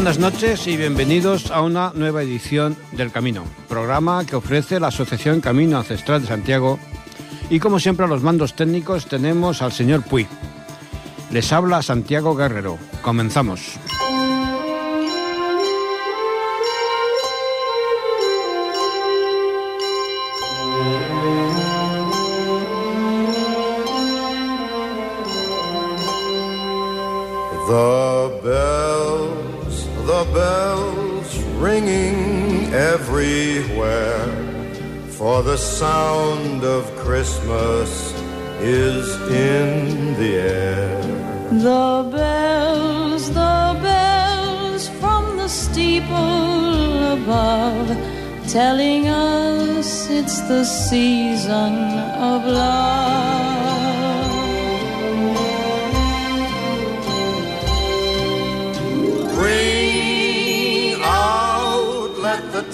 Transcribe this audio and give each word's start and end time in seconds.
Buenas 0.00 0.18
noches 0.18 0.66
y 0.66 0.78
bienvenidos 0.78 1.50
a 1.50 1.60
una 1.60 1.92
nueva 1.94 2.22
edición 2.22 2.74
del 2.92 3.12
Camino, 3.12 3.44
programa 3.68 4.24
que 4.24 4.34
ofrece 4.34 4.80
la 4.80 4.86
Asociación 4.86 5.42
Camino 5.42 5.76
Ancestral 5.76 6.22
de 6.22 6.28
Santiago. 6.28 6.78
Y 7.50 7.60
como 7.60 7.78
siempre 7.78 8.06
a 8.06 8.08
los 8.08 8.22
mandos 8.22 8.56
técnicos 8.56 9.04
tenemos 9.04 9.60
al 9.60 9.72
señor 9.72 10.02
Puy. 10.02 10.26
Les 11.30 11.52
habla 11.52 11.82
Santiago 11.82 12.34
Guerrero. 12.34 12.78
Comenzamos. 13.02 13.78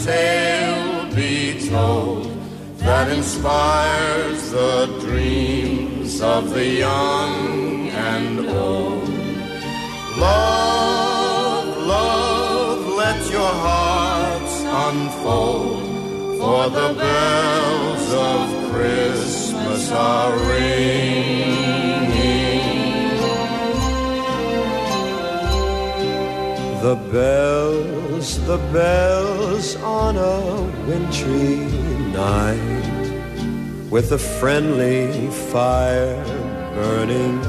Tale 0.06 1.12
be 1.16 1.68
told 1.68 2.30
that 2.78 3.10
inspires 3.10 4.50
the 4.52 4.86
dreams 5.00 6.20
of 6.20 6.50
the 6.50 6.66
young 6.86 7.88
and 7.88 8.38
old. 8.48 9.08
Love, 10.16 11.66
love, 11.96 12.80
let 13.02 13.20
your 13.36 13.54
hearts 13.68 14.56
unfold, 14.86 15.82
for 16.41 16.62
the 16.78 16.91
bells 17.04 18.06
of 18.30 18.44
Christmas 18.70 19.91
are 19.91 20.32
ringing. 20.52 21.96
The 26.86 26.97
bells, 27.12 28.06
the 28.34 28.59
bells 28.72 29.76
on 29.76 30.16
a 30.16 30.62
wintry 30.88 31.59
night, 32.10 33.88
with 33.88 34.10
a 34.10 34.19
friendly 34.19 35.31
fire 35.53 36.25
burning 36.75 37.41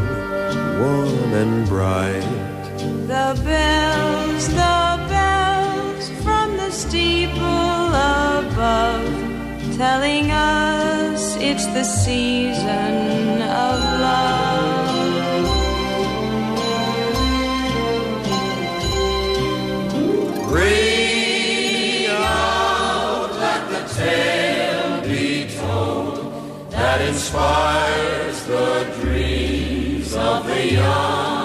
warm 0.79 1.33
and 1.33 1.67
bright. 1.67 2.21
The 3.07 3.29
bells, 3.43 4.47
the 4.49 4.87
bells 5.09 6.09
from 6.23 6.57
the 6.57 6.69
steeple 6.69 7.89
above, 8.37 9.07
telling 9.77 10.29
us 10.29 11.37
it's 11.37 11.65
the 11.67 11.83
season 11.83 13.41
of 13.41 13.79
love. 13.99 14.46
Ring 20.49 22.07
out, 22.09 23.29
let 23.33 23.69
the 23.69 23.93
tale 23.93 25.01
be 25.01 25.49
told 25.57 26.71
that 26.71 27.01
inspires 27.01 28.45
the 28.45 28.93
dreams 29.01 30.13
of 30.15 30.47
the 30.47 30.73
young 30.73 31.36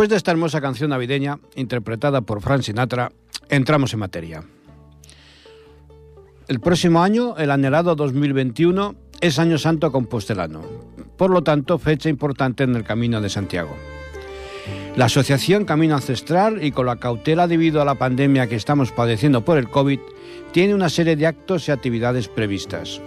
Después 0.00 0.08
de 0.08 0.16
esta 0.16 0.30
hermosa 0.30 0.62
canción 0.62 0.88
navideña, 0.88 1.40
interpretada 1.56 2.22
por 2.22 2.40
Frank 2.40 2.62
Sinatra, 2.62 3.12
entramos 3.50 3.92
en 3.92 3.98
materia. 3.98 4.42
El 6.48 6.58
próximo 6.58 7.02
año, 7.02 7.36
el 7.36 7.50
anhelado 7.50 7.94
2021, 7.96 8.94
es 9.20 9.38
Año 9.38 9.58
Santo 9.58 9.92
Compostelano, 9.92 10.62
por 11.18 11.30
lo 11.30 11.42
tanto, 11.42 11.78
fecha 11.78 12.08
importante 12.08 12.64
en 12.64 12.76
el 12.76 12.82
Camino 12.82 13.20
de 13.20 13.28
Santiago. 13.28 13.76
La 14.96 15.04
Asociación 15.04 15.66
Camino 15.66 15.96
Ancestral, 15.96 16.64
y 16.64 16.72
con 16.72 16.86
la 16.86 16.96
cautela 16.96 17.46
debido 17.46 17.82
a 17.82 17.84
la 17.84 17.96
pandemia 17.96 18.46
que 18.46 18.56
estamos 18.56 18.92
padeciendo 18.92 19.44
por 19.44 19.58
el 19.58 19.68
COVID, 19.68 20.00
tiene 20.50 20.74
una 20.74 20.88
serie 20.88 21.14
de 21.14 21.26
actos 21.26 21.68
y 21.68 21.72
actividades 21.72 22.26
previstas. 22.26 23.02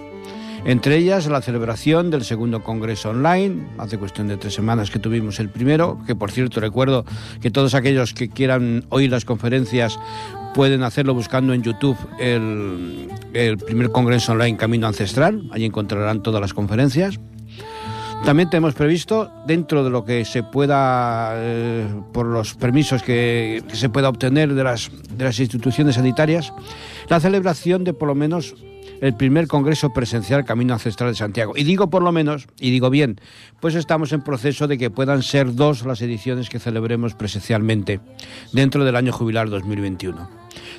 Entre 0.66 0.96
ellas 0.96 1.28
la 1.28 1.42
celebración 1.42 2.10
del 2.10 2.24
segundo 2.24 2.64
congreso 2.64 3.10
online, 3.10 3.68
hace 3.78 3.98
cuestión 3.98 4.30
de 4.30 4.38
tres 4.38 4.54
semanas 4.54 4.92
que 4.92 5.00
tuvimos 5.00 5.42
el 5.42 5.50
primero, 5.50 6.00
que 6.08 6.16
por 6.16 6.32
cierto 6.32 6.62
recuerdo 6.62 7.04
que 7.42 7.52
todos 7.52 7.76
aquellos 7.76 8.14
que 8.14 8.30
quieran 8.30 8.86
oír 8.88 9.12
las 9.12 9.26
conferencias 9.26 10.00
pueden 10.54 10.84
hacerlo 10.84 11.14
buscando 11.14 11.54
en 11.54 11.64
YouTube 11.64 11.98
el, 12.18 13.10
primer 13.66 13.92
congreso 13.92 14.32
online 14.32 14.56
Camino 14.56 14.88
Ancestral, 14.88 15.50
allí 15.52 15.66
encontrarán 15.66 16.24
todas 16.24 16.40
las 16.40 16.54
conferencias. 16.54 17.20
También 18.24 18.50
tenemos 18.50 18.74
previsto, 18.74 19.30
dentro 19.46 19.84
de 19.84 19.90
lo 19.90 20.06
que 20.06 20.24
se 20.24 20.44
pueda, 20.44 21.34
eh, 21.36 21.86
por 22.14 22.26
los 22.26 22.54
permisos 22.54 23.04
que, 23.04 23.62
que 23.68 23.76
se 23.76 23.90
pueda 23.90 24.08
obtener 24.08 24.54
de 24.54 24.64
las, 24.64 24.90
de 25.10 25.26
las 25.26 25.38
instituciones 25.42 25.96
sanitarias, 25.96 26.54
la 27.10 27.20
celebración 27.20 27.84
de 27.84 27.92
por 27.92 28.08
lo 28.08 28.16
menos 28.16 28.56
el 29.04 29.14
primer 29.14 29.48
Congreso 29.48 29.92
Presencial 29.92 30.46
Camino 30.46 30.74
Ancestral 30.74 31.10
de 31.10 31.16
Santiago. 31.18 31.52
Y 31.58 31.66
digo 31.66 31.90
por 31.90 32.02
lo 32.04 32.14
menos, 32.14 32.48
y 32.58 32.72
digo 32.72 32.90
bien, 32.90 33.20
pues 33.60 33.76
estamos 33.76 34.14
en 34.14 34.22
proceso 34.22 34.66
de 34.66 34.78
que 34.78 34.90
puedan 34.90 35.24
ser 35.24 35.56
dos 35.56 35.86
las 35.86 36.02
ediciones 36.02 36.48
que 36.48 36.58
celebremos 36.58 37.14
presencialmente 37.14 38.00
dentro 38.54 38.86
del 38.86 38.96
año 38.96 39.12
jubilar 39.12 39.50
2021. 39.50 40.30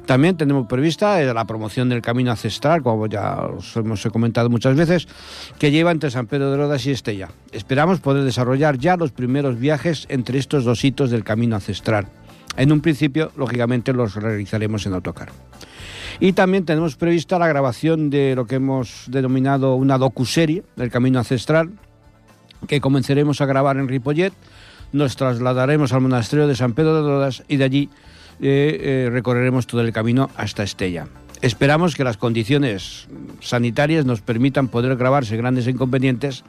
También 0.06 0.38
tenemos 0.38 0.67
prevista 0.67 1.21
eh, 1.21 1.35
la 1.35 1.44
promoción 1.44 1.91
del 1.91 2.00
camino 2.00 2.31
ancestral, 2.31 2.82
como 2.82 3.09
ya 3.09 3.43
os 3.43 3.76
hemos 3.76 4.03
comentado 4.06 4.49
muchas 4.49 4.75
veces, 4.75 5.06
que 5.59 5.71
lleva 5.71 5.91
entre 5.91 6.11
San 6.11 6.26
Pedro 6.26 6.50
de 6.50 6.56
Rodas 6.56 6.87
y 6.87 6.93
Estella. 6.93 7.29
Esperamos 7.53 8.00
poder 8.00 8.25
desarrollar 8.25 8.79
ya 8.79 8.97
los 8.97 9.12
primeros 9.12 9.59
viajes 9.59 10.06
entre 10.09 10.38
estos 10.38 10.65
dos 10.65 10.82
hitos 10.82 11.11
del 11.11 11.25
camino 11.25 11.56
ancestral. 11.56 12.06
En 12.56 12.73
un 12.73 12.81
principio, 12.81 13.32
lógicamente, 13.37 13.93
los 13.93 14.15
realizaremos 14.15 14.87
en 14.87 14.94
autocar. 14.94 15.29
Y 16.25 16.32
también 16.32 16.65
tenemos 16.65 16.97
prevista 16.97 17.38
la 17.38 17.49
grabación 17.49 18.09
de 18.09 18.35
lo 18.35 18.47
que 18.47 18.55
hemos 18.55 19.05
denominado 19.09 19.75
una 19.75 19.99
docuserie 19.99 20.62
del 20.75 20.91
Camino 20.91 21.19
Ancestral, 21.19 21.73
que 22.67 22.81
comenzaremos 22.81 23.43
a 23.43 23.44
grabar 23.44 23.76
en 23.76 23.88
Ripollet. 23.88 24.32
Nos 24.94 25.17
trasladaremos 25.17 25.93
al 25.93 26.00
monasterio 26.00 26.47
de 26.47 26.56
San 26.56 26.73
Pedro 26.73 26.94
de 26.94 27.03
Rodas 27.03 27.44
y 27.47 27.59
de 27.59 27.65
allí 27.65 27.91
eh, 28.41 28.81
eh, 28.81 29.11
recorreremos 29.12 29.67
todo 29.67 29.82
el 29.82 29.93
camino 29.93 30.31
hasta 30.35 30.62
Estella. 30.62 31.09
Esperamos 31.43 31.94
que 31.94 32.05
las 32.05 32.17
condiciones 32.17 33.06
sanitarias 33.41 34.06
nos 34.06 34.23
permitan 34.23 34.69
poder 34.69 34.97
grabar 34.97 35.26
sin 35.26 35.37
grandes 35.37 35.69
inconvenientes 35.69 36.43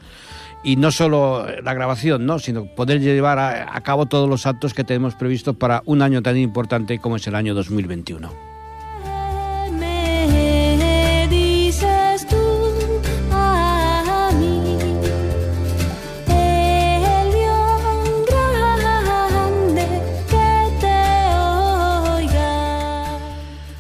y 0.64 0.78
no 0.78 0.90
solo 0.90 1.48
la 1.62 1.74
grabación, 1.74 2.26
¿no? 2.26 2.40
sino 2.40 2.64
poder 2.64 3.02
llevar 3.02 3.40
a, 3.40 3.76
a 3.76 3.82
cabo 3.82 4.06
todos 4.06 4.30
los 4.30 4.46
actos 4.46 4.74
que 4.74 4.86
tenemos 4.86 5.16
previstos 5.16 5.58
para 5.58 5.84
un 5.86 6.02
año 6.02 6.22
tan 6.22 6.38
importante 6.38 7.00
como 7.00 7.18
es 7.18 7.28
el 7.28 7.36
año 7.36 7.54
2021. 7.54 8.55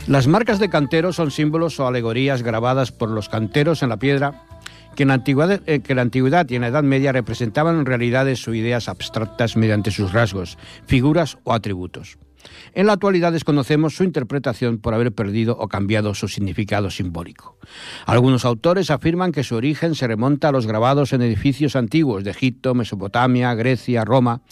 Las 0.07 0.27
marcas 0.27 0.59
de 0.59 0.69
cantero 0.69 1.13
son 1.13 1.31
símbolos 1.31 1.79
o 1.79 1.87
alegorías 1.87 2.43
grabadas 2.43 2.91
por 2.91 3.09
los 3.09 3.27
canteros 3.27 3.81
en 3.81 3.89
la 3.89 3.97
piedra 3.97 4.43
que 4.95 5.01
en, 5.01 5.09
la 5.09 5.15
antigüedad, 5.15 5.61
eh, 5.65 5.79
que 5.79 5.93
en 5.93 5.95
la 5.95 6.03
antigüedad 6.03 6.47
y 6.47 6.55
en 6.55 6.61
la 6.61 6.67
Edad 6.67 6.83
Media 6.83 7.11
representaban 7.11 7.85
realidades 7.87 8.47
o 8.47 8.53
ideas 8.53 8.87
abstractas 8.87 9.57
mediante 9.57 9.89
sus 9.89 10.13
rasgos, 10.13 10.59
figuras 10.85 11.39
o 11.43 11.53
atributos. 11.53 12.19
En 12.75 12.85
la 12.85 12.93
actualidad 12.93 13.31
desconocemos 13.31 13.95
su 13.95 14.03
interpretación 14.03 14.77
por 14.77 14.93
haber 14.93 15.11
perdido 15.11 15.57
o 15.57 15.67
cambiado 15.67 16.13
su 16.13 16.27
significado 16.27 16.91
simbólico. 16.91 17.57
Algunos 18.05 18.45
autores 18.45 18.91
afirman 18.91 19.31
que 19.31 19.43
su 19.43 19.55
origen 19.55 19.95
se 19.95 20.05
remonta 20.05 20.49
a 20.49 20.51
los 20.51 20.67
grabados 20.67 21.13
en 21.13 21.23
edificios 21.23 21.75
antiguos 21.75 22.23
de 22.23 22.29
Egipto, 22.29 22.75
Mesopotamia, 22.75 23.55
Grecia, 23.55 24.05
Roma, 24.05 24.43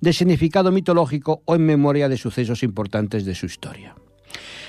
de 0.00 0.12
significado 0.12 0.72
mitológico 0.72 1.42
o 1.44 1.54
en 1.54 1.64
memoria 1.64 2.08
de 2.08 2.16
sucesos 2.16 2.64
importantes 2.64 3.24
de 3.24 3.36
su 3.36 3.46
historia. 3.46 3.94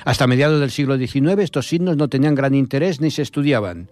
Hasta 0.05 0.27
mediados 0.27 0.59
del 0.59 0.71
siglo 0.71 0.97
XIX 0.97 1.39
estos 1.39 1.67
signos 1.67 1.97
no 1.97 2.07
tenían 2.07 2.35
gran 2.35 2.53
interés 2.53 3.01
ni 3.01 3.11
se 3.11 3.21
estudiaban. 3.21 3.89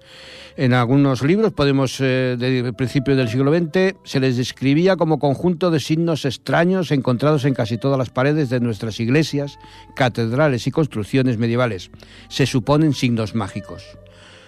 En 0.58 0.74
algunos 0.74 1.22
libros, 1.22 1.52
podemos, 1.52 2.00
eh, 2.00 2.38
del 2.40 2.74
principio 2.74 3.16
del 3.16 3.28
siglo 3.28 3.54
XX, 3.54 3.96
se 4.04 4.20
les 4.20 4.38
describía 4.38 4.96
como 4.96 5.20
conjunto 5.20 5.70
de 5.70 5.80
signos 5.80 6.24
extraños 6.24 6.92
encontrados 6.92 7.44
en 7.46 7.54
casi 7.54 7.78
todas 7.78 7.98
las 7.98 8.10
paredes 8.10 8.50
de 8.50 8.62
nuestras 8.62 9.00
iglesias, 9.00 9.60
catedrales 9.96 10.68
y 10.68 10.72
construcciones 10.72 11.38
medievales. 11.38 11.92
Se 12.30 12.46
suponen 12.46 12.94
signos 12.94 13.36
mágicos. 13.36 13.84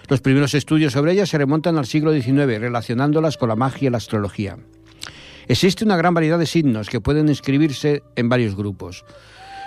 Los 0.08 0.22
primeros 0.22 0.54
estudios 0.54 0.94
sobre 0.94 1.12
ellas 1.12 1.28
se 1.28 1.36
remontan 1.36 1.76
al 1.76 1.84
siglo 1.84 2.12
XIX, 2.12 2.58
relacionándolas 2.58 3.36
con 3.36 3.50
la 3.50 3.56
magia 3.56 3.88
y 3.88 3.90
la 3.90 3.98
astrología. 3.98 4.56
Existe 5.48 5.84
una 5.84 5.96
gran 5.96 6.14
variedad 6.14 6.38
de 6.38 6.46
signos 6.46 6.88
que 6.88 7.00
pueden 7.00 7.28
inscribirse 7.28 8.02
en 8.16 8.30
varios 8.30 8.56
grupos. 8.56 9.04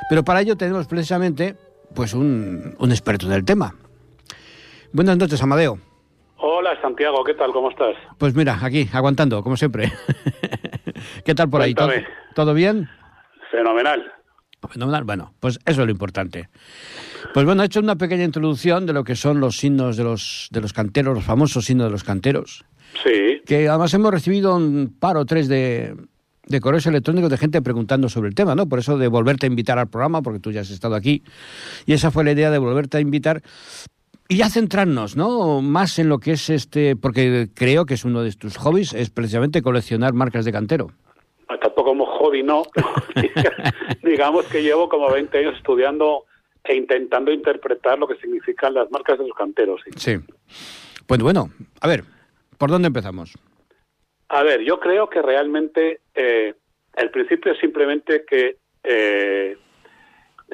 Pero 0.10 0.24
para 0.24 0.42
ello 0.42 0.58
tenemos 0.58 0.88
precisamente 0.88 1.56
pues 1.94 2.14
un, 2.14 2.76
un 2.78 2.92
experto 2.92 3.28
del 3.28 3.46
tema. 3.46 3.76
Buenas 4.94 5.18
noches, 5.18 5.42
Amadeo. 5.42 5.80
Hola 6.38 6.80
Santiago, 6.82 7.24
¿qué 7.24 7.34
tal? 7.34 7.52
¿Cómo 7.52 7.70
estás? 7.70 7.96
Pues 8.18 8.36
mira, 8.36 8.58
aquí, 8.62 8.90
aguantando, 8.92 9.44
como 9.44 9.56
siempre. 9.58 9.92
¿Qué 11.26 11.36
tal 11.36 11.50
por 11.50 11.62
ahí? 11.62 11.74
¿Todo, 11.74 11.92
todo 12.36 12.54
bien? 12.54 12.90
Fenomenal. 13.52 14.12
Fenomenal. 14.70 15.04
Bueno, 15.04 15.34
pues 15.40 15.60
eso 15.66 15.82
es 15.82 15.86
lo 15.86 15.92
importante. 15.92 16.50
Pues 17.34 17.46
bueno, 17.46 17.64
he 17.64 17.66
hecho 17.66 17.80
una 17.80 17.96
pequeña 17.96 18.24
introducción 18.24 18.86
de 18.86 18.94
lo 18.94 19.04
que 19.04 19.16
son 19.16 19.40
los 19.40 19.58
signos 19.58 19.98
de 19.98 20.04
los, 20.04 20.48
de 20.52 20.62
los 20.62 20.74
canteros, 20.74 21.16
los 21.16 21.24
famosos 21.24 21.66
signos 21.66 21.88
de 21.88 21.92
los 21.92 22.04
canteros, 22.04 22.66
Sí, 23.04 23.42
que 23.46 23.70
además 23.70 23.94
hemos 23.94 24.12
recibido 24.12 24.56
un 24.56 24.96
par 25.00 25.16
o 25.18 25.26
tres 25.26 25.48
de, 25.48 25.96
de 26.46 26.60
correos 26.60 26.86
electrónicos 26.86 27.30
de 27.30 27.38
gente 27.38 27.62
preguntando 27.62 28.10
sobre 28.10 28.30
el 28.30 28.36
tema, 28.36 28.56
¿no? 28.56 28.68
Por 28.68 28.80
eso 28.80 28.98
de 28.98 29.08
volverte 29.08 29.46
a 29.46 29.50
invitar 29.50 29.78
al 29.80 29.88
programa, 29.88 30.22
porque 30.22 30.40
tú 30.40 30.52
ya 30.52 30.62
has 30.62 30.72
estado 30.72 30.96
aquí, 30.96 31.24
y 31.86 31.94
esa 31.94 32.12
fue 32.12 32.24
la 32.24 32.32
idea 32.32 32.52
de 32.52 32.58
volverte 32.58 32.98
a 32.98 33.00
invitar 33.00 33.42
y 34.28 34.38
ya 34.38 34.50
centrarnos, 34.50 35.18
¿no? 35.18 35.62
Más 35.62 36.00
en 36.00 36.08
lo 36.08 36.20
que 36.20 36.32
es 36.32 36.50
este, 36.50 36.96
porque 36.96 37.50
creo 37.54 37.86
que 37.86 37.96
es 37.96 38.06
uno 38.06 38.24
de 38.24 38.32
tus 38.32 38.58
hobbies, 38.58 38.94
es 38.94 39.10
precisamente 39.10 39.62
coleccionar 39.62 40.14
marcas 40.14 40.46
de 40.46 40.52
cantero. 40.52 40.92
tampoco 41.48 41.84
como 41.84 42.06
hobby, 42.06 42.42
no. 42.42 42.64
Digamos 44.04 44.46
que 44.46 44.64
llevo 44.64 44.88
como 44.88 45.12
20 45.12 45.38
años 45.38 45.56
estudiando 45.58 46.24
e 46.64 46.76
intentando 46.76 47.32
interpretar 47.32 48.00
lo 48.00 48.08
que 48.08 48.16
significan 48.16 48.74
las 48.74 48.90
marcas 48.90 49.20
de 49.20 49.28
los 49.28 49.36
canteros. 49.36 49.82
sí. 49.84 49.92
Sí. 49.98 50.20
Pues 51.08 51.22
bueno, 51.22 51.50
a 51.82 51.90
ver, 51.90 52.06
¿por 52.58 52.70
dónde 52.70 52.88
empezamos? 52.88 53.34
A 54.34 54.44
ver, 54.44 54.62
yo 54.62 54.80
creo 54.80 55.10
que 55.10 55.22
realmente 55.22 56.00
eh, 56.16 56.54
el 56.96 57.12
principio 57.12 57.52
es 57.52 57.60
simplemente 57.60 58.24
que 58.26 58.56
eh, 58.82 59.58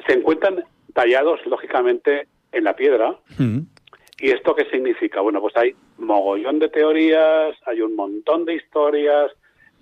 se 0.04 0.12
encuentran 0.12 0.64
tallados, 0.92 1.38
lógicamente, 1.46 2.26
en 2.50 2.64
la 2.64 2.74
piedra. 2.74 3.16
Mm, 3.38 3.60
¿Y 4.18 4.30
esto 4.30 4.56
qué 4.56 4.64
significa? 4.64 5.20
Bueno, 5.20 5.40
pues 5.40 5.56
hay 5.56 5.76
mogollón 5.96 6.58
de 6.58 6.70
teorías, 6.70 7.56
hay 7.66 7.80
un 7.80 7.94
montón 7.94 8.44
de 8.44 8.54
historias, 8.54 9.30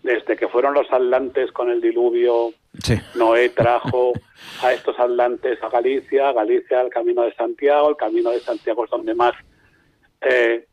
desde 0.02 0.36
que 0.36 0.48
fueron 0.48 0.74
los 0.74 0.92
atlantes 0.92 1.50
con 1.52 1.70
el 1.70 1.80
diluvio, 1.80 2.52
Sí. 2.82 2.94
Noé 3.14 3.48
trajo 3.48 4.12
a 4.62 4.74
estos 4.74 4.98
atlantes 4.98 5.58
a 5.62 5.70
Galicia, 5.70 6.32
Galicia 6.32 6.80
al 6.80 6.90
Camino 6.90 7.22
de 7.22 7.32
Santiago, 7.32 7.88
el 7.88 7.96
Camino 7.96 8.30
de 8.30 8.40
Santiago 8.40 8.84
es 8.84 8.90
donde 8.90 9.14
más 9.14 9.32
eh, 10.20 10.66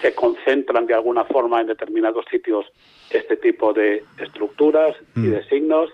se 0.00 0.14
concentran 0.14 0.86
de 0.86 0.94
alguna 0.94 1.24
forma 1.24 1.60
en 1.60 1.66
determinados 1.68 2.24
sitios 2.30 2.66
este 3.10 3.36
tipo 3.36 3.72
de 3.72 4.02
estructuras 4.18 4.96
y 5.16 5.20
Mm. 5.20 5.30
de 5.30 5.44
signos, 5.48 5.90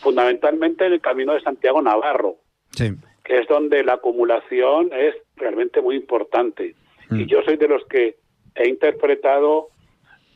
fundamentalmente 0.00 0.86
en 0.86 0.92
el 0.94 1.00
Camino 1.00 1.32
de 1.34 1.40
Santiago 1.40 1.80
Navarro, 1.82 2.36
Sí. 2.70 2.92
que 3.24 3.38
es 3.40 3.48
donde 3.48 3.82
la 3.84 3.94
acumulación 3.94 4.90
es 4.92 5.14
realmente 5.36 5.80
muy 5.80 5.96
importante. 5.96 6.74
Mm. 7.10 7.20
Y 7.20 7.26
yo 7.26 7.42
soy 7.42 7.56
de 7.56 7.68
los 7.68 7.84
que 7.86 8.16
he 8.54 8.68
interpretado 8.68 9.68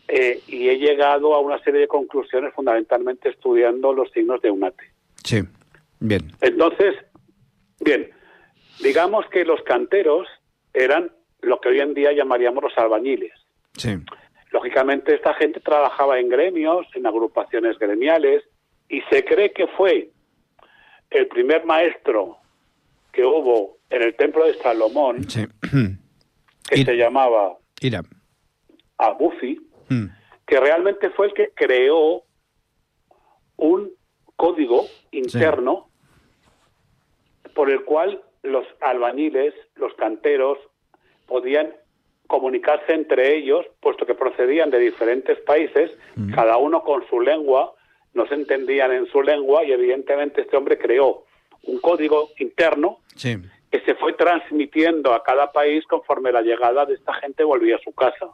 eh, 0.09 0.40
y 0.49 0.71
he 0.71 0.78
llegado 0.78 1.35
a 1.35 1.40
una 1.40 1.62
serie 1.62 1.81
de 1.83 1.87
conclusiones 1.88 2.55
fundamentalmente 2.55 3.28
estudiando 3.28 3.93
los 3.93 4.11
signos 4.12 4.40
de 4.40 4.50
UNATE. 4.50 4.83
Sí. 5.23 5.43
Bien. 6.00 6.23
Entonces, 6.40 6.95
bien, 7.81 8.11
digamos 8.83 9.26
que 9.28 9.45
los 9.45 9.61
canteros 9.64 10.26
eran 10.73 11.11
lo 11.40 11.61
que 11.61 11.68
hoy 11.71 11.80
en 11.80 11.95
día 11.95 12.12
llamaríamos 12.12 12.62
los 12.62 12.76
albañiles. 12.78 13.33
Sí. 13.76 13.90
Lógicamente, 14.50 15.14
esta 15.14 15.35
gente 15.35 15.61
trabajaba 15.61 16.18
en 16.18 16.28
gremios, 16.28 16.87
en 16.95 17.07
agrupaciones 17.07 17.78
gremiales, 17.78 18.42
y 18.88 19.02
se 19.11 19.25
cree 19.25 19.52
que 19.52 19.66
fue 19.68 20.11
el 21.11 21.28
primer 21.28 21.64
maestro 21.64 22.38
que 23.12 23.25
hubo 23.25 23.76
en 23.90 24.02
el 24.02 24.14
templo 24.16 24.45
de 24.47 24.54
Salomón, 24.54 25.25
Sí. 25.28 25.45
que 26.71 26.85
se 26.85 26.97
llamaba 26.97 27.57
Ira. 27.80 28.02
Abufi, 28.99 29.61
Mm, 29.90 30.07
que 30.47 30.61
realmente 30.61 31.09
fue 31.11 31.28
el 31.28 31.33
que 31.35 31.50
creó 31.54 32.23
un 33.57 33.90
código 34.37 34.87
interno 35.12 35.88
por 37.54 37.71
el 37.71 37.85
cual 37.85 38.23
los 38.42 38.66
albañiles, 38.83 39.54
los 39.76 39.95
canteros, 39.95 40.59
podían 41.28 41.73
comunicarse 42.26 42.92
entre 42.92 43.37
ellos, 43.37 43.64
puesto 43.80 44.04
que 44.04 44.14
procedían 44.14 44.70
de 44.70 44.78
diferentes 44.78 45.38
países, 45.40 45.90
cada 46.35 46.56
uno 46.58 46.82
con 46.82 47.06
su 47.08 47.20
lengua, 47.20 47.75
no 48.14 48.26
se 48.26 48.35
entendían 48.35 48.92
en 48.92 49.06
su 49.06 49.23
lengua 49.23 49.64
y 49.64 49.73
evidentemente 49.73 50.40
este 50.42 50.56
hombre 50.56 50.76
creó 50.78 51.25
un 51.62 51.78
código 51.80 52.28
interno 52.38 52.99
Sí. 53.16 53.37
que 53.70 53.80
se 53.80 53.94
fue 53.94 54.12
transmitiendo 54.14 55.12
a 55.14 55.23
cada 55.23 55.52
país 55.52 55.85
conforme 55.87 56.32
la 56.32 56.42
llegada 56.42 56.85
de 56.87 56.94
esta 56.94 57.14
gente 57.14 57.44
volvía 57.44 57.76
a 57.76 57.80
su 57.80 57.92
casa. 57.92 58.26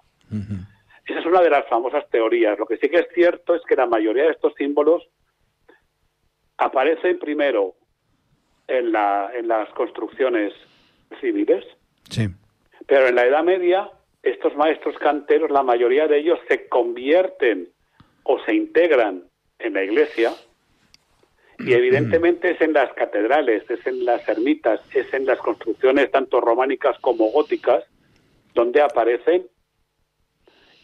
Esa 1.06 1.20
es 1.20 1.26
una 1.26 1.42
de 1.42 1.50
las 1.50 1.66
famosas 1.68 2.08
teorías. 2.10 2.58
Lo 2.58 2.66
que 2.66 2.78
sí 2.78 2.88
que 2.88 2.98
es 3.00 3.06
cierto 3.14 3.54
es 3.54 3.62
que 3.68 3.76
la 3.76 3.86
mayoría 3.86 4.24
de 4.24 4.30
estos 4.30 4.54
símbolos 4.56 5.02
aparecen 6.56 7.18
primero 7.18 7.74
en, 8.68 8.92
la, 8.92 9.30
en 9.34 9.48
las 9.48 9.68
construcciones 9.70 10.52
civiles, 11.20 11.64
Sí. 12.10 12.28
Pero 12.86 13.08
en 13.08 13.14
la 13.14 13.26
Edad 13.26 13.44
Media 13.44 13.90
estos 14.22 14.54
maestros 14.56 14.96
canteros, 14.98 15.50
la 15.50 15.62
mayoría 15.62 16.06
de 16.08 16.18
ellos 16.18 16.38
se 16.48 16.66
convierten 16.68 17.68
o 18.22 18.38
se 18.44 18.54
integran 18.54 19.24
en 19.58 19.74
la 19.74 19.82
iglesia 19.84 20.32
Y 21.58 21.72
evidentemente 21.72 22.50
es 22.50 22.60
en 22.60 22.72
las 22.72 22.92
catedrales, 22.94 23.62
es 23.70 23.86
en 23.86 24.04
las 24.04 24.26
ermitas, 24.28 24.80
es 24.94 25.12
en 25.14 25.24
las 25.24 25.38
construcciones 25.38 26.10
tanto 26.10 26.40
románicas 26.40 26.98
como 27.00 27.30
góticas 27.30 27.84
donde 28.54 28.80
aparecen 28.82 29.46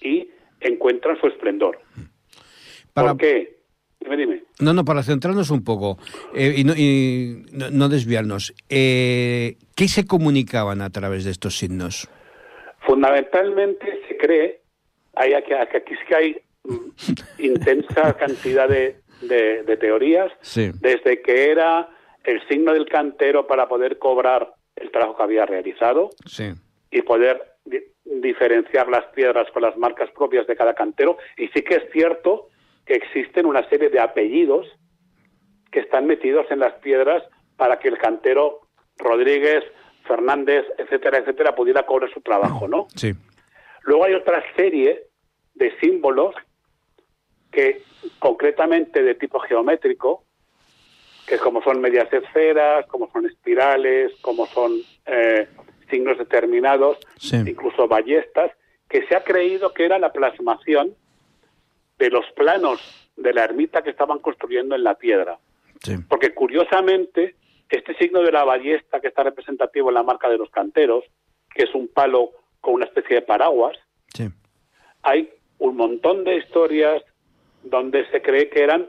y 0.01 0.31
encuentran 0.61 1.19
su 1.21 1.27
esplendor. 1.27 1.81
Para- 2.93 3.09
¿Por 3.13 3.19
qué? 3.19 3.60
Dime, 4.01 4.17
dime. 4.17 4.43
No, 4.61 4.73
no, 4.73 4.85
para 4.85 5.03
centrarnos 5.03 5.51
un 5.51 5.63
poco 5.63 5.99
eh, 6.35 6.55
y, 6.57 6.65
no, 6.65 6.73
y 6.77 7.45
no- 7.53 7.71
no 7.71 7.89
desviarnos. 7.89 8.53
Eh, 8.69 9.57
¿Qué 9.77 9.89
se 9.89 10.07
comunicaban 10.07 10.81
a 10.83 10.91
través 10.91 11.25
de 11.25 11.31
estos 11.31 11.57
signos? 11.59 12.09
Fundamentalmente 12.81 13.87
se 14.09 14.17
cree, 14.17 14.61
hay 15.15 15.35
aquí, 15.35 15.53
sí 15.89 15.95
que 16.09 16.15
hay 16.17 16.37
mm, 16.65 16.91
intensa 17.39 18.15
cantidad 18.17 18.69
de, 18.69 19.01
de- 19.23 19.63
de 19.63 19.77
teorías, 19.77 20.33
Sí. 20.41 20.71
desde 20.81 21.21
que 21.23 21.51
era 21.51 21.89
el 22.25 22.41
signo 22.49 22.73
del 22.73 22.87
cantero 22.87 23.47
para 23.47 23.69
poder 23.69 23.99
cobrar 23.99 24.53
el 24.77 24.91
trabajo 24.91 25.17
que 25.17 25.23
había 25.23 25.47
realizado 25.47 26.11
Sí. 26.27 26.51
y 26.91 27.03
poder 27.03 27.41
di- 27.65 27.85
diferenciar 28.05 28.89
las 28.89 29.05
piedras 29.15 29.47
con 29.53 29.63
las 29.63 29.77
marcas 29.77 30.11
propias 30.11 30.47
de 30.47 30.57
cada 30.57 30.75
cantero. 30.75 31.17
Y 31.37 31.49
sí 31.49 31.63
que 31.63 31.77
es 31.77 31.85
cierto 31.93 32.49
existen 32.95 33.47
una 33.47 33.69
serie 33.69 33.89
de 33.91 34.01
apellidos 34.01 34.67
que 35.71 35.81
están 35.81 36.07
metidos 36.07 36.47
en 36.51 36.59
las 36.59 36.75
piedras 36.75 37.23
para 37.57 37.79
que 37.79 37.89
el 37.89 37.99
cantero 37.99 38.61
Rodríguez, 38.99 39.65
Fernández, 40.05 40.65
etcétera, 40.79 41.19
etcétera, 41.19 41.55
pudiera 41.55 41.85
cobrar 41.85 42.11
su 42.13 42.21
trabajo, 42.21 42.67
¿no? 42.67 42.89
Sí. 42.97 43.13
Luego 43.83 44.05
hay 44.05 44.15
otra 44.15 44.43
serie 44.57 45.05
de 45.55 45.77
símbolos 45.79 46.35
que 47.53 47.83
concretamente 48.19 49.03
de 49.03 49.15
tipo 49.15 49.39
geométrico, 49.41 50.25
que 51.27 51.39
como 51.39 51.63
son 51.63 51.81
medias 51.81 52.13
esferas, 52.13 52.87
como 52.87 53.11
son 53.13 53.27
espirales, 53.27 54.13
como 54.21 54.47
son 54.47 54.73
eh, 55.07 55.49
signos 55.89 56.19
determinados, 56.19 56.99
Sí. 57.19 57.37
incluso 57.47 57.87
ballestas, 57.89 58.53
que 58.89 59.07
se 59.07 59.15
ha 59.15 59.23
creído 59.23 59.73
que 59.73 59.85
era 59.85 59.99
la 59.99 60.13
plasmación 60.13 60.95
de 62.01 62.11
los 62.11 62.25
planos 62.33 62.81
de 63.17 63.33
la 63.33 63.45
ermita 63.45 63.83
que 63.83 63.91
estaban 63.91 64.19
construyendo 64.19 64.75
en 64.75 64.83
la 64.83 64.95
piedra. 64.95 65.39
Sí. 65.85 65.95
Porque 66.09 66.35
curiosamente, 66.35 67.37
este 67.69 67.95
signo 67.95 68.23
de 68.23 68.33
la 68.33 68.43
ballesta 68.45 69.01
que 69.01 69.09
está 69.09 69.23
representativo 69.23 69.91
en 69.91 69.95
la 69.95 70.03
marca 70.03 70.29
de 70.29 70.39
los 70.39 70.51
canteros, 70.51 71.05
que 71.55 71.65
es 71.65 71.75
un 71.75 71.89
palo 71.89 72.31
con 72.61 72.75
una 72.75 72.87
especie 72.87 73.17
de 73.17 73.23
paraguas, 73.23 73.77
Sí. 74.15 74.29
hay 75.03 75.31
un 75.59 75.77
montón 75.77 76.25
de 76.25 76.37
historias 76.39 77.03
donde 77.63 78.05
se 78.11 78.21
cree 78.23 78.49
que 78.49 78.63
eran 78.63 78.89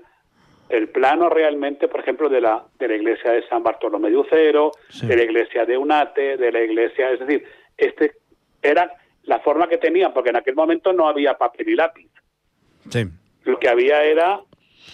el 0.69 0.87
plano 0.87 1.29
realmente, 1.29 1.89
por 1.89 1.99
ejemplo, 1.99 2.29
de 2.29 2.39
la, 2.39 2.63
de 2.79 2.87
la 2.87 2.95
iglesia 2.95 3.31
de 3.33 3.45
San 3.49 3.61
Bartolomé 3.61 4.09
de 4.09 4.17
Ucero, 4.17 4.71
Sí. 4.89 5.05
de 5.05 5.17
la 5.17 5.23
iglesia 5.23 5.65
de 5.65 5.77
Unate, 5.77 6.37
de 6.37 6.51
la 6.51 6.61
iglesia, 6.63 7.11
es 7.11 7.19
decir, 7.19 7.45
este 7.77 8.13
era 8.61 8.89
la 9.23 9.39
forma 9.41 9.67
que 9.67 9.77
tenían, 9.77 10.13
porque 10.13 10.29
en 10.29 10.37
aquel 10.37 10.55
momento 10.55 10.93
no 10.93 11.07
había 11.09 11.37
papel 11.37 11.69
y 11.69 11.75
lápiz. 11.75 12.07
Sí. 12.89 13.07
Lo 13.43 13.59
que 13.59 13.69
había 13.69 14.03
era, 14.03 14.41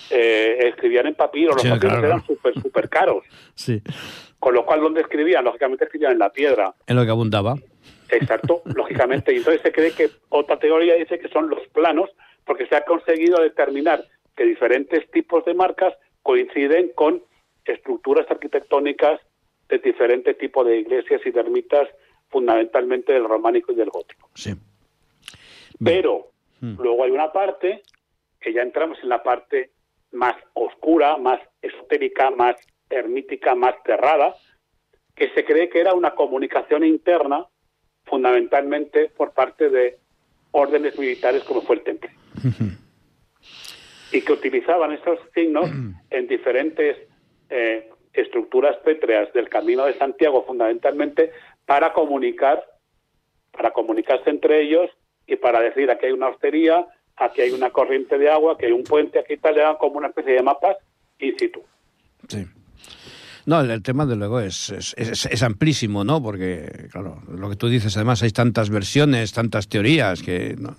eh, 0.10 0.70
escribían 0.70 1.08
en 1.08 1.16
papiro, 1.16 1.54
los 1.54 1.62
Sí, 1.62 1.70
papiros 1.70 1.94
claro, 1.94 2.08
eran 2.08 2.26
súper, 2.26 2.54
súper 2.62 2.90
caros. 2.90 3.24
Sí. 3.56 3.82
Con 4.40 4.54
lo 4.54 4.66
cual, 4.66 4.82
¿dónde 4.82 5.02
escribían? 5.02 5.44
Lógicamente 5.44 5.86
escribían 5.86 6.12
en 6.12 6.20
la 6.20 6.32
piedra. 6.32 6.76
En 6.86 6.96
lo 6.96 7.04
que 7.04 7.10
abundaba. 7.12 7.56
Exacto, 8.10 8.62
lógicamente. 8.76 9.34
Y 9.34 9.38
entonces 9.38 9.62
se 9.64 9.72
cree 9.72 9.92
que 9.92 10.10
otra 10.30 10.60
teoría 10.60 10.94
dice 10.94 11.18
que 11.18 11.28
son 11.30 11.50
los 11.50 11.68
planos, 11.70 12.10
porque 12.46 12.68
se 12.68 12.76
ha 12.76 12.86
conseguido 12.86 13.42
determinar 13.42 14.06
que 14.36 14.46
diferentes 14.46 15.10
tipos 15.12 15.44
de 15.46 15.56
marcas 15.56 15.94
coinciden 16.22 16.92
con 16.94 17.24
estructuras 17.66 18.30
arquitectónicas 18.30 19.20
de 19.70 19.80
diferente 19.80 20.34
tipo 20.36 20.64
de 20.64 20.78
iglesias 20.78 21.22
y 21.26 21.32
de 21.32 21.40
ermitas, 21.40 21.90
fundamentalmente 22.30 23.14
del 23.14 23.26
románico 23.26 23.72
y 23.72 23.76
del 23.76 23.90
gótico. 23.90 24.30
Sí. 24.36 24.54
Pero 25.84 26.32
Mm. 26.60 26.82
luego 26.82 27.04
hay 27.04 27.12
una 27.12 27.32
parte 27.32 27.84
que 28.40 28.54
ya 28.54 28.62
entramos 28.62 28.98
en 29.02 29.10
la 29.10 29.24
parte 29.24 29.72
más 30.12 30.36
oscura, 30.54 31.18
más 31.18 31.40
esotérica, 31.62 32.32
más 32.32 32.56
ermítica, 32.90 33.56
más 33.56 33.76
cerrada, 33.86 34.36
que 35.16 35.30
se 35.30 35.44
cree 35.44 35.70
que 35.70 35.80
era 35.80 35.94
una 35.94 36.16
comunicación 36.16 36.84
interna, 36.84 37.46
fundamentalmente 38.06 39.10
por 39.10 39.34
parte 39.34 39.70
de 39.70 39.98
órdenes 40.52 40.98
militares 40.98 41.44
como 41.44 41.62
fue 41.62 41.78
el 41.78 41.84
temple. 41.84 42.12
y 44.12 44.22
que 44.22 44.32
utilizaban 44.32 44.94
esos 44.94 45.20
signos 45.34 45.70
en 46.10 46.28
diferentes 46.28 46.98
eh, 47.50 47.90
estructuras 48.14 48.78
pétreas 48.78 49.32
del 49.34 49.50
Camino 49.50 49.86
de 49.86 49.94
Santiago, 49.96 50.46
fundamentalmente 50.46 51.32
para 51.66 51.92
comunicar, 51.94 52.64
para 53.52 53.72
comunicarse 53.72 54.30
entre 54.30 54.62
ellos 54.62 54.90
y 55.28 55.36
para 55.36 55.60
decir 55.62 55.90
aquí 55.92 56.06
hay 56.08 56.12
una 56.14 56.30
hostería, 56.30 56.86
aquí 57.18 57.42
hay 57.42 57.52
una 57.52 57.70
corriente 57.70 58.18
de 58.18 58.30
agua, 58.30 58.54
aquí 58.54 58.66
hay 58.66 58.72
un 58.72 58.84
puente, 58.84 59.20
aquí 59.20 59.38
tal, 59.38 59.56
como 59.78 59.98
una 59.98 60.08
especie 60.08 60.34
de 60.34 60.42
mapas 60.44 60.78
in 61.20 61.38
situ. 61.38 61.62
Sí. 62.28 62.46
No, 63.46 63.62
el, 63.62 63.72
el 63.72 63.82
tema, 63.82 64.06
de 64.06 64.18
luego, 64.18 64.42
es, 64.42 64.70
es, 64.72 64.94
es- 64.98 65.26
es 65.26 65.42
amplísimo, 65.44 66.04
¿no? 66.04 66.22
Porque, 66.22 66.88
claro, 66.92 67.22
lo 67.30 67.50
que 67.50 67.56
tú 67.56 67.70
dices, 67.70 67.96
además 67.96 68.22
hay 68.22 68.32
tantas 68.32 68.70
versiones, 68.70 69.32
tantas 69.34 69.70
teorías 69.70 70.22
que 70.22 70.56
no- 70.60 70.76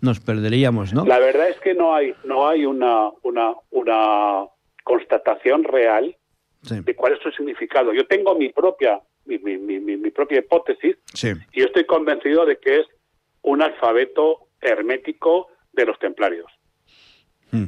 nos 0.00 0.20
perderíamos, 0.20 0.92
¿no? 0.94 1.04
La 1.04 1.18
verdad 1.18 1.48
es 1.48 1.58
que 1.58 1.74
no 1.74 1.94
hay, 1.96 2.14
no 2.24 2.46
hay 2.48 2.64
una, 2.64 3.10
una, 3.22 3.54
una 3.70 4.44
constatación 4.84 5.64
real 5.64 6.16
Sí, 6.62 6.76
de 6.80 6.94
cuál 6.94 7.14
es 7.14 7.18
su 7.20 7.30
significado. 7.32 7.92
Yo 7.92 8.06
tengo 8.06 8.36
mi 8.36 8.50
propia, 8.50 9.00
mi, 9.24 9.36
mi, 9.38 9.58
mi, 9.58 9.80
mi- 9.80 10.10
propia 10.12 10.38
hipótesis 10.38 10.96
sí, 11.12 11.32
y 11.52 11.60
yo 11.60 11.66
estoy 11.66 11.84
convencido 11.86 12.46
de 12.46 12.56
que 12.58 12.80
es 12.80 12.86
un 13.42 13.62
alfabeto 13.62 14.48
hermético 14.60 15.48
de 15.72 15.86
los 15.86 15.98
templarios. 15.98 16.50
Mm. 17.50 17.64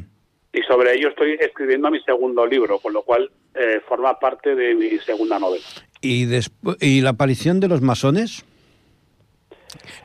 Y 0.52 0.62
sobre 0.62 0.95
ello 0.95 1.09
estoy 1.09 1.33
escribiendo 1.40 1.90
mi 1.90 2.00
segundo 2.00 2.47
libro, 2.47 2.78
con 2.78 2.93
lo 2.93 3.02
cual 3.02 3.31
eh, 3.54 3.81
forma 3.88 4.19
parte 4.19 4.54
de 4.54 4.75
mi 4.75 4.90
segunda 4.99 5.38
novela. 5.38 5.64
¿Y, 6.00 6.26
¿Y 6.81 7.00
la 7.00 7.11
aparición 7.11 7.61
de 7.61 7.69
los 7.69 7.81
masones? 7.81 8.45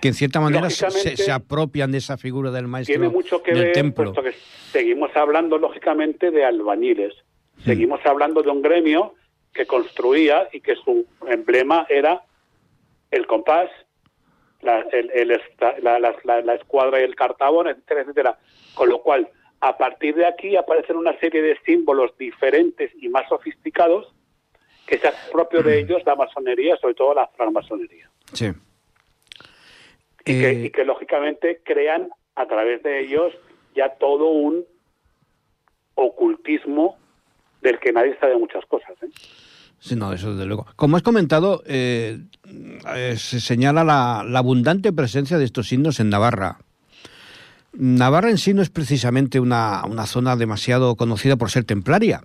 Que 0.01 0.07
en 0.07 0.13
cierta 0.15 0.39
manera 0.39 0.69
se, 0.69 1.17
se 1.17 1.31
apropian 1.31 1.91
de 1.91 1.99
esa 1.99 2.17
figura 2.17 2.49
del 2.51 2.67
maestro 2.67 2.93
Tiene 2.95 3.09
mucho 3.09 3.43
que 3.43 3.53
del 3.53 3.65
ver, 3.65 3.73
templo. 3.73 4.13
puesto 4.13 4.23
que 4.23 4.35
seguimos 4.71 5.15
hablando, 5.15 5.57
lógicamente, 5.57 6.31
de 6.31 6.43
albañiles. 6.45 7.13
Hmm. 7.57 7.63
Seguimos 7.65 7.99
hablando 8.05 8.41
de 8.41 8.49
un 8.49 8.61
gremio 8.61 9.13
que 9.53 9.67
construía 9.67 10.47
y 10.51 10.61
que 10.61 10.75
su 10.75 11.05
emblema 11.27 11.85
era 11.89 12.23
el 13.11 13.27
compás, 13.27 13.69
la, 14.61 14.79
el- 14.91 15.11
el 15.11 15.41
la- 15.81 15.99
la- 15.99 16.41
la- 16.41 16.53
escuadra 16.55 16.99
y 16.99 17.03
el 17.03 17.15
cartabón, 17.15 17.67
etcétera, 17.67 18.01
etcétera. 18.01 18.37
Con 18.73 18.89
lo 18.89 19.01
cual, 19.01 19.29
a 19.61 19.77
partir 19.77 20.15
de 20.15 20.25
aquí 20.25 20.55
aparecen 20.55 20.95
una 20.97 21.17
serie 21.19 21.41
de 21.41 21.57
símbolos 21.65 22.17
diferentes 22.17 22.91
y 23.01 23.09
más 23.09 23.27
sofisticados 23.29 24.13
que 24.85 24.97
se 24.97 25.07
hace 25.07 25.31
propio 25.31 25.61
Hmm. 25.61 25.65
de 25.65 25.79
ellos 25.79 26.01
la 26.05 26.15
masonería, 26.15 26.75
sobre 26.77 26.93
todo 26.95 27.13
la 27.13 27.27
francmasonería. 27.27 28.09
Sí. 28.33 28.51
y, 30.25 30.41
que, 30.41 30.49
Eh, 30.49 30.53
y 30.65 30.69
que 30.69 30.83
lógicamente 30.85 31.61
crean 31.63 32.09
a 32.35 32.45
través 32.45 32.83
de 32.83 32.99
ellos 32.99 33.33
ya 33.75 33.89
todo 33.95 34.25
un 34.29 34.65
ocultismo 35.95 36.97
del 37.61 37.79
que 37.79 37.91
nadie 37.91 38.15
sabe 38.19 38.37
muchas 38.37 38.65
cosas. 38.65 38.91
¿eh? 39.03 39.07
Sí, 39.79 39.95
no, 39.95 40.11
eso 40.11 40.33
desde 40.33 40.45
luego. 40.45 40.67
Como 40.75 40.97
has 40.97 41.03
comentado, 41.03 41.63
eh, 41.65 42.19
eh, 42.95 43.15
se 43.17 43.39
señala 43.39 43.83
la, 43.83 44.23
la 44.27 44.39
abundante 44.39 44.91
presencia 44.91 45.37
de 45.37 45.45
estos 45.45 45.67
signos 45.67 45.99
en 45.99 46.09
Navarra. 46.09 46.59
Navarra 47.73 48.29
en 48.29 48.37
sí 48.37 48.53
no 48.53 48.61
es 48.61 48.69
precisamente 48.69 49.39
una, 49.39 49.83
una 49.85 50.05
zona 50.05 50.35
demasiado 50.35 50.95
conocida 50.95 51.37
por 51.37 51.49
ser 51.49 51.63
templaria. 51.63 52.23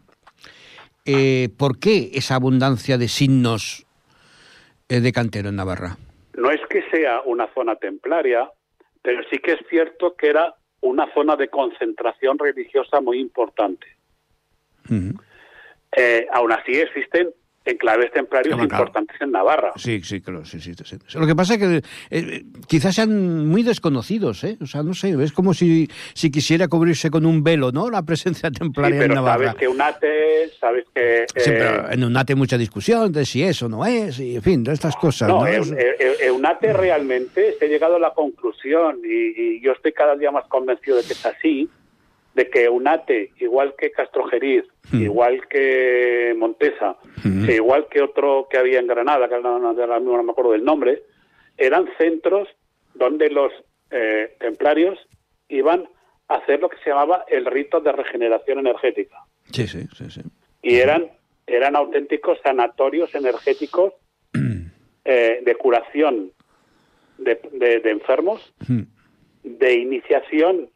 Eh, 1.04 1.50
¿Por 1.56 1.78
qué 1.78 2.10
esa 2.14 2.34
abundancia 2.34 2.98
de 2.98 3.08
signos 3.08 3.86
de 4.88 5.12
cantero 5.12 5.50
en 5.50 5.56
Navarra? 5.56 5.98
No 6.36 6.50
es 6.50 6.60
que 6.68 6.82
sea 6.90 7.20
una 7.22 7.46
zona 7.54 7.76
templaria, 7.76 8.50
pero 9.02 9.22
sí 9.30 9.38
que 9.38 9.52
es 9.52 9.60
cierto 9.68 10.14
que 10.16 10.28
era 10.28 10.54
una 10.80 11.12
zona 11.14 11.36
de 11.36 11.48
concentración 11.48 12.38
religiosa 12.38 13.00
muy 13.00 13.20
importante. 13.20 13.86
Eh, 15.96 16.26
aún 16.32 16.52
así 16.52 16.72
existen 16.72 17.30
enclaves 17.64 18.12
templarios 18.12 18.54
Claro, 18.54 18.68
claro. 18.68 18.84
importantes 18.84 19.16
en 19.20 19.30
Navarra. 19.32 19.72
Sí, 19.76 20.00
sí, 20.02 20.20
claro, 20.20 20.44
sí, 20.44 20.60
sí, 20.60 20.72
sí. 20.74 20.96
Lo 21.18 21.26
que 21.26 21.34
pasa 21.34 21.54
es 21.54 21.60
que 21.60 21.82
eh, 22.10 22.44
quizás 22.66 22.94
sean 22.94 23.46
muy 23.46 23.62
desconocidos, 23.62 24.44
¿eh? 24.44 24.58
O 24.60 24.66
sea, 24.66 24.82
no 24.82 24.92
sé, 24.94 25.14
es 25.22 25.32
como 25.32 25.54
si, 25.54 25.88
si 26.12 26.30
quisiera 26.30 26.68
cubrirse 26.68 27.10
con 27.10 27.24
un 27.26 27.42
velo, 27.42 27.72
¿no? 27.72 27.90
La 27.90 28.02
presencia 28.02 28.50
Sí, 28.50 28.56
templaria 28.58 28.98
pero 29.00 29.12
en 29.12 29.14
Navarra. 29.16 29.44
sabes 29.46 29.54
que 29.60 29.68
UNATE, 29.68 30.50
sabes 30.60 30.84
que... 30.94 31.24
Sí, 31.36 31.50
eh, 31.50 31.56
pero 31.58 31.90
en 31.92 32.04
UNATE 32.04 32.32
hay 32.34 32.38
mucha 32.38 32.58
discusión 32.58 33.12
de 33.12 33.24
si 33.24 33.42
eso 33.42 33.68
no 33.68 33.86
es, 33.86 34.18
y 34.20 34.36
en 34.36 34.42
fin, 34.42 34.62
de 34.64 34.72
estas 34.72 34.96
cosas. 34.96 35.28
No, 35.28 35.40
¿no? 35.40 35.46
EUNATE 35.46 36.72
realmente 36.72 37.56
se 37.58 37.64
ha 37.64 37.68
llegado 37.68 37.96
a 37.96 37.98
la 37.98 38.12
conclusión 38.12 38.98
y, 39.04 39.56
y 39.56 39.60
yo 39.62 39.72
estoy 39.72 39.92
cada 39.92 40.16
día 40.16 40.30
más 40.30 40.44
convencido 40.48 40.96
de 40.96 41.02
que 41.04 41.12
es 41.12 41.26
así, 41.26 41.68
de 42.34 42.50
que 42.50 42.68
Unate, 42.68 43.30
igual 43.38 43.74
que 43.78 43.90
Castrojeriz, 43.92 44.64
Hmm. 44.92 45.02
igual 45.02 45.46
que 45.48 46.34
Montesa, 46.36 46.96
Hmm. 47.24 47.48
e 47.48 47.54
igual 47.54 47.86
que 47.88 48.02
otro 48.02 48.46
que 48.50 48.58
había 48.58 48.80
en 48.80 48.86
Granada, 48.86 49.28
que 49.28 49.34
ahora 49.36 49.98
mismo 50.00 50.16
no 50.16 50.22
me 50.22 50.32
acuerdo 50.32 50.52
del 50.52 50.64
nombre, 50.64 51.02
eran 51.56 51.88
centros 51.98 52.48
donde 52.94 53.30
los 53.30 53.52
eh, 53.90 54.34
templarios 54.40 54.98
iban 55.48 55.88
a 56.28 56.36
hacer 56.36 56.58
lo 56.60 56.68
que 56.68 56.76
se 56.82 56.90
llamaba 56.90 57.24
el 57.28 57.46
rito 57.46 57.80
de 57.80 57.92
regeneración 57.92 58.58
energética. 58.58 59.18
Sí, 59.52 59.66
sí, 59.68 59.86
sí, 59.96 60.10
sí. 60.10 60.20
Y 60.62 60.76
eran, 60.76 61.10
eran 61.46 61.76
auténticos 61.76 62.38
sanatorios 62.42 63.14
energéticos 63.14 63.92
eh, 65.04 65.40
de 65.44 65.54
curación 65.56 66.32
de, 67.18 67.38
de- 67.52 67.80
de 67.80 67.90
enfermos, 67.90 68.52
Mm. 68.68 68.82
de 69.44 69.74
iniciación 69.74 70.70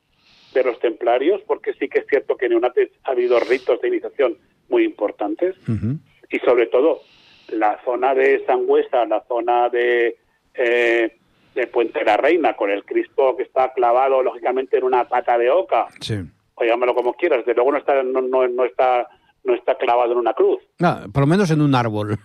de 0.54 0.64
los 0.64 0.78
templarios, 0.80 1.40
porque 1.46 1.72
sí 1.74 1.88
que 1.88 2.00
es 2.00 2.06
cierto 2.08 2.36
que 2.36 2.46
en 2.46 2.52
Eunate 2.52 2.90
ha 3.04 3.10
habido 3.10 3.38
ritos 3.40 3.80
de 3.80 3.88
iniciación 3.88 4.36
muy 4.68 4.84
importantes, 4.84 5.56
y 6.30 6.38
sobre 6.40 6.66
todo 6.66 7.00
la 7.52 7.80
zona 7.84 8.14
de 8.14 8.44
Sangüesa, 8.46 9.06
la 9.06 9.22
zona 9.26 9.68
de, 9.70 10.16
eh, 10.54 11.16
de 11.54 11.66
Puente 11.68 12.00
de 12.00 12.04
la 12.04 12.16
Reina, 12.16 12.54
con 12.54 12.70
el 12.70 12.84
Cristo 12.84 13.34
que 13.36 13.44
está 13.44 13.72
clavado 13.72 14.22
lógicamente 14.22 14.76
en 14.78 14.84
una 14.84 15.08
pata 15.08 15.38
de 15.38 15.50
oca, 15.50 15.86
Sí. 16.00 16.16
o 16.54 16.64
llámalo 16.64 16.94
como 16.94 17.14
quieras, 17.14 17.44
de 17.46 17.54
luego 17.54 17.72
no 17.72 17.78
está, 17.78 18.02
no, 18.02 18.20
no, 18.20 18.46
no 18.48 18.64
está, 18.64 19.08
no 19.44 19.54
está 19.54 19.76
clavado 19.76 20.12
en 20.12 20.18
una 20.18 20.34
cruz, 20.34 20.60
Ah, 20.80 21.06
por 21.12 21.22
lo 21.22 21.26
menos 21.26 21.50
en 21.50 21.60
un 21.62 21.74
árbol. 21.74 22.18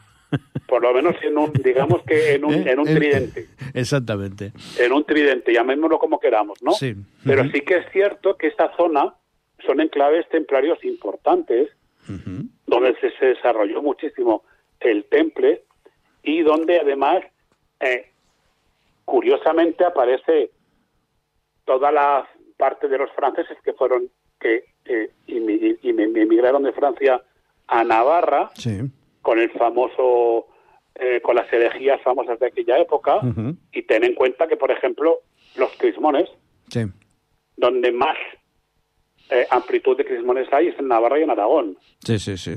Por 0.67 0.81
lo 0.81 0.93
menos 0.93 1.15
en 1.21 1.37
un, 1.37 1.51
digamos 1.53 2.01
que 2.03 2.33
en 2.35 2.45
un, 2.45 2.53
¿Eh? 2.53 2.71
en 2.71 2.79
un 2.79 2.85
tridente. 2.85 3.47
Exactamente. 3.73 4.51
en 4.79 4.91
un 4.91 5.03
tridente, 5.05 5.53
llamémoslo 5.53 5.99
como 5.99 6.19
queramos, 6.19 6.61
¿no? 6.61 6.71
Sí. 6.71 6.95
Pero 7.25 7.43
sí 7.51 7.61
que 7.61 7.77
es 7.77 7.85
cierto 7.91 8.37
que 8.37 8.47
esta 8.47 8.75
zona 8.75 9.13
son 9.65 9.81
enclaves 9.81 10.27
templarios 10.29 10.83
importantes, 10.83 11.69
donde 12.65 12.95
se, 12.99 13.11
se 13.17 13.27
desarrolló 13.27 13.81
muchísimo 13.81 14.43
el 14.81 15.05
temple 15.05 15.63
y 16.21 16.41
donde 16.41 16.79
además, 16.79 17.23
eh, 17.79 18.11
curiosamente, 19.05 19.85
aparece 19.85 20.51
toda 21.65 21.91
la 21.91 22.27
parte 22.57 22.87
de 22.87 22.97
los 22.97 23.11
franceses 23.11 23.57
que 23.63 23.73
fueron, 23.73 24.09
que 24.39 24.65
eh, 24.85 25.11
emigraron 25.27 26.63
de 26.63 26.73
Francia 26.73 27.21
a 27.67 27.83
Navarra 27.83 28.51
Sí. 28.55 28.81
Con 29.23 29.39
el 29.39 29.49
famoso, 29.51 30.45
eh, 30.93 31.19
con 31.21 31.35
las 31.35 31.51
herejías 31.51 31.99
famosas 32.03 32.37
de 32.39 32.45
aquella 32.47 32.77
época, 32.77 33.19
y 33.71 33.81
ten 33.83 34.03
en 34.03 34.13
cuenta 34.13 34.47
que, 34.47 34.57
por 34.57 34.69
ejemplo, 34.69 35.21
los 35.55 35.71
crismones, 35.77 36.29
Sí. 36.69 36.81
donde 37.57 37.91
más 37.91 38.17
eh, 39.29 39.47
amplitud 39.49 39.97
de 39.97 40.05
crismones 40.05 40.47
hay 40.51 40.67
es 40.67 40.77
en 40.77 40.89
Navarra 40.89 41.17
y 41.17 41.23
en 41.23 41.31
Aragón. 41.31 41.77
Sí, 41.99 42.19
sí, 42.19 42.37
sí. 42.37 42.53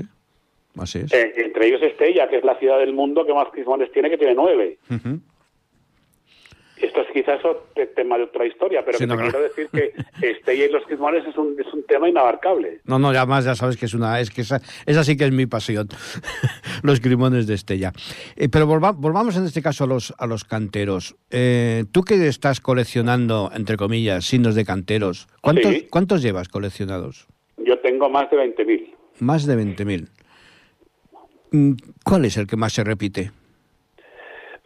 Así 0.77 0.99
es. 0.99 1.13
Eh, 1.13 1.33
entre 1.37 1.67
ellos 1.67 1.81
Estella, 1.81 2.27
que 2.27 2.37
es 2.37 2.43
la 2.43 2.59
ciudad 2.59 2.77
del 2.79 2.93
mundo 2.93 3.25
que 3.25 3.33
más 3.33 3.47
crismones 3.49 3.91
tiene, 3.93 4.09
que 4.11 4.17
tiene 4.17 4.35
nueve. 4.35 4.77
Ujú. 4.91 5.19
Esto 6.81 7.01
es 7.01 7.07
quizás 7.13 7.43
otro 7.43 7.87
tema 7.95 8.17
de 8.17 8.23
otra 8.25 8.45
historia, 8.45 8.83
pero 8.85 8.97
Sí, 8.97 9.03
que 9.03 9.07
no, 9.07 9.15
te 9.15 9.23
claro. 9.23 9.31
quiero 9.31 9.47
decir 9.55 9.69
que 10.21 10.27
Estella 10.29 10.65
y 10.65 10.71
los 10.71 10.83
crismones 10.85 11.25
es 11.27 11.35
un, 11.37 11.55
es 11.59 11.73
un 11.73 11.83
tema 11.87 12.07
inabarcable. 12.07 12.81
No, 12.85 12.99
no, 12.99 13.11
ya 13.13 13.25
más 13.25 13.45
ya 13.45 13.55
sabes 13.55 13.77
que 13.77 13.85
es 13.87 13.93
una, 13.95 14.19
es 14.19 14.29
que 14.29 14.41
esa, 14.41 14.61
esa 14.85 15.03
sí 15.03 15.17
que 15.17 15.25
es 15.25 15.31
mi 15.31 15.47
pasión, 15.47 15.87
los 16.83 16.99
crimones 16.99 17.47
de 17.47 17.55
Estella. 17.55 17.93
Eh, 18.35 18.47
pero 18.49 18.67
volva- 18.67 18.91
volvamos 18.95 19.35
en 19.37 19.45
este 19.45 19.61
caso 19.61 19.85
a 19.85 19.87
los, 19.87 20.13
a 20.17 20.27
los 20.27 20.43
canteros. 20.43 21.15
Eh, 21.31 21.85
Tú 21.91 22.03
que 22.03 22.27
estás 22.27 22.61
coleccionando, 22.61 23.49
entre 23.55 23.75
comillas, 23.77 24.25
signos 24.25 24.53
de 24.55 24.63
canteros, 24.65 25.27
¿cuántos, 25.41 25.71
Sí. 25.73 25.87
¿cuántos 25.89 26.21
llevas 26.21 26.47
coleccionados? 26.49 27.27
Yo 27.57 27.79
tengo 27.79 28.09
más 28.09 28.29
de 28.29 28.37
20.000. 28.37 28.95
Más 29.19 29.45
de 29.47 29.57
20.000. 29.57 30.07
Mm, 31.51 31.73
¿Cuál 32.03 32.25
es 32.25 32.37
el 32.37 32.45
que 32.45 32.55
más 32.55 32.73
se 32.73 32.83
repite? 32.83 33.31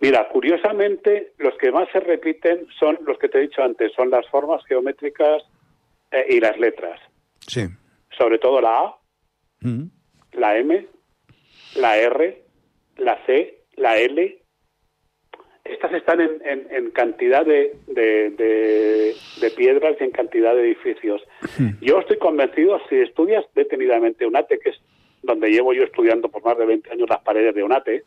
Mira, 0.01 0.27
curiosamente, 0.29 1.33
los 1.37 1.55
que 1.57 1.71
más 1.71 1.87
se 1.91 1.99
repiten 1.99 2.65
son 2.79 2.97
los 3.05 3.17
que 3.19 3.29
te 3.29 3.37
he 3.37 3.41
dicho 3.41 3.61
antes, 3.63 3.91
son 3.93 4.09
las 4.09 4.27
formas 4.29 4.65
geométricas 4.65 5.43
eh, 6.11 6.25
y 6.29 6.39
las 6.39 6.57
letras. 6.59 6.99
Sí. 7.47 7.61
Sobre 8.17 8.39
todo 8.39 8.59
la 8.61 8.79
A, 8.79 8.97
Mm. 9.63 9.83
la 10.33 10.57
M, 10.57 10.87
la 11.75 11.97
R, 11.97 12.41
la 12.97 13.23
C, 13.27 13.59
la 13.75 13.97
L. 13.97 14.39
Estas 15.63 15.93
están 15.93 16.19
en, 16.19 16.41
en- 16.43 16.67
en 16.71 16.89
cantidad 16.91 17.45
de, 17.45 17.75
de- 17.85 18.31
de- 18.31 19.13
de 19.39 19.51
piedras 19.51 19.95
y 19.99 20.03
en 20.03 20.11
cantidad 20.11 20.55
de 20.55 20.61
edificios. 20.63 21.21
Yo 21.79 21.99
estoy 21.99 22.17
convencido, 22.17 22.79
si 22.89 22.95
estudias 22.95 23.45
detenidamente 23.53 24.25
UNATE, 24.25 24.57
que 24.59 24.69
es 24.71 24.81
donde 25.21 25.51
llevo 25.51 25.73
yo 25.73 25.83
estudiando 25.83 26.27
por 26.29 26.43
más 26.43 26.57
de 26.57 26.65
20 26.65 26.89
años 26.91 27.07
las 27.07 27.21
paredes 27.21 27.53
de 27.53 27.61
UNATE, 27.63 28.03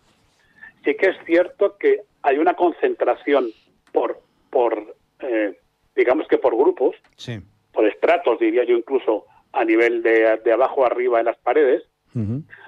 sí 0.84 0.94
que 0.96 1.06
es 1.10 1.16
cierto 1.26 1.76
que 1.78 2.00
hay 2.22 2.38
una 2.38 2.54
concentración 2.54 3.50
por, 3.92 4.20
por 4.50 4.96
eh, 5.20 5.58
digamos 5.96 6.26
que 6.28 6.38
por 6.38 6.56
grupos, 6.56 6.96
Sí. 7.16 7.38
por 7.72 7.86
estratos, 7.86 8.38
diría 8.38 8.64
yo 8.64 8.76
incluso 8.76 9.26
a 9.52 9.64
nivel 9.64 10.02
de, 10.02 10.36
de 10.44 10.52
abajo 10.52 10.84
arriba 10.84 11.20
en 11.20 11.26
las 11.26 11.36
paredes, 11.38 11.82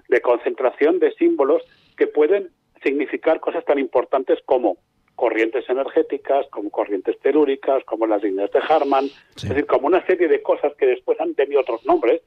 de 0.08 0.20
concentración 0.22 0.98
de 0.98 1.12
símbolos 1.12 1.62
que 1.96 2.06
pueden 2.08 2.50
significar 2.82 3.38
cosas 3.40 3.64
tan 3.64 3.78
importantes 3.78 4.40
como 4.44 4.76
corrientes 5.14 5.68
energéticas, 5.70 6.46
como 6.50 6.68
corrientes 6.70 7.18
telúricas, 7.20 7.84
como 7.84 8.06
las 8.08 8.22
líneas 8.22 8.50
de 8.50 8.58
Harman, 8.68 9.06
Sí. 9.36 9.46
es 9.46 9.48
decir, 9.50 9.66
como 9.66 9.86
una 9.86 10.04
serie 10.06 10.26
de 10.28 10.42
cosas 10.42 10.72
que 10.76 10.86
después 10.86 11.20
han 11.20 11.34
tenido 11.34 11.60
otros 11.60 11.84
nombres, 11.86 12.22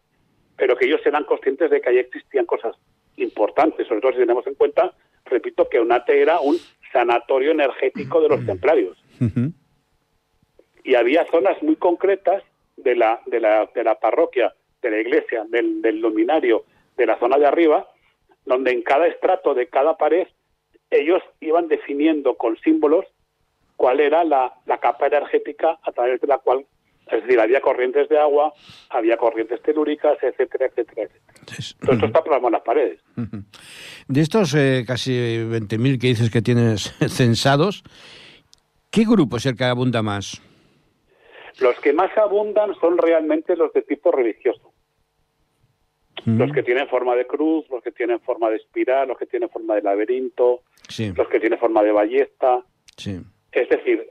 pero 0.57 0.75
que 0.77 0.85
ellos 0.85 1.01
eran 1.05 1.23
conscientes 1.25 1.69
de 1.69 1.81
que 1.81 1.89
ahí 1.89 1.97
existían 1.99 2.45
cosas 2.45 2.75
importantes, 3.17 3.87
sobre 3.87 4.01
todo 4.01 4.11
si 4.13 4.19
tenemos 4.19 4.45
en 4.47 4.55
cuenta, 4.55 4.93
repito, 5.25 5.67
que 5.69 5.79
UNATE 5.79 6.21
era 6.21 6.39
un 6.39 6.57
sanatorio 6.91 7.51
energético 7.51 8.21
de 8.21 8.29
los 8.29 8.45
templarios. 8.45 8.97
Y 10.83 10.95
había 10.95 11.25
zonas 11.25 11.61
muy 11.61 11.75
concretas 11.75 12.43
de 12.77 12.95
la, 12.95 13.21
de 13.25 13.39
la, 13.39 13.69
de 13.73 13.83
la 13.83 13.99
parroquia, 13.99 14.53
de 14.81 14.91
la 14.91 14.99
iglesia, 14.99 15.45
del, 15.49 15.81
del 15.81 15.99
luminario, 15.99 16.63
de 16.97 17.05
la 17.05 17.19
zona 17.19 17.37
de 17.37 17.45
arriba, 17.45 17.87
donde 18.45 18.71
en 18.71 18.81
cada 18.81 19.07
estrato 19.07 19.53
de 19.53 19.67
cada 19.67 19.97
pared 19.97 20.27
ellos 20.89 21.21
iban 21.39 21.67
definiendo 21.67 22.35
con 22.35 22.57
símbolos 22.57 23.05
cuál 23.75 23.99
era 23.99 24.23
la, 24.23 24.53
la 24.65 24.79
capa 24.79 25.07
energética 25.07 25.79
a 25.83 25.91
través 25.91 26.19
de 26.19 26.27
la 26.27 26.39
cual, 26.39 26.65
es 27.11 27.23
decir, 27.23 27.39
había 27.39 27.61
corrientes 27.61 28.07
de 28.09 28.17
agua, 28.19 28.53
había 28.89 29.17
corrientes 29.17 29.61
telúricas, 29.61 30.17
etcétera, 30.21 30.67
etcétera, 30.67 31.03
etcétera. 31.03 31.75
Todo 31.81 31.91
esto 31.93 32.05
está 32.05 32.23
plasmado 32.23 32.47
en 32.47 32.53
las 32.53 32.61
paredes. 32.61 32.99
De 34.07 34.21
estos 34.21 34.53
eh, 34.55 34.83
casi 34.85 35.11
20.000 35.11 35.99
que 35.99 36.07
dices 36.07 36.29
que 36.29 36.41
tienes 36.41 36.93
censados, 37.09 37.83
¿qué 38.91 39.03
grupo 39.05 39.37
es 39.37 39.45
el 39.45 39.55
que 39.55 39.63
abunda 39.65 40.01
más? 40.01 40.41
Los 41.59 41.79
que 41.79 41.93
más 41.93 42.15
abundan 42.17 42.73
son 42.79 42.97
realmente 42.97 43.55
los 43.55 43.73
de 43.73 43.81
tipo 43.81 44.11
religioso. 44.11 44.71
Los 46.25 46.51
que 46.51 46.63
tienen 46.63 46.87
forma 46.89 47.15
de 47.15 47.25
cruz, 47.25 47.65
los 47.69 47.81
que 47.81 47.91
tienen 47.91 48.19
forma 48.19 48.49
de 48.49 48.57
espiral, 48.57 49.07
los 49.07 49.17
que 49.17 49.25
tienen 49.25 49.49
forma 49.49 49.75
de 49.75 49.81
laberinto, 49.81 50.63
Sí, 50.89 51.13
los 51.15 51.27
que 51.29 51.39
tienen 51.39 51.57
forma 51.59 51.81
de 51.81 51.91
ballesta. 51.91 52.63
sí, 52.97 53.19
Es 53.51 53.69
decir, 53.69 54.09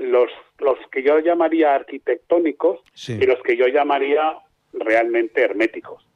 los, 0.00 0.30
los 0.58 0.78
que 0.90 1.02
yo 1.02 1.18
llamaría 1.20 1.74
arquitectónicos 1.74 2.80
Sí. 2.94 3.18
y 3.20 3.26
los 3.26 3.40
que 3.42 3.56
yo 3.56 3.66
llamaría 3.68 4.34
realmente 4.72 5.42
herméticos. 5.42 6.06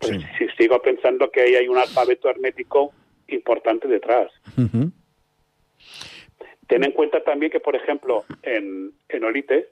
Pues 0.00 0.12
Sí. 0.20 0.26
si 0.38 0.48
sigo 0.56 0.80
pensando 0.80 1.30
que 1.30 1.42
ahí 1.42 1.54
hay 1.56 1.68
un 1.68 1.78
alfabeto 1.78 2.28
hermético 2.30 2.92
importante 3.28 3.88
detrás. 3.88 4.30
Ujú. 4.58 4.90
Ten 6.68 6.84
en 6.84 6.92
cuenta 6.92 7.22
también 7.22 7.50
que, 7.52 7.60
por 7.60 7.76
ejemplo, 7.76 8.24
en, 8.42 8.92
en 9.08 9.24
Olite, 9.24 9.68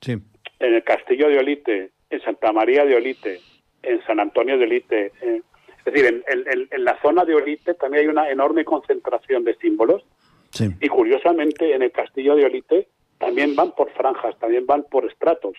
sí, 0.00 0.12
en 0.12 0.74
el 0.74 0.82
Castillo 0.84 1.28
de 1.28 1.38
Olite, 1.38 1.90
en 2.10 2.20
Santa 2.22 2.52
María 2.52 2.84
de 2.84 2.96
Olite, 2.96 3.40
en 3.82 4.02
San 4.06 4.18
Antonio 4.20 4.56
de 4.56 4.64
Olite, 4.64 5.12
eh, 5.20 5.42
es 5.78 5.92
decir, 5.92 6.06
en, 6.06 6.24
en- 6.28 6.68
en 6.70 6.84
la 6.84 7.00
zona 7.02 7.24
de 7.24 7.34
Olite 7.34 7.74
también 7.74 8.04
hay 8.04 8.08
una 8.08 8.30
enorme 8.30 8.64
concentración 8.64 9.44
de 9.44 9.54
símbolos 9.56 10.02
sí. 10.50 10.68
y 10.80 10.88
curiosamente 10.88 11.74
en 11.74 11.82
el 11.82 11.92
Castillo 11.92 12.34
de 12.36 12.44
Olite 12.46 12.88
también 13.18 13.54
van 13.56 13.72
por 13.72 13.90
franjas, 13.92 14.38
también 14.38 14.66
van 14.66 14.84
por 14.84 15.04
estratos. 15.06 15.56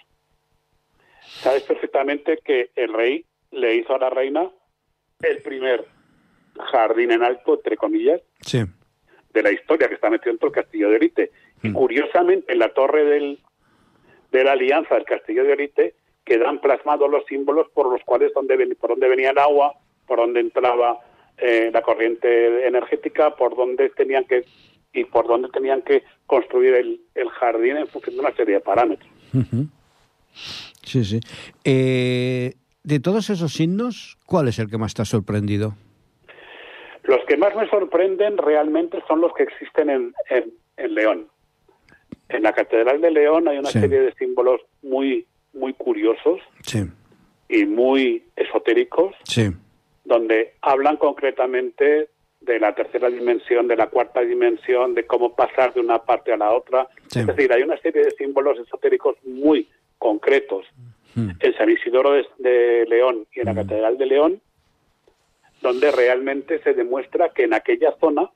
Sabes 1.21 1.63
perfectamente 1.63 2.39
que 2.43 2.71
el 2.75 2.93
rey 2.93 3.25
le 3.51 3.75
hizo 3.75 3.93
a 3.93 3.99
la 3.99 4.09
reina 4.09 4.49
el 5.21 5.41
primer 5.41 5.85
jardín 6.71 7.11
en 7.11 7.23
alto, 7.23 7.55
entre 7.55 7.77
comillas, 7.77 8.21
sí. 8.41 8.63
de 9.33 9.43
la 9.43 9.51
historia 9.51 9.87
que 9.87 9.95
está 9.95 10.09
metido 10.09 10.31
dentro 10.31 10.49
del 10.49 10.63
Castillo 10.63 10.89
de 10.89 10.95
Olite. 10.95 11.31
Y 11.61 11.71
curiosamente, 11.73 12.51
en 12.53 12.59
la 12.59 12.73
torre 12.73 13.03
del, 13.05 13.39
de 14.31 14.43
la 14.43 14.53
Alianza 14.53 14.95
del 14.95 15.03
Castillo 15.05 15.43
de 15.43 15.53
Olite 15.53 15.95
quedan 16.23 16.59
plasmados 16.61 17.09
los 17.09 17.25
símbolos 17.25 17.67
por 17.73 17.91
los 17.91 18.01
cuales 18.03 18.31
donde 18.33 18.55
ven- 18.55 18.77
por 18.79 18.91
donde 18.91 19.09
venía 19.09 19.31
el 19.31 19.37
agua, 19.39 19.73
por 20.07 20.19
donde 20.19 20.39
entraba 20.39 20.99
eh, 21.37 21.69
la 21.73 21.81
corriente 21.81 22.67
energética, 22.67 23.35
por 23.35 23.55
donde 23.55 23.89
tenían 23.89 24.25
que 24.25 24.45
y 24.93 25.03
por 25.05 25.27
donde 25.27 25.49
tenían 25.49 25.81
que 25.83 26.03
construir 26.25 26.73
el, 26.73 27.01
el 27.15 27.29
jardín 27.29 27.77
en 27.77 27.87
función 27.87 28.15
de 28.15 28.21
una 28.21 28.35
serie 28.35 28.55
de 28.55 28.61
parámetros. 28.61 29.09
Sí, 30.83 31.03
sí. 31.03 31.19
Eh, 31.63 32.53
de 32.83 32.99
todos 32.99 33.29
esos 33.29 33.53
signos, 33.53 34.17
¿cuál 34.25 34.47
es 34.47 34.59
el 34.59 34.69
que 34.69 34.77
más 34.77 34.93
te 34.93 35.01
ha 35.01 35.05
sorprendido? 35.05 35.75
Los 37.03 37.19
que 37.27 37.37
más 37.37 37.55
me 37.55 37.67
sorprenden 37.69 38.37
realmente 38.37 38.99
son 39.07 39.21
los 39.21 39.33
que 39.33 39.43
existen 39.43 39.89
en, 39.89 40.13
en, 40.29 40.53
en 40.77 40.93
León. 40.95 41.27
En 42.29 42.43
la 42.43 42.53
Catedral 42.53 43.01
de 43.01 43.11
León 43.11 43.47
hay 43.47 43.57
una 43.57 43.69
Sí. 43.69 43.79
serie 43.79 43.99
de 44.01 44.13
símbolos 44.13 44.61
muy, 44.83 45.25
muy 45.53 45.73
curiosos 45.73 46.39
Sí, 46.61 46.83
y 47.49 47.65
muy 47.65 48.23
esotéricos, 48.35 49.15
sí, 49.23 49.49
donde 50.05 50.53
hablan 50.61 50.97
concretamente 50.97 52.09
de 52.41 52.59
la 52.59 52.73
tercera 52.73 53.09
dimensión, 53.09 53.67
de 53.67 53.75
la 53.75 53.87
cuarta 53.87 54.21
dimensión, 54.21 54.93
de 54.95 55.05
cómo 55.05 55.35
pasar 55.35 55.73
de 55.73 55.81
una 55.81 55.99
parte 55.99 56.31
a 56.31 56.37
la 56.37 56.51
otra. 56.53 56.87
Sí. 57.07 57.19
Es 57.19 57.27
decir, 57.27 57.51
hay 57.51 57.63
una 57.63 57.77
serie 57.77 58.03
de 58.03 58.11
símbolos 58.11 58.57
esotéricos 58.59 59.17
muy 59.23 59.67
concretos 59.97 60.65
Mm. 61.15 61.29
en 61.39 61.57
San 61.57 61.69
Isidoro 61.69 62.11
de, 62.11 62.25
de 62.37 62.85
León 62.87 63.25
y 63.33 63.39
en 63.39 63.45
la 63.47 63.55
Catedral 63.55 63.97
de 63.97 64.05
León, 64.05 64.41
donde 65.61 65.91
realmente 65.91 66.61
se 66.63 66.73
demuestra 66.73 67.29
que 67.29 67.43
en 67.43 67.53
aquella 67.53 67.95
zona 67.99 68.29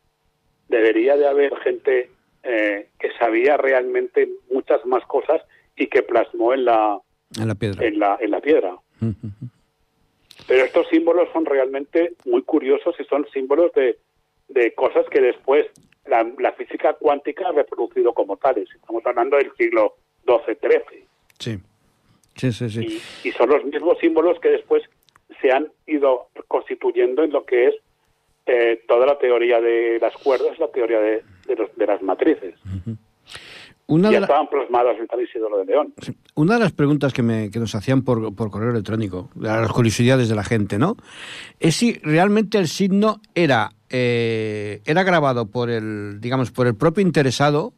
debería 0.68 1.16
de 1.16 1.28
haber 1.28 1.56
gente 1.58 2.10
eh, 2.44 2.90
que 3.00 3.12
sabía 3.20 3.58
realmente 3.58 4.28
muchas 4.52 4.86
más 4.86 5.06
cosas 5.06 5.42
y 5.78 5.88
que 5.88 6.04
plasmó 6.04 6.54
en 6.54 6.66
la, 6.66 7.00
en 7.40 7.48
la 7.48 7.56
piedra. 7.56 7.86
en 7.86 8.00
la, 8.00 8.18
en 8.20 8.32
la 8.32 8.42
piedra. 8.42 8.76
Mm, 9.00 9.08
mm, 9.08 9.28
mm. 9.28 9.50
Pero 10.48 10.66
estos 10.66 10.88
símbolos 10.90 11.30
son 11.34 11.46
realmente 11.46 12.14
muy 12.26 12.42
curiosos 12.44 12.96
y 13.00 13.04
son 13.06 13.26
símbolos 13.34 13.72
de, 13.74 13.98
de 14.50 14.74
cosas 14.74 15.06
que 15.10 15.22
después 15.22 15.68
la, 16.06 16.30
la 16.40 16.52
física 16.54 16.94
cuántica 16.94 17.48
ha 17.48 17.52
reproducido 17.54 18.14
como 18.14 18.38
tales. 18.38 18.68
Estamos 18.76 19.06
hablando 19.06 19.38
del 19.38 19.52
siglo 19.56 19.96
XII-XIII. 20.28 21.06
Sí, 21.40 21.60
sí, 22.36 22.52
sí, 22.52 22.70
sí. 22.70 23.02
Y, 23.24 23.30
y 23.30 23.32
son 23.32 23.50
los 23.50 23.64
mismos 23.66 23.98
símbolos 24.00 24.40
que 24.40 24.50
después 24.50 24.84
se 25.42 25.52
han 25.52 25.72
ido 25.88 26.28
constituyendo 26.48 27.24
en 27.24 27.32
lo 27.32 27.46
que 27.46 27.68
es 27.68 27.76
eh, 28.46 28.84
toda 28.88 29.06
la 29.06 29.18
teoría 29.18 29.62
de 29.62 30.00
las 30.02 30.14
cuerdas, 30.18 30.60
la 30.60 30.68
teoría 30.68 31.00
de, 31.00 31.24
de, 31.48 31.56
los- 31.56 31.76
de 31.78 31.86
las 31.88 32.02
matrices. 32.02 32.56
Una 33.88 34.10
ya 34.10 34.16
de, 34.16 34.20
la- 34.22 34.26
estaban 34.28 34.48
plasmadas 34.50 34.98
en 35.00 35.08
San 35.08 35.20
Isidoro 35.22 35.58
de 35.58 35.66
León. 35.66 35.94
sí, 36.02 36.16
una 36.36 36.54
de 36.56 36.60
las 36.62 36.72
preguntas 36.72 37.12
que, 37.14 37.22
me, 37.22 37.52
que 37.52 37.60
nos 37.60 37.76
hacían 37.76 38.02
por, 38.04 38.34
por 38.34 38.50
correo 38.50 38.72
electrónico, 38.72 39.30
de 39.36 39.48
las 39.50 39.72
curiosidades 39.72 40.30
de 40.30 40.36
la 40.36 40.44
gente, 40.44 40.80
¿no? 40.80 40.96
Es 41.60 41.76
si 41.76 41.94
realmente 41.96 42.58
el 42.58 42.68
signo 42.70 43.20
era, 43.36 43.72
eh, 43.90 44.82
era 44.86 45.04
grabado 45.04 45.48
por 45.48 45.70
el, 45.70 46.22
digamos, 46.22 46.52
por 46.52 46.66
el 46.68 46.76
propio 46.76 47.02
interesado 47.02 47.74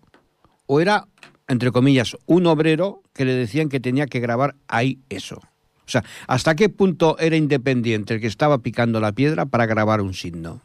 o 0.68 0.80
era, 0.80 1.08
entre 1.48 1.72
comillas, 1.72 2.16
un 2.28 2.46
obrero 2.46 3.02
que 3.14 3.26
le 3.26 3.34
decían 3.34 3.70
que 3.70 3.80
tenía 3.80 4.06
que 4.06 4.20
grabar 4.20 4.56
ahí 4.68 5.00
eso. 5.10 5.38
O 5.38 5.88
sea, 5.90 6.04
¿hasta 6.28 6.56
qué 6.56 6.70
punto 6.70 7.18
era 7.20 7.36
independiente 7.36 8.16
el 8.16 8.22
que 8.22 8.28
estaba 8.28 8.60
picando 8.60 9.00
la 9.00 9.12
piedra 9.12 9.46
para 9.46 9.66
grabar 9.66 10.02
un 10.02 10.14
signo? 10.14 10.62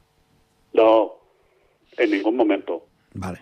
No, 0.74 1.12
en 1.98 2.11
ningún 2.11 2.37
momento. 2.37 2.87
Vale. 3.14 3.40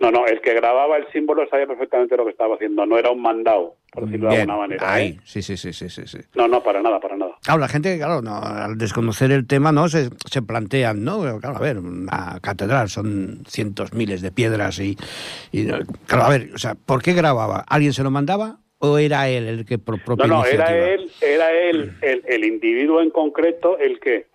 No, 0.00 0.12
no, 0.12 0.26
el 0.26 0.40
que 0.40 0.54
grababa 0.54 0.96
el 0.96 1.10
símbolo 1.10 1.48
sabía 1.48 1.66
perfectamente 1.66 2.16
lo 2.16 2.24
que 2.24 2.30
estaba 2.30 2.54
haciendo. 2.54 2.86
No 2.86 2.98
era 2.98 3.10
un 3.10 3.20
mandado, 3.20 3.76
por 3.92 4.04
decirlo 4.04 4.28
de 4.28 4.36
alguna 4.36 4.56
manera. 4.56 4.94
ahí, 4.94 5.08
¿eh? 5.08 5.20
sí, 5.24 5.42
sí, 5.42 5.56
sí, 5.56 5.72
sí, 5.72 5.88
sí. 5.88 6.18
No, 6.36 6.46
no, 6.46 6.62
para 6.62 6.80
nada, 6.80 7.00
para 7.00 7.16
nada. 7.16 7.32
Claro, 7.42 7.58
la 7.58 7.66
gente, 7.66 7.96
claro, 7.98 8.22
no, 8.22 8.36
al 8.36 8.78
desconocer 8.78 9.32
el 9.32 9.48
tema, 9.48 9.72
¿no? 9.72 9.88
Se, 9.88 10.10
se 10.30 10.40
plantean, 10.40 11.02
¿no? 11.02 11.40
Claro, 11.40 11.56
a 11.56 11.60
ver, 11.60 11.78
una 11.78 12.38
catedral 12.40 12.88
son 12.88 13.42
cientos, 13.48 13.92
miles 13.92 14.22
de 14.22 14.30
piedras 14.30 14.78
y, 14.78 14.96
y, 15.50 15.66
claro, 16.06 16.24
a 16.24 16.28
ver, 16.28 16.50
o 16.54 16.58
sea, 16.58 16.76
¿por 16.76 17.02
qué 17.02 17.12
grababa? 17.12 17.64
¿Alguien 17.68 17.92
se 17.92 18.04
lo 18.04 18.12
mandaba 18.12 18.60
o 18.78 18.98
era 18.98 19.28
él 19.28 19.48
el 19.48 19.66
que 19.66 19.78
por 19.78 20.00
propia 20.04 20.28
No, 20.28 20.36
no, 20.36 20.44
era 20.44 20.76
él, 20.76 21.10
era 21.20 21.50
él, 21.50 21.94
el, 22.02 22.22
el 22.24 22.44
individuo 22.44 23.02
en 23.02 23.10
concreto, 23.10 23.76
el 23.78 23.98
que, 23.98 24.26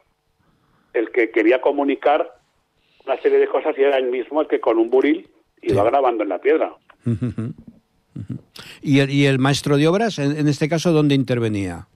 el 0.94 1.10
que 1.12 1.32
quería 1.32 1.62
comunicar 1.62 2.36
una 3.06 3.18
serie 3.22 3.38
de 3.38 3.48
cosas 3.48 3.76
y 3.78 3.84
era 3.84 3.98
él 3.98 4.10
mismo 4.10 4.42
el 4.42 4.48
que 4.48 4.60
con 4.60 4.78
un 4.78 4.90
buril 4.90 5.30
iba 5.64 5.82
Sí. 5.84 5.90
grabando 5.90 6.24
en 6.24 6.30
la 6.30 6.40
piedra. 6.40 6.74
¿Y 8.82 9.00
el, 9.00 9.10
y 9.10 9.26
el 9.26 9.40
maestro 9.40 9.78
de 9.78 9.88
obras, 9.88 10.20
en, 10.20 10.38
en 10.38 10.48
este 10.48 10.70
caso, 10.70 10.92
dónde 10.92 11.16
intervenía? 11.16 11.88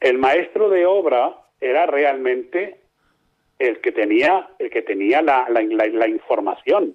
El 0.00 0.18
maestro 0.18 0.68
de 0.68 0.84
obra 0.84 1.34
era 1.60 1.86
realmente 1.86 2.80
el 3.58 3.80
que 3.80 3.92
tenía, 3.92 4.48
el 4.58 4.68
que 4.70 4.82
tenía 4.82 5.22
la, 5.22 5.46
la, 5.48 5.62
la- 5.62 5.86
la 5.86 6.08
información. 6.08 6.94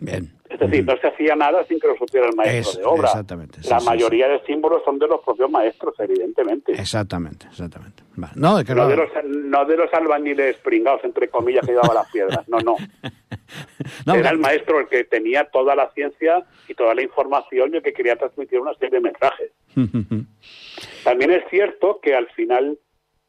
Bien. 0.00 0.32
Es 0.48 0.58
decir, 0.60 0.84
no 0.84 0.96
se 0.98 1.08
hacía 1.08 1.36
nada 1.36 1.64
sin 1.66 1.78
que 1.78 1.88
lo 1.88 1.96
supiera 1.96 2.26
el 2.28 2.34
maestro 2.34 2.70
Es- 2.72 2.78
de 2.78 2.84
obra. 2.84 3.08
exactamente, 3.08 3.62
sí, 3.62 3.68
la 3.68 3.80
sí, 3.80 3.86
mayoría 3.86 4.28
de 4.28 4.40
símbolos 4.46 4.82
son 4.84 4.98
de 4.98 5.06
los 5.06 5.20
propios 5.22 5.50
maestros, 5.50 5.94
evidentemente. 5.98 6.72
Exactamente, 6.72 7.46
exactamente. 7.48 8.02
No, 8.34 8.58
es 8.58 8.66
que 8.66 8.74
No 8.74 8.86
claro, 8.86 8.88
de, 8.88 8.96
los, 8.96 9.24
no 9.24 9.64
de 9.64 9.76
los 9.76 9.92
albañiles 9.94 10.56
pringados, 10.58 11.04
entre 11.04 11.28
comillas, 11.28 11.64
que 11.64 11.72
llevaban 11.72 11.94
las 11.94 12.10
piedras. 12.10 12.48
No, 12.48 12.58
no. 12.58 12.76
no, 14.06 14.14
Era 14.14 14.30
el 14.30 14.38
maestro 14.38 14.80
el 14.80 14.88
que 14.88 15.04
tenía 15.04 15.44
toda 15.44 15.76
la 15.76 15.90
ciencia 15.92 16.44
y 16.66 16.74
toda 16.74 16.94
la 16.94 17.02
información 17.02 17.72
y 17.72 17.76
el 17.76 17.82
que 17.82 17.92
quería 17.92 18.16
transmitir 18.16 18.60
una 18.60 18.74
serie 18.74 18.98
de 18.98 19.00
mensajes. 19.00 19.52
También 21.04 21.30
es 21.30 21.44
cierto 21.48 22.00
que 22.00 22.14
al 22.14 22.28
final 22.30 22.78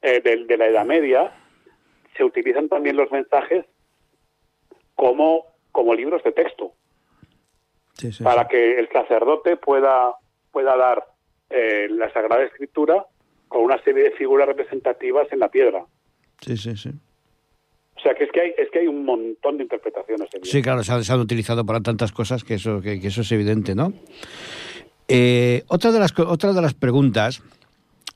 eh, 0.01 0.21
de, 0.21 0.57
la 0.57 0.67
Edad 0.67 0.85
Media 0.85 1.33
se 2.17 2.23
utilizan 2.23 2.67
también 2.67 2.97
los 2.97 3.11
mensajes 3.11 3.65
como, 4.95 5.45
como 5.71 5.93
libros 5.93 6.23
de 6.23 6.31
texto, 6.31 6.73
Sí, 7.93 8.11
sí, 8.11 8.23
para 8.23 8.43
sí. 8.43 8.49
que 8.51 8.79
el 8.79 8.89
sacerdote 8.89 9.57
pueda, 9.57 10.13
pueda 10.51 10.75
dar 10.75 11.05
eh, 11.49 11.87
la 11.89 12.11
Sagrada 12.11 12.43
Escritura 12.43 13.05
con 13.49 13.61
una 13.63 13.81
serie 13.83 14.03
de 14.03 14.11
figuras 14.11 14.47
representativas 14.47 15.27
en 15.31 15.39
la 15.39 15.49
piedra. 15.49 15.83
Sí, 16.39 16.55
sí, 16.55 16.77
sí. 16.77 16.89
O 17.97 18.01
sea 18.01 18.13
que 18.15 18.23
es 18.23 18.31
que 18.31 18.39
hay, 18.39 18.53
es 18.57 18.69
que 18.71 18.79
hay 18.79 18.87
un 18.87 19.03
montón 19.03 19.57
de 19.57 19.63
interpretaciones. 19.63 20.29
en 20.33 20.45
Sí, 20.45 20.61
claro, 20.61 20.81
se 20.83 20.93
han, 20.93 21.03
se 21.03 21.11
han 21.11 21.19
utilizado 21.19 21.65
para 21.65 21.81
tantas 21.81 22.13
cosas 22.13 22.45
que 22.45 22.53
eso, 22.53 22.79
que, 22.79 23.01
que 23.01 23.07
eso 23.07 23.19
es 23.21 23.31
evidente, 23.33 23.75
¿no? 23.75 23.91
Eh, 25.09 25.63
otra, 25.67 25.91
de 25.91 25.99
las, 25.99 26.17
otra 26.17 26.53
de 26.53 26.61
las 26.61 26.73
preguntas, 26.75 27.41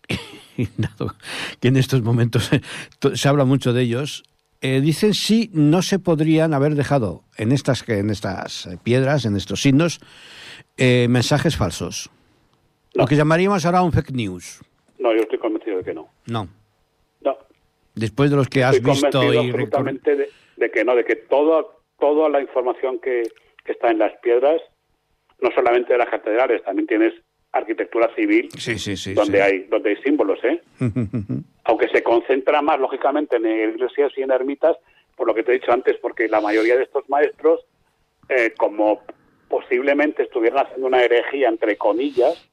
que 1.60 1.67
en 1.67 1.78
estos 1.78 2.02
momentos 2.04 2.50
to- 3.00 3.15
se 3.17 3.28
habla 3.28 3.43
mucho 3.46 3.74
de 3.74 3.82
ellos, 3.82 4.24
eh, 4.62 4.80
dicen 4.80 5.13
si 5.13 5.50
no 5.54 5.82
se 5.82 6.00
podrían 6.00 6.54
haber 6.54 6.76
dejado 6.76 7.24
en 7.38 7.52
estas, 7.52 7.88
en 7.89 8.10
estas 8.10 8.69
piedras, 8.84 9.26
en 9.26 9.36
estos 9.36 9.62
signos, 9.62 10.00
eh, 10.78 11.08
mensajes 11.10 11.58
falsos. 11.58 12.10
Lo 12.93 13.06
que 13.06 13.15
llamaríamos 13.15 13.65
ahora 13.65 13.82
un 13.82 13.91
fake 13.91 14.12
news. 14.12 14.62
No, 14.99 15.13
yo 15.13 15.21
estoy 15.21 15.39
convencido 15.39 15.77
de 15.77 15.84
que 15.84 15.93
no. 15.93 16.10
No. 16.27 16.47
No, 17.21 17.38
Después 17.95 18.29
de 18.29 18.38
los 18.38 18.47
que 18.49 18.63
has 18.63 18.75
estoy 18.75 18.91
visto 18.91 19.10
convencido 19.12 19.34
y 19.43 19.49
absolutamente 19.49 20.15
de, 20.15 20.29
de 20.58 20.71
que 20.71 20.84
no, 20.84 20.95
de 20.95 21.06
que 21.06 21.15
toda, 21.15 21.65
toda 21.99 22.29
la 22.29 22.41
información 22.41 22.99
que, 22.99 23.23
que 23.63 23.71
está 23.71 23.91
en 23.91 23.99
las 23.99 24.13
piedras, 24.19 24.62
no 25.41 25.49
solamente 25.53 25.93
de 25.93 25.99
las 25.99 26.10
catedrales, 26.10 26.63
también 26.63 26.88
tienes 26.88 27.13
arquitectura 27.51 28.13
civil, 28.15 28.49
Sí, 28.58 28.77
sí, 28.79 28.97
sí. 28.97 29.13
donde. 29.13 29.41
Hay, 29.41 29.60
donde 29.69 29.91
hay 29.91 29.95
símbolos, 29.97 30.39
¿eh? 30.43 30.62
Aunque 31.65 31.88
se 31.89 32.03
concentra 32.03 32.62
más, 32.62 32.79
lógicamente, 32.79 33.38
en 33.38 33.45
iglesias 33.45 34.12
y 34.17 34.21
en 34.23 34.32
ermitas, 34.32 34.75
por 35.15 35.27
lo 35.27 35.36
que 35.36 35.43
te 35.43 35.51
he 35.51 35.60
dicho 35.60 35.71
antes, 35.71 35.97
porque 36.01 36.27
la 36.27 36.41
mayoría 36.41 36.75
de 36.75 36.84
estos 36.84 37.08
maestros, 37.10 37.62
eh, 38.29 38.53
como 38.58 39.03
posiblemente 39.47 40.23
estuvieran 40.23 40.65
haciendo 40.65 40.88
una 40.88 41.03
herejía, 41.03 41.47
entre 41.47 41.77
comillas, 41.77 42.49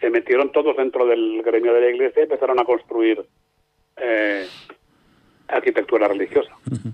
se 0.00 0.10
metieron 0.10 0.52
todos 0.52 0.76
dentro 0.76 1.06
del 1.06 1.42
gremio 1.42 1.72
de 1.74 1.80
la 1.80 1.90
iglesia 1.90 2.20
y 2.20 2.24
empezaron 2.24 2.58
a 2.60 2.64
construir 2.64 3.24
eh, 3.96 4.46
arquitectura 5.48 6.08
religiosa, 6.08 6.52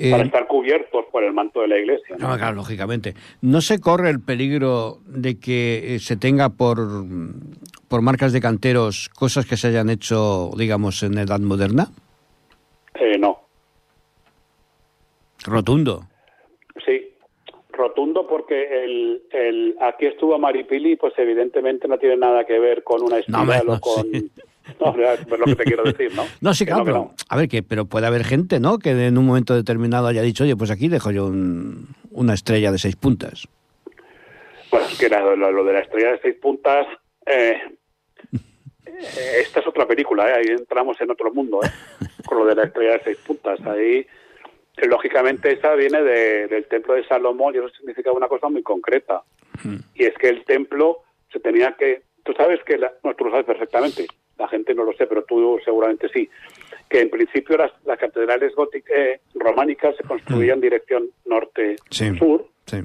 Eh, 0.00 0.12
para 0.12 0.22
estar 0.22 0.46
cubiertos 0.46 1.06
por 1.10 1.24
el 1.24 1.32
manto 1.32 1.60
de 1.60 1.66
la 1.66 1.76
iglesia. 1.76 2.14
¿no? 2.20 2.28
No, 2.28 2.36
claro, 2.36 2.54
lógicamente. 2.54 3.16
¿No 3.42 3.60
se 3.60 3.80
corre 3.80 4.10
el 4.10 4.20
peligro 4.20 4.98
de 5.04 5.40
que 5.40 5.96
eh, 5.96 5.98
se 5.98 6.16
tenga 6.16 6.50
por, 6.50 6.78
por 7.88 8.00
marcas 8.00 8.32
de 8.32 8.40
canteros 8.40 9.08
cosas 9.08 9.44
que 9.44 9.56
se 9.56 9.66
hayan 9.66 9.90
hecho, 9.90 10.52
digamos, 10.56 11.02
en 11.02 11.18
edad 11.18 11.40
moderna? 11.40 11.88
Eh, 12.94 13.18
no, 13.18 13.40
Rotundo. 15.44 16.04
sí, 16.86 17.07
rotundo 17.78 18.26
porque 18.26 18.84
el, 18.84 19.22
el 19.32 19.76
aquí 19.80 20.04
estuvo 20.06 20.38
Maripili, 20.38 20.96
pues 20.96 21.14
evidentemente 21.16 21.88
no 21.88 21.96
tiene 21.98 22.16
nada 22.18 22.44
que 22.44 22.58
ver 22.58 22.82
con 22.84 23.02
una 23.02 23.16
No, 23.16 23.20
espiral 23.20 23.66
no, 23.66 23.72
o 23.74 23.80
con... 23.80 24.02
sí. 24.12 24.30
No, 24.78 24.94
es 24.94 25.26
lo 25.26 25.46
que 25.46 25.56
te 25.56 25.64
quiero 25.64 25.82
decir, 25.82 26.14
¿no? 26.14 26.24
No, 26.42 26.52
sí, 26.52 26.66
Que 26.66 26.72
claro, 26.72 26.84
que 26.84 26.90
pero, 26.90 27.10
a 27.30 27.36
ver, 27.38 27.48
que, 27.48 27.62
pero 27.62 27.86
puede 27.86 28.06
haber 28.06 28.22
gente, 28.22 28.60
¿no? 28.60 28.78
Que 28.78 28.90
en 28.90 29.16
un 29.16 29.24
momento 29.24 29.54
determinado 29.54 30.08
haya 30.08 30.20
dicho, 30.20 30.44
oye, 30.44 30.56
pues 30.56 30.70
aquí 30.70 30.88
dejo 30.88 31.10
yo 31.10 31.24
un- 31.24 31.86
una 32.10 32.34
estrella 32.34 32.70
de 32.70 32.76
seis 32.76 32.94
puntas. 32.94 33.48
Bueno, 34.70 34.86
es 34.86 34.98
que 34.98 35.08
lo, 35.08 35.34
lo 35.52 35.64
de 35.64 35.72
la 35.72 35.78
estrella 35.80 36.12
de 36.12 36.20
seis 36.20 36.36
puntas, 36.36 36.86
eh, 37.24 37.56
eh, 38.86 39.40
esta 39.40 39.60
es 39.60 39.66
otra 39.66 39.86
película, 39.86 40.28
¿eh? 40.28 40.34
ahí 40.34 40.46
entramos 40.48 41.00
en 41.00 41.10
otro 41.12 41.32
mundo, 41.32 41.60
¿eh? 41.64 41.70
con 42.26 42.36
lo 42.38 42.44
de 42.44 42.54
la 42.54 42.64
estrella 42.64 42.92
de 42.98 43.04
seis 43.04 43.16
puntas. 43.26 43.58
Ahí, 43.66 44.06
lógicamente, 44.86 45.52
esa 45.52 45.74
viene 45.74 46.02
de- 46.02 46.46
del 46.48 46.66
templo 46.66 46.94
de 46.94 47.04
Salomón 47.06 47.54
y 47.54 47.58
eso 47.58 47.68
significa 47.70 48.12
una 48.12 48.28
cosa 48.28 48.48
muy 48.48 48.62
concreta. 48.62 49.22
Y 49.94 50.04
es 50.04 50.14
que 50.18 50.28
el 50.28 50.44
templo 50.44 50.98
se 51.32 51.40
tenía 51.40 51.72
que 51.78 52.02
tú 52.24 52.32
sabes 52.34 52.60
que, 52.64 52.76
la, 52.76 52.92
no, 53.02 53.14
tú 53.14 53.24
lo 53.24 53.30
sabes 53.30 53.46
perfectamente, 53.46 54.06
la 54.38 54.46
gente 54.48 54.74
no 54.74 54.84
lo 54.84 54.92
sé, 54.92 55.06
pero 55.06 55.24
tú 55.24 55.58
seguramente 55.64 56.08
sí, 56.10 56.28
que 56.90 57.00
en 57.00 57.08
principio 57.10 57.56
las, 57.56 57.72
las 57.86 57.98
catedrales 57.98 58.54
góticas, 58.54 58.94
eh, 58.96 59.20
románicas 59.34 59.96
se 59.96 60.02
construían 60.04 60.56
en 60.56 60.60
dirección 60.60 61.04
Sí. 61.90 62.10
norte-sur, 62.10 62.46
Sí. 62.66 62.82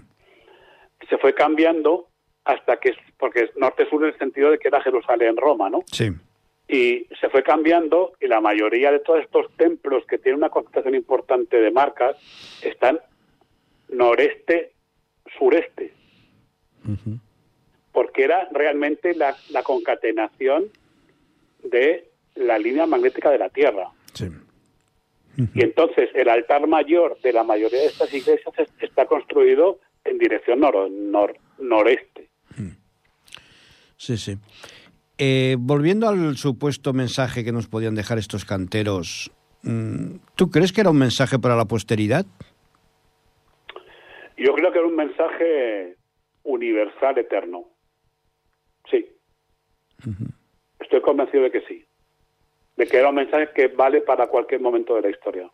se 1.10 1.18
fue 1.18 1.34
cambiando 1.36 2.08
hasta 2.46 2.78
que, 2.78 2.94
porque 3.18 3.42
es 3.42 3.56
norte-sur 3.58 4.02
en 4.04 4.10
el 4.14 4.18
sentido 4.18 4.50
de 4.50 4.58
que 4.60 4.70
era 4.70 4.82
Jerusalén-Roma, 4.82 5.70
¿no? 5.70 5.82
Sí. 5.92 6.10
Y 6.68 7.08
se 7.20 7.30
fue 7.30 7.44
cambiando 7.44 8.14
y 8.22 8.28
la 8.28 8.40
mayoría 8.42 8.92
de 8.92 9.00
todos 9.00 9.22
estos 9.22 9.52
templos 9.58 10.06
que 10.08 10.18
tienen 10.18 10.38
una 10.40 10.50
concentración 10.50 10.96
importante 10.96 11.58
de 11.60 11.72
marcas 11.72 12.16
están 12.64 13.00
noreste 13.90 14.72
sureste. 15.38 15.94
Porque 17.92 18.24
era 18.24 18.48
realmente 18.52 19.14
la, 19.14 19.36
la 19.50 19.62
concatenación 19.64 20.66
de 21.64 22.10
la 22.36 22.58
línea 22.58 22.86
magnética 22.88 23.30
de 23.30 23.38
la 23.38 23.50
Tierra. 23.50 23.90
Sí. 24.14 24.28
y 25.56 25.64
entonces 25.64 26.10
el 26.14 26.30
altar 26.30 26.68
mayor 26.68 27.20
de 27.22 27.34
la 27.34 27.44
mayoría 27.44 27.80
de 27.80 27.88
estas 27.88 28.14
iglesias 28.14 28.54
es- 28.58 28.70
está 28.80 29.06
construido 29.08 29.80
en 30.04 30.18
dirección 30.20 30.60
nor, 30.60 30.76
nor- 30.92 31.38
noreste. 31.58 32.30
Sí, 33.98 34.18
sí. 34.18 34.38
Eh, 35.18 35.58
volviendo 35.60 36.10
al 36.10 36.38
supuesto 36.38 36.92
mensaje 36.92 37.44
que 37.44 37.52
nos 37.52 37.68
podían 37.68 37.96
dejar 37.96 38.18
estos 38.18 38.46
canteros, 38.46 39.32
mm, 39.62 40.16
¿tú 40.36 40.50
crees 40.50 40.74
que 40.74 40.82
era 40.82 40.90
un 40.90 40.98
mensaje 40.98 41.38
para 41.38 41.56
la 41.56 41.66
posteridad? 41.66 42.26
Yo 44.38 44.54
creo 44.56 44.72
que 44.72 44.80
era 44.80 44.88
un 44.88 44.96
mensaje 44.96 45.96
universal, 46.44 47.18
eterno. 47.18 47.66
Sí. 48.90 49.08
Estoy 50.80 51.02
convencido 51.02 51.44
de 51.44 51.52
que 51.52 51.62
sí. 51.62 51.86
De 52.76 52.88
que 52.88 52.98
era 52.98 53.10
un 53.10 53.16
mensaje 53.16 53.50
que 53.56 53.68
vale 53.68 54.02
para 54.02 54.28
cualquier 54.28 54.62
momento 54.62 54.96
de 54.96 55.02
la 55.04 55.10
historia. 55.12 55.50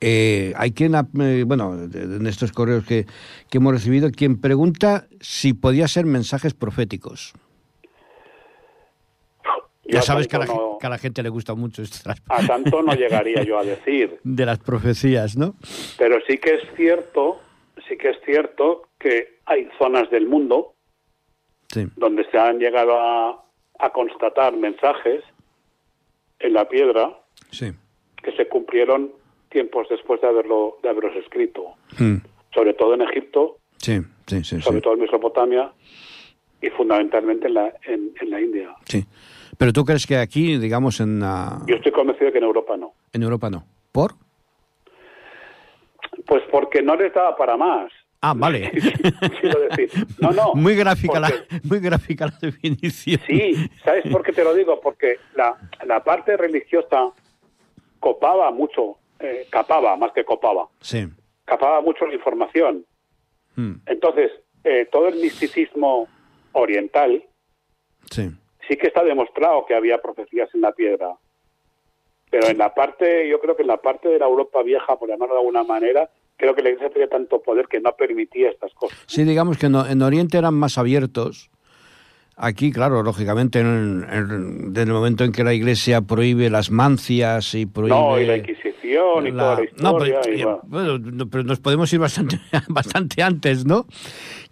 Eh, 0.00 0.52
hay 0.56 0.72
quien, 0.72 0.94
eh, 0.94 1.44
bueno, 1.44 1.74
en 1.74 2.26
estos 2.26 2.52
correos 2.52 2.86
que, 2.86 3.06
que 3.50 3.58
hemos 3.58 3.72
recibido, 3.72 4.10
quien 4.10 4.40
pregunta 4.40 5.06
si 5.20 5.52
podía 5.52 5.88
ser 5.88 6.06
mensajes 6.06 6.54
proféticos. 6.54 7.34
Ya 9.96 10.02
sabes 10.02 10.28
que 10.28 10.36
a, 10.36 10.40
la, 10.40 10.46
tanto 10.46 10.60
ge- 10.60 10.66
no- 10.72 10.78
que 10.78 10.86
a 10.86 10.90
la 10.90 10.98
gente 10.98 11.22
le 11.22 11.28
gusta 11.28 11.54
mucho 11.54 11.82
las- 11.82 12.22
a 12.28 12.46
tanto 12.46 12.82
no 12.82 12.94
llegaría 12.94 13.42
yo 13.42 13.58
a 13.58 13.64
decir. 13.64 14.18
de 14.24 14.46
las 14.46 14.58
profecías, 14.58 15.36
¿no? 15.36 15.54
Pero 15.98 16.16
sí 16.26 16.38
que 16.38 16.54
es 16.54 16.62
cierto, 16.76 17.40
sí 17.88 17.96
que 17.96 18.10
es 18.10 18.16
cierto 18.24 18.88
que 18.98 19.38
hay 19.46 19.68
zonas 19.78 20.10
del 20.10 20.26
mundo 20.28 20.74
Sí. 21.68 21.86
donde 21.96 22.28
se 22.30 22.38
han 22.38 22.58
llegado 22.58 22.98
a, 23.00 23.44
a 23.78 23.90
constatar 23.90 24.54
mensajes 24.56 25.22
en 26.38 26.52
la 26.52 26.68
piedra 26.68 27.18
Sí. 27.50 27.72
que 28.22 28.32
se 28.32 28.46
cumplieron 28.48 29.10
tiempos 29.50 29.86
después 29.90 30.20
de 30.20 30.28
haberlo 30.28 30.78
de 30.82 30.88
haberlos 30.90 31.16
escrito. 31.16 31.74
Mm, 31.98 32.16
sobre 32.54 32.74
todo 32.74 32.94
en 32.94 33.02
Egipto, 33.02 33.58
Sí, 33.78 34.00
sí, 34.26 34.44
sí. 34.44 34.60
sobre 34.60 34.78
sí. 34.78 34.82
todo 34.82 34.94
en 34.94 35.00
Mesopotamia 35.00 35.72
y 36.60 36.68
fundamentalmente 36.70 37.48
en 37.48 37.54
la, 37.54 37.72
en, 37.86 38.12
en 38.20 38.30
la 38.30 38.40
India. 38.40 38.74
Sí. 38.84 39.04
Pero 39.62 39.72
tú 39.72 39.84
crees 39.84 40.08
que 40.08 40.16
aquí, 40.16 40.56
digamos, 40.58 40.98
en, 40.98 41.20
la- 41.20 41.62
Yo 41.68 41.76
estoy 41.76 41.92
convencido 41.92 42.32
que 42.32 42.38
en 42.38 42.42
Europa 42.44 42.76
no. 42.76 42.94
en 43.12 43.22
Europa 43.22 43.48
no. 43.48 43.64
¿Por? 43.92 44.14
Pues 46.26 46.42
porque 46.50 46.82
no 46.82 46.96
les 46.96 47.14
daba 47.14 47.36
para 47.36 47.56
más. 47.56 47.92
Ah, 48.22 48.34
vale. 48.36 48.72
Quiero 49.40 49.60
decir, 49.60 49.88
no, 50.18 50.32
no. 50.32 50.54
muy 50.56 50.74
gráfica 50.74 51.20
la, 51.20 51.30
muy 51.62 51.78
gráfica 51.78 52.26
la 52.26 52.36
definición. 52.40 53.20
Sí, 53.24 53.70
¿sabes 53.84 54.02
por 54.10 54.24
qué 54.24 54.32
te 54.32 54.42
lo 54.42 54.52
digo? 54.52 54.80
Porque 54.80 55.18
la, 55.36 55.56
la 55.86 56.02
parte 56.02 56.36
religiosa 56.36 57.12
copaba 58.00 58.50
mucho, 58.50 58.96
eh, 59.20 59.46
capaba 59.48 59.96
más 59.96 60.10
que 60.12 60.24
copaba, 60.24 60.66
Sí. 60.80 61.06
capaba 61.44 61.80
mucho 61.82 62.04
la 62.08 62.14
información. 62.14 62.84
Mm, 63.54 63.74
Entonces, 63.86 64.32
eh, 64.64 64.88
todo 64.90 65.06
el 65.06 65.20
misticismo 65.20 66.08
oriental 66.50 67.22
sí. 68.10 68.28
Sí 68.68 68.76
que 68.76 68.86
está 68.88 69.02
demostrado 69.04 69.64
que 69.66 69.74
había 69.74 69.98
profecías 70.00 70.48
en 70.54 70.60
la 70.60 70.72
piedra. 70.72 71.14
Pero 72.30 72.48
en 72.48 72.56
la 72.58 72.72
parte, 72.74 73.28
yo 73.28 73.40
creo 73.40 73.54
que 73.56 73.62
en 73.62 73.68
la 73.68 73.76
parte 73.76 74.08
de 74.08 74.18
la 74.18 74.26
Europa 74.26 74.62
vieja, 74.62 74.98
por 74.98 75.08
llamarlo 75.08 75.34
de 75.34 75.40
alguna 75.40 75.64
manera, 75.64 76.08
creo 76.36 76.54
que 76.54 76.62
la 76.62 76.70
iglesia 76.70 76.90
tenía 76.90 77.08
tanto 77.08 77.42
poder 77.42 77.66
que 77.68 77.78
no 77.80 77.94
permitía 77.94 78.50
estas 78.50 78.72
cosas. 78.74 78.98
Sí, 79.06 79.24
digamos 79.24 79.58
que 79.58 79.68
no- 79.68 79.86
en 79.86 80.00
Oriente 80.00 80.38
eran 80.38 80.54
más 80.54 80.78
abiertos. 80.78 81.50
Aquí, 82.34 82.72
claro, 82.72 83.02
lógicamente, 83.02 83.60
en, 83.60 84.06
en- 84.10 84.72
desde 84.72 84.88
el 84.88 84.94
momento 84.94 85.22
en 85.24 85.32
que 85.32 85.44
la 85.44 85.52
Iglesia 85.52 86.00
prohíbe 86.00 86.48
las 86.48 86.70
mancias 86.70 87.54
y 87.54 87.66
prohíbe... 87.66 87.94
No, 87.94 88.18
y 88.18 88.24
la 88.24 88.38
Inquisición 88.38 89.26
y 89.26 89.32
toda 89.32 89.60
la 89.60 89.66
No, 89.76 89.98
pero, 89.98 90.06
y 90.34 90.40
eh, 90.40 90.44
bueno. 90.44 90.60
bueno, 90.64 90.98
no, 90.98 91.28
pero 91.28 91.44
nos 91.44 91.60
podemos 91.60 91.92
ir 91.92 91.98
bastante, 92.00 92.40
bastante 92.68 93.22
antes, 93.22 93.66
¿no? 93.66 93.84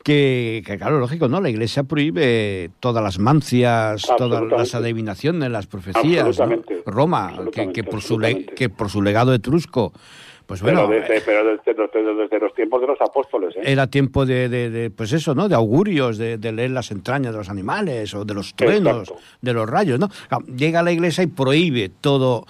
Que, 0.02 0.62
que, 0.64 0.78
claro, 0.78 0.98
lógico, 0.98 1.28
¿no? 1.28 1.40
La 1.40 1.50
Iglesia 1.50 1.82
prohíbe 1.82 2.70
todas 2.80 3.04
las 3.04 3.18
mancias, 3.18 4.06
todas 4.16 4.42
las 4.44 4.74
adivinaciones, 4.74 5.50
las 5.50 5.66
profecías. 5.66 6.38
Roma, 6.86 7.34
que, 7.52 7.84
por 7.84 8.00
su 8.00 8.18
le- 8.18 8.46
que 8.46 8.70
por 8.70 8.88
su 8.88 9.02
legado 9.02 9.34
etrusco, 9.34 9.92
pues 10.46 10.62
bueno, 10.62 10.88
pero 10.88 11.00
desde, 11.02 11.20
pero 11.20 11.44
desde, 11.44 11.74
los- 11.74 11.92
desde- 11.92 12.14
desde 12.14 12.38
los 12.40 12.54
tiempos 12.54 12.80
de 12.80 12.86
los 12.88 13.00
apóstoles. 13.00 13.54
¿eh? 13.56 13.60
era 13.62 13.86
tiempo 13.88 14.24
de, 14.26 14.48
de- 14.48 14.70
de, 14.70 14.90
pues 14.90 15.12
eso, 15.12 15.34
¿no? 15.34 15.48
De 15.48 15.54
augurios, 15.54 16.16
de, 16.18 16.38
de 16.38 16.50
leer 16.52 16.70
las 16.70 16.90
entrañas 16.90 17.32
de 17.32 17.38
los 17.38 17.50
animales 17.50 18.14
o 18.14 18.24
de 18.24 18.34
los 18.34 18.54
truenos, 18.54 19.02
Exacto. 19.10 19.22
de 19.42 19.52
los 19.52 19.68
rayos, 19.68 20.00
¿no? 20.00 20.08
Llega 20.56 20.80
a 20.80 20.82
la 20.82 20.92
iglesia 20.92 21.22
y 21.22 21.26
prohíbe 21.28 21.90
todo, 22.00 22.46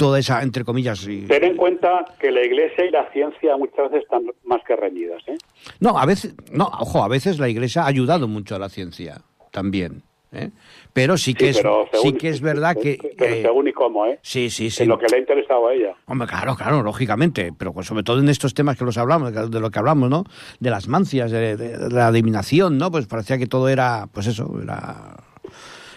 toda 0.00 0.18
esa, 0.18 0.42
entre 0.42 0.64
comillas, 0.64 1.06
y- 1.06 1.26
Ten 1.26 1.44
en 1.44 1.56
cuenta 1.56 2.06
que 2.18 2.30
la 2.30 2.42
iglesia 2.42 2.86
y 2.86 2.90
la 2.90 3.10
ciencia 3.12 3.54
muchas 3.58 3.90
veces 3.90 4.04
están 4.04 4.22
más 4.44 4.62
que 4.66 4.74
reñidas. 4.74 5.22
¿eh? 5.28 5.36
no, 5.78 5.98
a 5.98 6.06
veces, 6.06 6.34
no, 6.50 6.64
ojo, 6.80 7.04
a 7.04 7.08
veces 7.08 7.38
la 7.38 7.48
iglesia 7.50 7.82
ha 7.82 7.86
ayudado 7.86 8.26
mucho 8.26 8.56
a 8.56 8.58
la 8.58 8.70
ciencia 8.70 9.20
también, 9.50 10.02
¿eh? 10.32 10.50
Pero 10.94 11.18
sí 11.18 11.34
que 11.34 11.50
es, 11.50 11.62
sí 12.02 12.14
que 12.14 12.28
es 12.30 12.40
verdad 12.40 12.76
que, 12.80 12.96
Pero 13.18 13.34
eh, 13.34 13.42
según 13.42 13.68
y 13.68 13.72
cómo, 13.72 14.06
¿eh? 14.06 14.18
sí, 14.22 14.48
sí, 14.48 14.70
sí. 14.70 14.84
En 14.84 14.88
lo 14.88 14.98
que 14.98 15.06
le 15.10 15.16
ha 15.16 15.20
interesado 15.20 15.68
a 15.68 15.74
ella. 15.74 15.94
Hombre, 16.06 16.26
claro, 16.26 16.56
claro, 16.56 16.82
lógicamente, 16.82 17.52
pero 17.56 17.72
pues 17.74 17.86
sobre 17.86 18.02
todo 18.02 18.18
en 18.20 18.28
estos 18.30 18.54
temas 18.54 18.78
que 18.78 18.84
los 18.86 18.96
hablamos, 18.96 19.32
de 19.50 19.60
lo 19.60 19.70
que 19.70 19.78
hablamos, 19.78 20.08
¿no? 20.08 20.24
De 20.60 20.70
las 20.70 20.88
mancias, 20.88 21.30
de, 21.30 21.56
de- 21.56 21.76
de 21.78 21.90
la 21.90 22.06
adivinación, 22.08 22.78
¿no? 22.78 22.90
Pues 22.90 23.06
parecía 23.06 23.36
que 23.38 23.46
todo 23.46 23.68
era, 23.68 24.06
pues 24.12 24.26
eso, 24.28 24.50
era, 24.62 25.16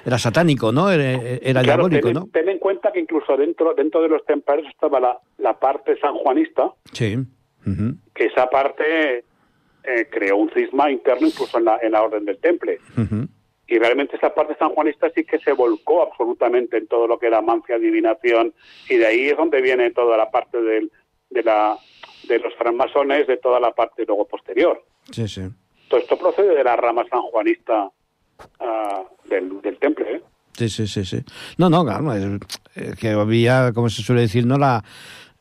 era 0.06 0.18
satánico, 0.20 0.72
¿no? 0.72 0.92
Era, 0.92 1.12
era 1.42 1.63
Claro, 1.63 1.88
diabólico, 1.88 2.08
ten, 2.10 2.13
¿no? 2.13 2.28
ten 2.32 2.50
cuenta 2.63 2.91
que 2.93 3.02
incluso 3.02 3.36
dentro, 3.36 3.73
dentro 3.73 4.02
de 4.02 4.08
los 4.10 4.26
templarios 4.26 4.67
estaba 4.69 4.99
la, 4.99 5.19
la 5.38 5.60
parte 5.60 5.97
sanjuanista, 5.99 6.71
Sí. 6.93 7.17
que 8.15 8.26
esa 8.26 8.47
parte 8.49 9.26
eh, 9.84 10.08
creó 10.10 10.38
un 10.38 10.49
cisma 10.52 10.89
interno 10.89 11.28
incluso 11.28 11.58
en 11.58 11.65
la, 11.65 11.78
en 11.82 11.91
la 11.91 12.02
orden 12.02 12.23
del 12.26 12.38
temple. 12.39 12.80
Y 13.67 13.80
realmente 13.80 14.15
esa 14.17 14.34
parte 14.34 14.56
sanjuanista 14.58 15.10
sí 15.15 15.23
que 15.26 15.39
se 15.39 15.52
volcó 15.54 16.04
absolutamente 16.04 16.78
en 16.78 16.88
todo 16.88 17.06
lo 17.08 17.17
que 17.19 17.28
era 17.28 17.41
mancia, 17.41 17.76
adivinación, 17.76 18.54
y 18.89 18.95
de 18.97 19.06
ahí 19.08 19.28
es 19.30 19.38
donde 19.38 19.62
viene 19.62 19.91
toda 19.91 20.15
la 20.17 20.30
parte 20.32 20.62
del, 20.62 20.91
de, 21.30 21.43
la, 21.43 21.78
de 22.28 22.39
los 22.39 22.54
francmasones, 22.56 23.28
de 23.28 23.38
toda 23.38 23.60
la 23.60 23.71
parte 23.71 24.06
luego 24.06 24.26
posterior. 24.28 24.84
Sí, 25.12 25.28
sí. 25.28 25.41
Todo 25.89 25.99
esto 25.99 26.17
procede 26.17 26.56
de 26.56 26.63
la 26.63 26.76
rama 26.76 27.04
sanjuanista 27.10 27.89
ah, 28.60 29.04
del, 29.26 29.62
del 29.62 29.78
temple, 29.78 30.15
¿eh? 30.15 30.21
Sí, 30.54 30.70
sí, 30.70 30.88
sí, 30.88 31.06
sí. 31.06 31.18
No, 31.58 31.70
no, 31.70 31.84
claro, 31.84 32.13
es, 32.13 32.96
que 33.00 33.10
había, 33.10 33.72
como 33.74 33.89
se 33.89 34.02
suele 34.02 34.22
decir, 34.22 34.46
¿no? 34.46 34.58
La, 34.58 34.84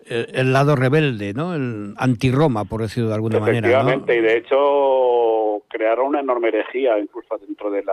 el 0.06 0.52
lado 0.52 0.76
rebelde, 0.76 1.32
¿no? 1.34 1.54
El 1.54 1.94
anti-Roma, 1.96 2.64
por 2.64 2.82
decirlo 2.82 3.08
de 3.08 3.14
alguna 3.14 3.40
manera, 3.40 3.60
¿no? 3.60 3.68
Efectivamente, 3.68 4.16
y 4.16 4.20
de 4.20 4.36
hecho 4.38 5.62
crearon 5.68 6.08
una 6.08 6.20
enorme 6.20 6.48
herejía 6.48 6.98
incluso 6.98 7.38
dentro 7.38 7.70
de 7.70 7.84
la 7.84 7.92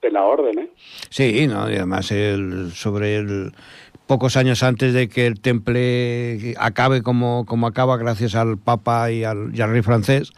de 0.00 0.10
la 0.10 0.24
orden, 0.24 0.58
¿eh? 0.58 0.70
Sí, 1.10 1.46
¿no? 1.48 1.70
y 1.70 1.74
además 1.74 2.12
el, 2.12 2.70
sobre 2.72 3.16
el 3.16 3.52
pocos 4.06 4.36
años 4.36 4.62
antes 4.62 4.94
de 4.94 5.08
que 5.08 5.26
el 5.26 5.40
temple 5.40 6.54
acabe 6.58 7.02
como, 7.02 7.44
como 7.46 7.66
acaba 7.66 7.96
gracias 7.96 8.34
al 8.34 8.58
Papa 8.58 9.10
y 9.10 9.24
al, 9.24 9.50
y 9.54 9.60
al 9.60 9.70
rey 9.70 9.82
francés, 9.82 10.32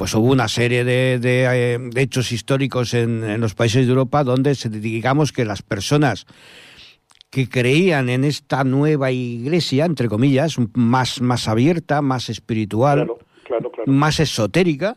pues 0.00 0.14
hubo 0.14 0.32
una 0.32 0.48
serie 0.48 0.82
de, 0.82 1.18
de, 1.18 1.74
eh, 1.74 1.78
de 1.78 2.00
hechos 2.00 2.32
históricos 2.32 2.94
en, 2.94 3.22
en 3.22 3.38
los 3.38 3.52
países 3.54 3.84
de 3.84 3.90
Europa 3.90 4.24
donde 4.24 4.54
se, 4.54 4.70
digamos 4.70 5.30
que 5.30 5.44
las 5.44 5.60
personas 5.60 6.24
que 7.28 7.50
creían 7.50 8.08
en 8.08 8.24
esta 8.24 8.64
nueva 8.64 9.10
iglesia, 9.10 9.84
entre 9.84 10.08
comillas, 10.08 10.56
más, 10.72 11.20
más 11.20 11.48
abierta, 11.48 12.00
más 12.00 12.30
espiritual, 12.30 13.00
Claro, 13.00 13.18
claro, 13.44 13.70
claro. 13.70 13.92
más 13.92 14.20
esotérica, 14.20 14.96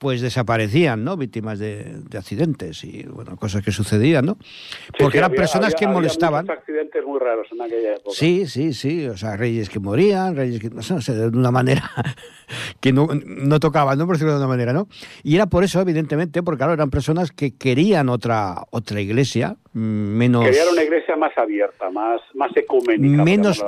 pues 0.00 0.22
desaparecían, 0.22 1.04
¿no? 1.04 1.18
Víctimas 1.18 1.58
de, 1.58 1.84
de 2.08 2.16
accidentes 2.16 2.82
y, 2.84 3.02
bueno, 3.02 3.36
cosas 3.36 3.62
que 3.62 3.70
sucedían, 3.70 4.24
¿no? 4.24 4.38
Sí, 4.40 4.92
Porque 4.98 5.12
sí, 5.12 5.18
eran 5.18 5.30
había- 5.30 5.36
personas 5.42 5.66
había- 5.66 5.76
que 5.76 5.84
había 5.84 5.94
molestaban. 5.94 6.50
accidentes 6.50 7.04
muy 7.04 7.20
raros 7.20 7.46
en 7.52 7.60
aquella 7.60 7.92
época. 7.96 8.16
Sí, 8.16 8.46
sí, 8.46 8.72
sí, 8.72 9.06
o 9.06 9.18
sea, 9.18 9.36
reyes 9.36 9.68
que 9.68 9.78
morían, 9.78 10.36
reyes 10.36 10.58
que, 10.58 10.70
no 10.70 10.80
sé, 10.80 10.94
no 10.94 11.02
sé, 11.02 11.12
de 11.14 11.26
una 11.28 11.50
manera 11.50 11.82
que 12.80 12.94
no, 12.94 13.08
no 13.26 13.60
tocaban, 13.60 13.98
¿no? 13.98 14.06
Por 14.06 14.14
decirlo 14.14 14.32
de 14.32 14.38
una 14.38 14.48
manera, 14.48 14.72
¿no? 14.72 14.88
Y 15.22 15.34
era 15.36 15.46
por 15.48 15.64
eso, 15.64 15.78
evidentemente, 15.82 16.42
porque 16.42 16.56
claro, 16.60 16.72
eran 16.72 16.88
personas 16.88 17.30
que 17.30 17.54
querían 17.54 18.08
otra, 18.08 18.54
otra 18.70 19.02
iglesia, 19.02 19.56
mm, 19.74 19.78
menos... 19.80 20.46
Querían 20.46 20.68
una 20.72 20.82
iglesia 20.82 21.14
más 21.16 21.36
abierta, 21.36 21.90
más, 21.90 22.22
más 22.34 22.50
ecuménica. 22.56 23.22
menos, 23.22 23.62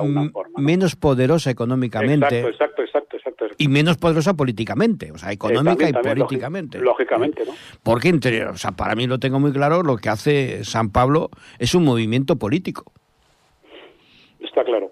menos 0.57 0.97
poderosa 0.97 1.51
económicamente 1.51 2.25
Exacto, 2.41 2.49
exacto, 2.49 2.83
exacto, 2.83 3.12
y 3.59 3.69
menos 3.69 3.97
poderosa 3.97 4.35
políticamente, 4.35 5.13
o 5.13 5.19
sea, 5.19 5.31
Eh, 5.31 5.35
económica 5.35 5.91
también, 5.91 6.19
y 6.19 6.21
políticamente. 6.21 6.79
lógi- 6.79 6.85
Lógicamente, 6.85 7.45
¿no? 7.47 7.53
Porque, 7.83 8.09
entre- 8.09 8.47
o 8.47 8.57
sea, 8.57 8.73
para 8.73 8.95
mí 8.95 9.07
lo 9.07 9.19
tengo 9.19 9.39
muy 9.41 9.53
claro, 9.53 9.83
lo 9.83 9.97
que 9.97 10.09
hace 10.09 10.65
San 10.65 10.91
Pablo 10.91 11.31
es 11.59 11.75
un 11.75 11.85
movimiento 11.85 12.37
político. 12.37 12.93
Está 14.41 14.65
claro. 14.65 14.91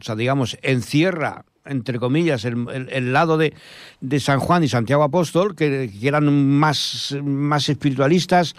O 0.00 0.02
sea, 0.04 0.14
digamos, 0.16 0.56
encierra, 0.62 1.44
entre 1.64 1.98
comillas, 1.98 2.44
el, 2.44 2.66
el- 2.72 2.88
el 2.90 3.12
lado 3.12 3.36
de, 3.38 3.54
de 4.00 4.20
San 4.20 4.40
Juan 4.40 4.64
y 4.64 4.68
Santiago 4.68 5.02
Apóstol, 5.02 5.54
que, 5.54 5.90
que 6.00 6.08
eran 6.08 6.32
más, 6.58 7.16
más 7.22 7.68
espiritualistas, 7.68 8.54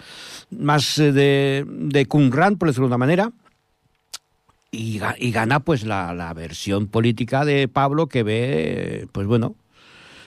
más 0.50 0.98
eh, 0.98 1.12
de, 1.12 1.64
de 1.66 2.06
Qumran, 2.06 2.56
por 2.56 2.68
decirlo 2.68 2.86
de 2.86 2.90
una 2.94 2.98
manera, 2.98 3.30
y, 4.74 5.00
y 5.18 5.30
gana 5.32 5.60
pues 5.60 5.84
la, 5.84 6.12
la 6.14 6.32
versión 6.34 6.88
política 6.88 7.44
de 7.44 7.68
Pablo 7.68 8.06
que 8.06 8.22
ve, 8.22 9.06
pues 9.12 9.26
bueno, 9.26 9.54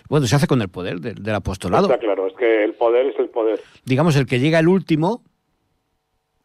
bueno, 0.10 0.26
se 0.28 0.36
hace 0.36 0.48
con 0.48 0.62
el 0.62 0.70
poder 0.70 1.00
del, 1.02 1.16
del 1.22 1.36
apostolado. 1.36 1.88
Está 1.88 2.00
claro, 2.00 2.28
es 2.28 2.34
que 2.36 2.64
el 2.64 2.74
poder 2.74 3.08
es 3.08 3.20
el 3.20 3.30
poder. 3.30 3.60
Digamos, 3.86 4.16
el 4.16 4.26
que 4.26 4.40
llega 4.40 4.60
el 4.60 4.68
último 4.68 5.22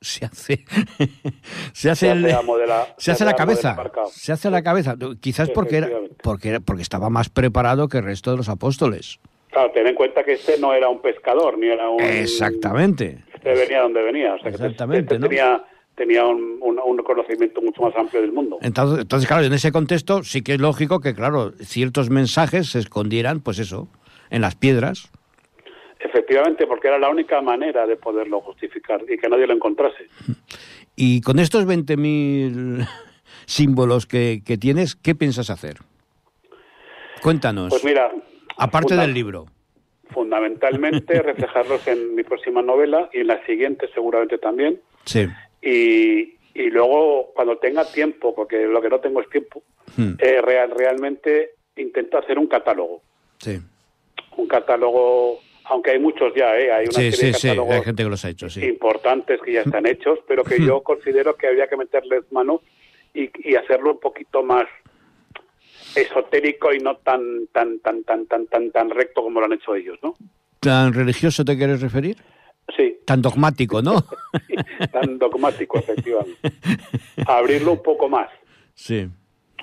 se 0.01 0.25
hace 0.25 0.65
se 1.73 1.91
hace, 1.91 2.07
Se 2.07 2.11
el- 2.11 2.25
hace 2.27 2.67
la- 2.67 2.87
se 2.99 3.05
se 3.05 3.13
hace 3.13 3.25
la 3.25 3.35
cabeza 3.35 3.77
se 4.11 4.33
hace 4.33 4.51
la 4.51 4.63
cabeza 4.63 4.97
quizás 5.21 5.49
porque 5.51 5.77
era, 5.77 5.89
porque 6.23 6.49
era- 6.49 6.61
porque 6.61 6.83
estaba 6.83 7.09
más 7.09 7.29
preparado 7.29 7.89
que 7.89 7.99
el 7.99 8.05
resto 8.05 8.33
de 8.33 8.37
los 8.39 8.49
apóstoles 8.49 9.21
Claro, 9.51 9.71
ten 9.73 9.87
en 9.87 9.95
cuenta 9.95 10.25
que 10.25 10.33
este 10.33 10.59
no 10.59 10.73
era 10.73 10.89
un 10.89 11.03
pescador, 11.03 11.59
ni 11.59 11.67
era 11.69 11.89
un... 11.91 12.01
exactamente 12.03 13.23
Este 13.35 13.53
venía 13.55 13.83
donde 13.83 14.03
venía. 14.03 14.33
O 14.35 14.39
sea, 14.39 14.45
que 14.45 14.49
este- 14.55 14.65
Exactamente, 14.67 15.15
este 15.15 15.19
¿no? 15.19 15.29
tenía, 15.29 15.65
tenía 15.95 16.25
un, 16.27 16.59
un- 16.61 16.79
un 16.85 16.97
conocimiento 16.99 17.61
mucho 17.61 17.83
más 17.83 17.95
amplio 17.97 18.23
del 18.23 18.33
mundo. 18.33 18.59
entonces, 18.63 19.01
entonces 19.01 19.29
claro 19.29 19.45
en 19.45 19.53
ese 19.53 19.73
contexto 19.73 20.23
sí 20.25 20.43
que 20.43 20.55
es 20.55 20.61
lógico 20.61 21.01
que 21.01 21.15
claro 21.15 21.53
ciertos 21.61 22.09
mensajes 22.11 22.71
se 22.71 22.79
escondieran 22.79 23.41
pues 23.41 23.59
eso 23.59 23.89
en 24.31 24.41
las 24.43 24.55
piedras 24.57 25.11
Efectivamente, 26.05 26.67
porque 26.67 26.89
era 26.89 26.99
la 26.99 27.09
única 27.11 27.41
manera 27.41 27.87
de 27.87 27.95
poderlo 27.95 28.41
justificar 28.41 29.01
y 29.09 29.17
que 29.19 29.29
nadie 29.29 29.47
lo 29.47 29.55
encontrase. 29.55 30.09
y 30.97 31.21
con 31.21 31.39
estos 31.39 31.65
20.000 31.65 32.89
símbolos 33.47 34.07
que, 34.07 34.43
que 34.45 34.59
tienes 34.59 34.97
qué 34.97 35.15
piensas 35.15 35.49
hacer 35.49 35.77
cuéntanos 37.23 37.69
Pues 37.71 37.85
mira... 37.85 38.11
aparte 38.57 38.97
del 38.97 39.15
libro 39.15 39.47
Fundamentalmente 40.11 41.23
reflejarlos 41.23 41.87
en 41.87 42.15
mi 42.15 42.23
próxima 42.25 42.63
novela 42.63 43.09
y 43.13 43.21
en 43.21 43.29
la 43.29 43.45
siguiente 43.47 43.89
seguramente 43.95 44.39
también. 44.39 44.81
sí 45.05 45.27
y, 45.63 46.35
y 46.55 46.71
luego 46.71 47.33
cuando 47.35 47.57
tenga 47.59 47.85
tiempo, 47.85 48.35
porque 48.35 48.67
lo 48.67 48.83
que 48.83 48.89
no 48.89 48.99
tengo 49.01 49.21
es 49.21 49.29
tiempo, 49.31 49.63
Hmm. 49.97 50.13
eh, 50.19 50.41
real, 50.41 50.71
realmente 50.75 51.51
intento 51.77 52.17
hacer 52.19 52.39
un 52.39 52.47
catálogo. 52.47 53.03
sí 53.39 53.59
Un 54.39 54.47
catálogo, 54.49 55.41
aunque 55.65 55.91
hay 55.91 55.99
muchos 55.99 56.33
ya, 56.35 56.57
¿eh? 56.59 56.73
hay 56.73 56.85
una 56.85 56.93
Sí, 56.95 57.13
serie 57.13 57.17
sí, 57.19 57.27
de 57.27 57.33
catálogos 57.55 57.75
hay 57.75 57.83
gente 57.85 58.03
que 58.05 58.09
los 58.09 58.25
ha 58.25 58.31
hecho, 58.31 58.49
sí. 58.49 58.65
importantes 58.65 59.41
que 59.45 59.53
ya 59.53 59.61
están 59.63 59.87
hechos, 59.87 60.19
pero 60.27 60.45
que 60.45 60.65
yo 60.65 60.83
considero 60.83 61.37
que 61.37 61.47
habría 61.49 61.67
que 61.67 61.77
meterles 61.77 62.25
mano 62.33 62.63
y, 63.13 63.29
y 63.49 63.55
hacerlo 63.57 63.93
un 63.93 64.01
poquito 64.01 64.43
más 64.43 64.67
esotérico 65.95 66.73
y 66.73 66.79
no 66.79 66.97
tan 66.97 67.47
tan 67.53 67.79
tan 67.81 68.03
tan 68.05 68.27
tan 68.27 68.47
tan 68.47 68.71
tan 68.71 68.91
recto 68.91 69.23
como 69.23 69.41
lo 69.41 69.47
han 69.47 69.53
hecho 69.53 69.75
ellos, 69.75 69.99
¿no? 70.03 70.15
¿Tan 70.61 70.93
religioso 70.95 71.45
te 71.45 71.57
quieres 71.57 71.81
referir? 71.83 72.17
Sí, 72.77 72.99
Tan 73.05 73.21
dogmático, 73.21 73.83
¿no? 73.83 73.97
tan 74.93 75.19
dogmático, 75.19 75.79
efectivamente. 75.79 76.53
Abrirlo 77.27 77.73
un 77.73 77.83
poco 77.83 78.09
más. 78.09 78.31
sí. 78.75 79.09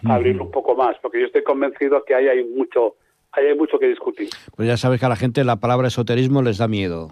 abrirlo 0.03 0.43
un 0.45 0.51
poco 0.51 0.75
más, 0.75 0.95
porque 1.01 1.19
yo 1.19 1.25
estoy 1.25 1.43
convencido 1.43 2.03
que 2.05 2.13
ahí 2.15 2.27
hay 2.27 2.43
mucho, 2.43 2.95
ahí 3.31 3.47
hay 3.47 3.55
mucho 3.55 3.79
que 3.79 3.87
discutir. 3.87 4.29
Pues 4.55 4.67
ya 4.67 4.77
sabes 4.77 4.99
que 4.99 5.05
a 5.05 5.09
la 5.09 5.15
gente 5.15 5.43
la 5.43 5.57
palabra 5.57 5.87
esoterismo 5.87 6.41
les 6.41 6.57
da 6.57 6.67
miedo. 6.67 7.09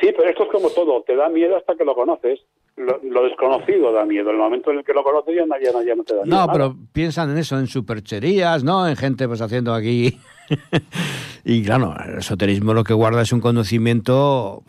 Sí, 0.00 0.12
pero 0.16 0.28
esto 0.28 0.44
es 0.44 0.50
como 0.50 0.70
todo, 0.70 1.02
te 1.02 1.16
da 1.16 1.28
miedo 1.28 1.56
hasta 1.56 1.74
que 1.76 1.84
lo 1.84 1.94
conoces. 1.94 2.40
Lo, 2.76 3.00
lo 3.02 3.24
desconocido 3.24 3.90
da 3.92 4.04
miedo. 4.04 4.28
En 4.30 4.36
el 4.36 4.42
momento 4.42 4.70
en 4.70 4.78
el 4.78 4.84
que 4.84 4.92
lo 4.92 5.02
conoces 5.02 5.34
ya, 5.34 5.46
no- 5.46 5.58
ya, 5.58 5.72
no- 5.72 5.82
ya 5.82 5.94
no 5.94 6.04
te 6.04 6.14
da 6.14 6.22
miedo. 6.24 6.36
No, 6.36 6.42
nada. 6.46 6.52
pero 6.52 6.76
piensan 6.92 7.30
en 7.30 7.38
eso, 7.38 7.58
en 7.58 7.66
supercherías, 7.68 8.64
¿no? 8.64 8.86
En 8.86 8.96
gente 8.96 9.26
pues 9.28 9.40
haciendo 9.40 9.72
aquí... 9.74 10.18
y 11.44 11.64
claro, 11.64 11.94
el 12.06 12.18
esoterismo 12.18 12.74
lo 12.74 12.84
que 12.84 12.92
guarda 12.94 13.22
es 13.22 13.32
un 13.32 13.40
conocimiento, 13.40 14.62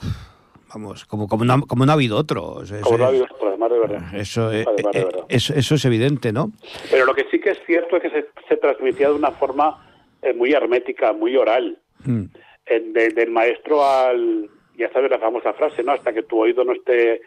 vamos, 0.74 1.06
como, 1.06 1.28
como, 1.28 1.46
no, 1.46 1.62
como 1.67 1.86
no 1.86 1.91
ha 1.91 1.96
habido 1.96 2.17
otro. 2.17 2.62
Como 2.82 2.98
no 2.98 3.04
ha 3.06 3.08
habido 3.10 3.26
otro, 3.26 3.50
además 3.50 3.72
de 3.72 3.80
verdad. 3.80 4.15
eso, 4.15 4.52
eh, 4.54 4.63
Además 4.67 4.93
de 4.93 5.00
eh, 5.02 5.06
verdad. 5.06 5.26
eso, 5.30 5.54
eso 5.54 5.76
es 5.76 5.86
evidente, 5.86 6.32
¿no? 6.32 6.52
Pero 6.89 7.06
lo 7.06 7.13
que 7.13 7.26
sí 7.30 7.39
que 7.39 7.52
es 7.52 7.60
cierto 7.65 7.98
es 7.98 8.04
que 8.04 8.10
se, 8.10 8.28
se 8.48 8.58
transmitía 8.58 9.10
de 9.10 9.15
una 9.15 9.32
forma 9.32 9.86
eh, 10.22 10.34
muy 10.34 10.52
hermética, 10.54 11.13
muy 11.13 11.36
oral. 11.36 11.78
Mm. 12.06 12.24
Eh, 12.65 12.91
de- 12.93 13.10
del 13.10 13.32
maestro 13.32 13.86
al... 13.86 14.50
Ya 14.78 14.91
sabes 14.93 15.10
la 15.10 15.17
famosa 15.20 15.54
frase, 15.54 15.84
¿no? 15.84 15.91
Hasta 15.93 16.13
que 16.13 16.22
tu 16.24 16.39
oído 16.39 16.63
no 16.63 16.72
esté 16.74 17.22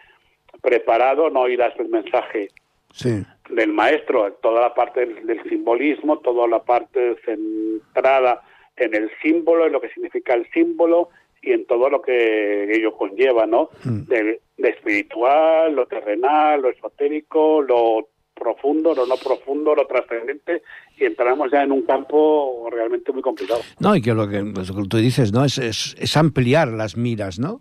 preparado, 0.61 1.31
no 1.31 1.41
oirás 1.41 1.73
el 1.79 1.89
mensaje 1.89 2.49
Sí. 2.93 3.23
del 3.51 3.73
maestro, 3.73 4.33
toda 4.43 4.63
la 4.63 4.75
parte 4.75 5.07
del, 5.07 5.27
del 5.27 5.43
simbolismo, 5.49 6.19
toda 6.19 6.49
la 6.49 6.63
parte 6.63 7.17
centrada 7.25 8.43
en 8.77 8.95
el 8.95 9.11
símbolo, 9.23 9.67
en 9.67 9.73
lo 9.73 9.81
que 9.81 9.91
significa 9.91 10.35
el 10.35 10.47
símbolo 10.53 11.11
y 11.43 11.53
en 11.53 11.67
todo 11.67 11.89
lo 11.89 12.03
que 12.03 12.75
ello 12.75 12.97
conlleva, 12.97 13.47
¿no? 13.47 13.71
De, 13.85 14.41
de 14.59 14.69
espiritual, 14.69 15.75
lo 15.75 15.87
terrenal, 15.87 16.63
lo 16.63 16.71
esotérico, 16.71 17.63
lo 17.63 18.09
profundo, 18.35 18.95
lo 18.95 19.07
no 19.07 19.17
profundo, 19.17 19.75
lo 19.75 19.87
trascendente, 19.87 20.63
y 20.99 21.05
entramos 21.05 21.51
ya 21.53 21.63
en 21.63 21.73
un 21.73 21.83
campo 21.83 22.69
realmente 22.73 23.13
muy 23.13 23.23
complicado. 23.23 23.61
No, 23.79 23.95
y 23.95 24.03
que 24.03 24.15
lo 24.15 24.29
que, 24.29 24.43
pues, 24.55 24.73
tú 24.89 24.97
dices, 24.97 25.33
¿no? 25.33 25.45
Es, 25.45 25.59
es, 25.59 25.95
es 25.99 26.17
ampliar 26.17 26.69
las 26.69 26.97
miras, 26.97 27.39
¿no? 27.39 27.61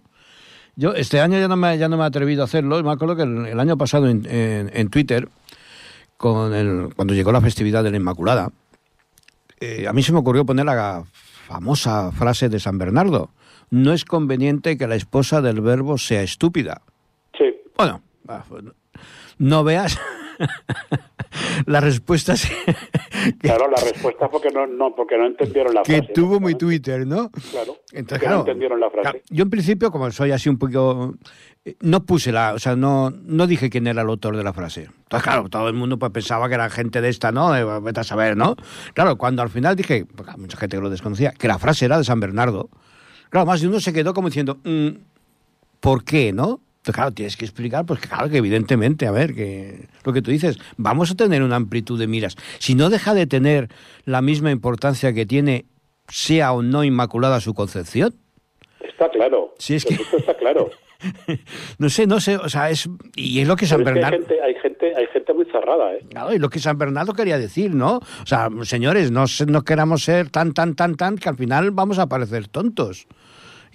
Yo 0.79 0.93
este 0.93 1.19
año 1.19 1.37
ya 1.37 1.49
no 1.49 1.57
me, 1.57 1.77
ya 1.77 1.89
no 1.89 1.97
me 1.97 2.03
he 2.03 2.07
atrevido 2.07 2.41
a 2.41 2.45
hacerlo. 2.45 2.81
Me 2.81 2.91
acuerdo 2.91 3.17
que 3.17 3.23
el, 3.23 3.45
el 3.47 3.59
año 3.59 3.77
pasado 3.77 4.07
en, 4.07 4.25
en- 4.25 4.71
en 4.73 4.89
Twitter, 4.89 5.27
con 6.15 6.53
el, 6.53 6.93
cuando 6.95 7.13
llegó 7.13 7.33
la 7.33 7.41
festividad 7.41 7.83
de 7.83 7.91
la 7.91 7.97
Inmaculada, 7.97 8.49
eh, 9.59 9.87
a 9.89 9.91
mí 9.93 10.01
se 10.03 10.13
me 10.13 10.19
ocurrió 10.19 10.45
poner 10.45 10.65
la 10.65 11.03
famosa 11.47 12.13
frase 12.13 12.47
de 12.47 12.61
San 12.61 12.77
Bernardo. 12.77 13.29
No 13.71 13.91
es 13.91 14.05
conveniente 14.05 14.77
que 14.77 14.87
la 14.87 14.95
esposa 14.95 15.41
del 15.41 15.59
verbo 15.59 15.97
sea 15.97 16.21
estúpida. 16.23 16.81
Sí, 17.37 17.43
Bueno, 17.75 18.01
va, 18.29 18.45
pues, 18.47 18.63
no 20.39 20.45
veas 20.47 20.99
las 21.65 21.83
respuestas 21.83 22.49
claro, 23.39 23.69
la 23.69 23.77
respuesta 23.81 24.25
es 24.25 24.31
porque 24.31 24.49
no, 24.49 24.65
no, 24.67 24.95
porque 24.95 25.17
no 25.17 25.27
entendieron 25.27 25.73
la 25.73 25.83
que 25.83 25.97
frase. 25.97 26.13
tuvo 26.13 26.39
mi 26.39 26.53
¿no? 26.53 26.57
Twitter, 26.57 27.05
¿no? 27.05 27.29
Claro, 27.51 27.77
Entonces, 27.91 28.19
que 28.19 28.25
claro, 28.25 28.35
no 28.35 28.39
entendieron 28.41 28.79
la 28.79 28.89
frase. 28.89 29.01
claro, 29.03 29.19
yo 29.29 29.43
en 29.43 29.49
principio, 29.49 29.91
como 29.91 30.09
soy 30.11 30.31
así 30.31 30.49
un 30.49 30.57
poco... 30.57 31.15
eh, 31.65 31.75
No 31.81 32.03
puse 32.05 32.31
la... 32.31 32.53
O 32.53 32.59
sea, 32.59 32.75
no, 32.75 33.11
no 33.11 33.47
dije 33.47 33.69
quién 33.69 33.87
era 33.87 34.01
el 34.01 34.09
autor 34.09 34.35
de 34.37 34.43
la 34.43 34.53
frase. 34.53 34.83
Entonces, 34.83 35.23
claro, 35.23 35.49
todo 35.49 35.67
el 35.67 35.73
mundo 35.75 35.97
pues, 35.99 36.11
pensaba 36.11 36.47
que 36.47 36.55
era 36.55 36.69
gente 36.69 37.01
de 37.01 37.09
esta, 37.09 37.31
¿no? 37.31 37.51
De, 37.51 37.63
vete 37.81 37.99
a 37.99 38.03
saber, 38.03 38.35
¿no? 38.37 38.55
Claro, 38.93 39.17
cuando 39.17 39.41
al 39.41 39.49
final 39.49 39.75
dije, 39.75 40.05
porque 40.15 40.31
mucha 40.37 40.57
gente 40.57 40.77
que 40.77 40.81
lo 40.83 40.89
desconocía, 40.89 41.31
que 41.31 41.47
la 41.47 41.59
frase 41.59 41.85
era 41.85 41.97
de 41.97 42.03
San 42.03 42.19
Bernardo, 42.19 42.69
claro, 43.29 43.45
más 43.45 43.61
de 43.61 43.67
uno 43.67 43.79
se 43.79 43.93
quedó 43.93 44.13
como 44.13 44.29
diciendo, 44.29 44.59
"Mm, 44.63 44.89
¿por 45.79 46.03
qué, 46.03 46.31
no? 46.33 46.61
Entonces, 46.79 46.95
claro, 46.95 47.11
tienes 47.11 47.35
que 47.37 47.45
explicar, 47.45 47.85
pues 47.85 47.99
que 47.99 48.07
claro, 48.07 48.29
que 48.29 48.37
evidentemente, 48.37 49.05
a 49.05 49.11
ver, 49.11 49.35
que 49.35 49.87
lo 50.05 50.13
que 50.13 50.21
tú 50.21 50.31
dices, 50.31 50.57
vamos 50.77 51.11
a 51.11 51.15
tener 51.15 51.43
una 51.43 51.57
amplitud 51.57 51.99
de 51.99 52.07
miras. 52.07 52.35
Si 52.59 52.73
no 52.73 52.89
deja 52.89 53.13
de 53.13 53.27
tener 53.27 53.67
la 54.05 54.21
misma 54.21 54.49
importancia 54.51 55.11
que 55.13 55.25
tiene, 55.25 55.65
sea 56.07 56.53
o 56.53 56.61
no 56.61 56.83
inmaculada 56.83 57.39
su 57.41 57.53
concepción, 57.53 58.15
Está 58.81 59.09
claro. 59.09 59.53
Sí, 59.59 59.75
es 59.75 59.85
Pues 59.85 59.97
que- 59.97 60.03
esto 60.03 60.17
está 60.17 60.35
claro. 60.37 60.69
no 61.77 61.89
sé, 61.89 62.05
no 62.07 62.19
sé, 62.19 62.35
o 62.37 62.49
sea, 62.49 62.69
es... 62.69 62.89
Y 63.15 63.39
es 63.39 63.47
lo 63.47 63.55
que 63.55 63.65
San 63.65 63.83
Pero 63.83 63.91
es 63.91 63.99
que 64.01 64.05
hay 64.05 64.11
Bernardo... 64.11 64.27
gente, 64.27 64.43
hay 64.43 64.55
gente, 64.61 64.93
hay 64.95 65.07
gente 65.13 65.33
muy 65.33 65.45
cerrada, 65.45 65.93
¿eh? 65.93 66.05
Claro, 66.09 66.33
y 66.33 66.39
lo 66.39 66.49
que 66.49 66.59
San 66.59 66.77
Bernardo 66.77 67.13
quería 67.13 67.37
decir, 67.37 67.73
¿no? 67.75 67.97
O 67.97 68.25
sea, 68.25 68.49
señores, 68.63 69.11
no, 69.11 69.25
no 69.47 69.61
queramos 69.63 70.03
ser 70.03 70.29
tan, 70.29 70.53
tan, 70.53 70.75
tan, 70.75 70.95
tan, 70.95 71.17
que 71.17 71.29
al 71.29 71.35
final 71.37 71.71
vamos 71.71 71.99
a 71.99 72.07
parecer 72.07 72.47
tontos. 72.49 73.07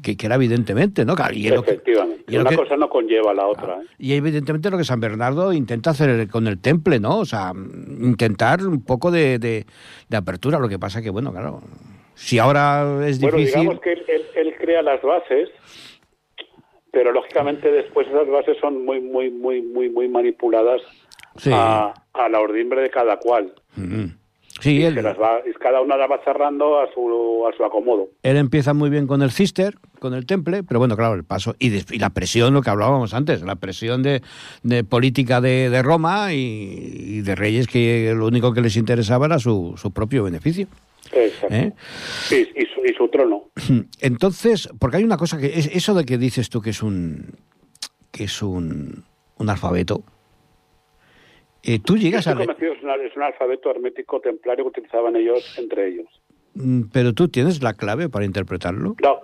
Que, 0.03 0.17
que 0.17 0.27
era 0.27 0.35
evidentemente, 0.35 1.05
¿no? 1.05 1.15
Y 1.33 1.49
lo 1.49 1.63
que- 1.63 1.71
Efectivamente. 1.73 2.25
y 2.29 2.37
Una 2.37 2.51
que- 2.51 2.57
cosa 2.57 2.77
no 2.77 2.89
conlleva 2.91 3.31
a 3.31 3.35
la 3.35 3.47
otra. 3.47 3.75
¿eh? 3.81 3.87
Y 3.99 4.13
evidentemente 4.15 4.71
lo 4.71 4.77
que 4.79 4.85
San 4.85 5.01
Bernardo 5.01 5.53
intenta 5.53 5.91
hacer 5.91 6.29
con 6.29 6.47
el 6.47 6.59
temple, 6.61 7.01
¿no? 7.01 7.19
O 7.21 7.25
sea, 7.25 7.53
intentar 7.55 8.67
un 8.67 8.85
poco 8.85 9.11
de, 9.11 9.39
de- 9.39 9.65
de 10.09 10.17
apertura. 10.17 10.59
Lo 10.59 10.69
que 10.69 10.79
pasa 10.79 11.01
que, 11.01 11.11
bueno, 11.11 11.33
claro, 11.33 11.63
Si 12.17 12.39
ahora 12.39 13.07
es 13.09 13.21
Bueno, 13.21 13.39
difícil... 13.39 13.61
digamos 13.63 13.81
que 13.83 13.93
él, 13.93 14.05
él- 14.09 14.27
él 14.37 14.55
crea 14.61 14.83
las 14.83 15.03
bases, 15.03 15.49
pero 16.93 17.13
lógicamente 17.13 17.71
después 17.71 18.07
esas 18.07 18.29
bases 18.29 18.57
son 18.61 18.85
muy, 18.85 19.01
muy, 19.01 19.31
muy, 19.31 19.63
muy, 19.63 19.89
muy 19.91 20.09
manipuladas 20.09 20.81
Sí. 21.37 21.51
a, 21.53 21.93
a 22.13 22.29
la 22.29 22.41
ordimbre 22.41 22.83
de 22.83 22.91
cada 22.91 23.17
cual. 23.19 23.53
Ujú. 23.77 24.11
Sí, 24.61 24.81
Se 24.81 24.87
él, 24.87 24.95
las 25.03 25.19
va, 25.21 25.41
y 25.45 25.53
cada 25.55 25.81
una 25.81 25.97
las 25.97 26.09
va 26.09 26.21
cerrando 26.25 26.79
a 26.79 26.87
su, 26.95 27.45
a 27.53 27.57
su 27.57 27.65
acomodo. 27.65 28.09
él 28.23 28.37
empieza 28.37 28.73
muy 28.73 28.89
bien 28.89 29.07
con 29.09 29.21
el 29.21 29.33
Cister, 29.33 29.75
con 29.99 30.15
el 30.15 30.27
Temple, 30.27 30.63
pero 30.63 30.79
bueno, 30.79 30.97
claro, 30.97 31.15
el 31.15 31.25
paso 31.25 31.57
y, 31.59 31.71
des- 31.71 31.91
y 31.91 31.99
la 31.99 32.11
presión, 32.11 32.55
lo 32.55 32.63
que 32.63 32.71
hablábamos 32.71 33.15
antes, 33.15 33.43
la 33.43 33.57
presión 33.57 34.03
de, 34.05 34.23
de 34.63 34.85
política 34.85 35.41
de, 35.41 35.71
de 35.71 35.83
Roma 35.83 36.33
y, 36.33 36.37
y 36.39 37.21
de 37.23 37.35
reyes 37.35 37.67
que 37.67 38.13
lo 38.17 38.27
único 38.27 38.53
que 38.55 38.61
les 38.61 38.77
interesaba 38.77 39.27
era 39.27 39.39
su, 39.41 39.75
su 39.77 39.91
propio 39.91 40.23
beneficio. 40.23 40.69
Exacto. 41.13 41.55
¿eh? 41.55 41.73
Sí, 42.29 42.49
y, 42.55 42.61
su, 42.67 42.81
y 42.89 42.95
su 42.97 43.09
trono. 43.09 43.43
Entonces, 44.01 44.69
porque 44.79 44.99
hay 44.99 45.05
una 45.05 45.17
cosa 45.17 45.37
que 45.39 45.47
es 45.59 45.67
eso 45.75 45.95
de 45.95 46.05
que 46.05 46.17
dices 46.17 46.49
tú 46.49 46.61
que 46.63 46.71
es 46.71 46.83
un 46.83 47.35
que 48.13 48.25
es 48.25 48.41
un, 48.43 49.03
un 49.39 49.51
alfabeto. 49.51 50.05
Eh, 51.65 51.79
tú 51.85 51.97
llegas 51.97 52.27
a 52.27 52.33
es, 52.33 53.15
un 53.17 53.23
alfabeto 53.23 53.71
hermético 53.71 54.21
templario 54.21 54.65
que 54.65 54.81
utilizaban 54.81 55.17
ellos 55.17 55.57
entre 55.59 55.89
ellos. 55.89 56.07
Mm, 56.55 56.83
pero 56.93 57.13
tú 57.13 57.29
tienes 57.29 57.63
la 57.63 57.75
clave 57.75 58.09
para 58.09 58.25
interpretarlo. 58.25 58.95
No, 59.03 59.21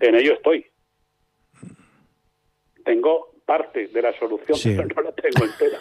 en 0.00 0.14
ello 0.14 0.34
estoy. 0.34 0.66
Tengo 2.84 3.32
parte 3.44 3.88
de 3.88 4.02
la 4.02 4.12
solución, 4.18 4.56
Sí. 4.58 4.74
pero 4.76 4.88
no 4.96 5.02
la 5.02 5.12
tengo 5.12 5.44
entera. 5.44 5.78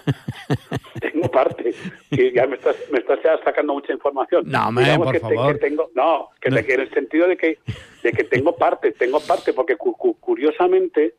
tengo 1.01 1.29
parte. 1.31 1.73
Y 2.11 2.31
ya 2.33 2.47
me 2.47 2.55
estás, 2.55 2.75
me 2.91 2.99
estás 2.99 3.19
ya 3.23 3.37
sacando 3.43 3.73
mucha 3.73 3.93
información. 3.93 4.43
No, 4.47 4.69
Digamos 4.71 5.05
por 5.07 5.13
que 5.13 5.19
te- 5.19 5.35
favor. 5.35 5.53
que 5.53 5.59
tengo, 5.59 5.89
no, 5.95 6.29
que, 6.41 6.49
te- 6.49 6.65
que 6.65 6.73
en 6.75 6.79
el 6.81 6.89
sentido 6.93 7.27
de 7.27 7.37
que, 7.37 7.59
de 8.03 8.11
que 8.11 8.23
tengo 8.23 8.55
parte, 8.55 8.91
tengo 8.93 9.19
parte, 9.19 9.53
porque 9.53 9.75
cu- 9.75 9.95
curiosamente, 10.19 11.15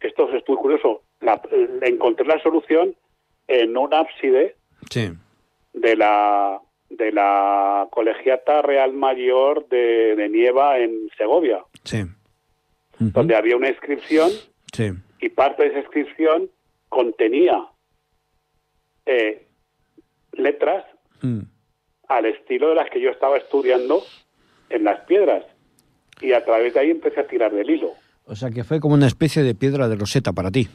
esto 0.00 0.30
es 0.34 0.42
muy 0.48 0.56
curioso, 0.56 1.02
la- 1.20 1.40
encontré 1.82 2.26
la 2.26 2.40
solución 2.42 2.94
en 3.48 3.76
un 3.76 3.92
ábside 3.94 4.56
Sí. 4.90 5.10
de 5.72 5.96
la 5.96 6.60
de 6.88 7.10
la 7.12 7.88
colegiata 7.90 8.62
Real 8.62 8.92
Mayor 8.92 9.68
de, 9.68 10.14
de 10.16 10.28
Nieva 10.28 10.78
en 10.78 11.08
Segovia, 11.18 11.64
Sí. 11.84 12.04
Donde 12.98 13.34
había 13.36 13.56
una 13.56 13.68
inscripción 13.68 14.30
Sí. 14.72 14.90
y 15.20 15.28
parte 15.30 15.64
de 15.64 15.68
esa 15.70 15.78
inscripción 15.80 16.48
contenía 16.88 17.66
eh, 19.06 19.46
letras 20.32 20.84
Mm. 21.22 21.40
al 22.08 22.26
estilo 22.26 22.68
de 22.68 22.74
las 22.76 22.90
que 22.90 23.00
yo 23.00 23.10
estaba 23.10 23.36
estudiando 23.38 24.02
en 24.70 24.84
las 24.84 25.00
piedras. 25.06 25.44
Y 26.20 26.32
a 26.32 26.44
través 26.44 26.74
de 26.74 26.80
ahí 26.80 26.90
empecé 26.90 27.20
a 27.20 27.26
tirar 27.26 27.52
del 27.52 27.68
hilo. 27.70 27.92
O 28.26 28.34
sea 28.36 28.50
que 28.50 28.64
fue 28.64 28.80
como 28.80 28.94
una 28.94 29.06
especie 29.06 29.42
de 29.42 29.54
piedra 29.54 29.88
de 29.88 29.96
roseta 29.96 30.32
para 30.32 30.50
ti. 30.50 30.68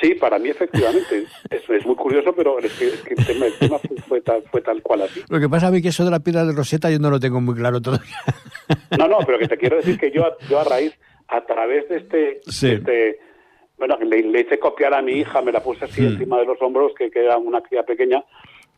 Sí, 0.00 0.14
para 0.14 0.38
mí 0.38 0.48
efectivamente. 0.50 1.24
es, 1.50 1.68
es 1.70 1.86
muy 1.86 1.96
curioso, 1.96 2.32
pero 2.34 2.58
es 2.58 2.72
que, 2.74 2.86
es 2.88 3.00
que 3.02 3.14
el 3.14 3.26
tema, 3.26 3.46
el 3.46 3.54
tema 3.58 3.78
fue, 3.78 3.96
fue 4.08 4.20
tal, 4.20 4.42
fue 4.50 4.60
tal 4.60 4.82
cual 4.82 5.02
así. 5.02 5.22
Lo 5.28 5.40
que 5.40 5.48
pasa 5.48 5.68
a 5.68 5.70
mí 5.70 5.80
que 5.82 5.88
eso 5.88 6.04
de 6.04 6.10
la 6.10 6.20
piedra 6.20 6.44
de 6.44 6.52
roseta 6.52 6.90
yo 6.90 6.98
no 6.98 7.10
lo 7.10 7.18
tengo 7.20 7.40
muy 7.40 7.54
claro 7.54 7.80
todavía. 7.80 8.16
No, 8.98 9.08
no, 9.08 9.18
pero 9.24 9.38
que 9.38 9.48
te 9.48 9.56
quiero 9.56 9.76
decir 9.76 9.98
que 9.98 10.10
yo, 10.10 10.24
a- 10.26 10.36
yo 10.48 10.60
a 10.60 10.64
raíz, 10.64 10.92
a 11.28 11.40
través 11.44 11.88
de 11.88 11.96
este, 11.96 12.40
Sí. 12.46 12.68
de 12.68 12.74
este 12.76 13.18
bueno, 13.78 13.96
le, 13.98 14.22
le 14.22 14.40
hice 14.40 14.58
copiar 14.58 14.94
a 14.94 15.02
mi 15.02 15.12
hija, 15.12 15.42
me 15.42 15.52
la 15.52 15.62
puse 15.62 15.84
así 15.84 16.00
Hmm. 16.00 16.06
encima 16.14 16.38
de 16.38 16.46
los 16.46 16.60
hombros, 16.62 16.92
que, 16.96 17.10
que 17.10 17.24
era 17.24 17.36
una 17.36 17.60
cría 17.60 17.82
pequeña, 17.82 18.24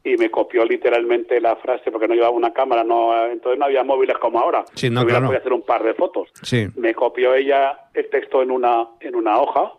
y 0.03 0.17
me 0.17 0.29
copió 0.29 0.65
literalmente 0.65 1.41
la 1.41 1.55
frase, 1.57 1.93
porque 1.93 2.09
no 2.09 2.15
llevaba 2.15 2.35
una 2.35 2.53
cámara, 2.53 2.83
no 2.83 3.27
entonces 3.27 3.59
no 3.61 3.67
había 3.67 3.85
móviles 3.85 4.19
como 4.19 4.41
ahora. 4.41 4.65
Sí, 4.75 4.91
no, 4.91 5.03
hubiera 5.03 5.19
claro. 5.21 5.27
podido 5.29 5.41
hacer 5.41 5.53
un 5.53 5.63
par 5.63 5.85
de 5.85 5.95
fotos. 5.95 6.29
Sí. 6.43 6.67
Me 6.77 6.95
copió 6.95 7.33
ella 7.35 7.79
el 7.95 8.09
texto 8.11 8.43
en 8.43 8.51
una, 8.51 8.89
en 9.01 9.15
una 9.15 9.39
hoja. 9.41 9.73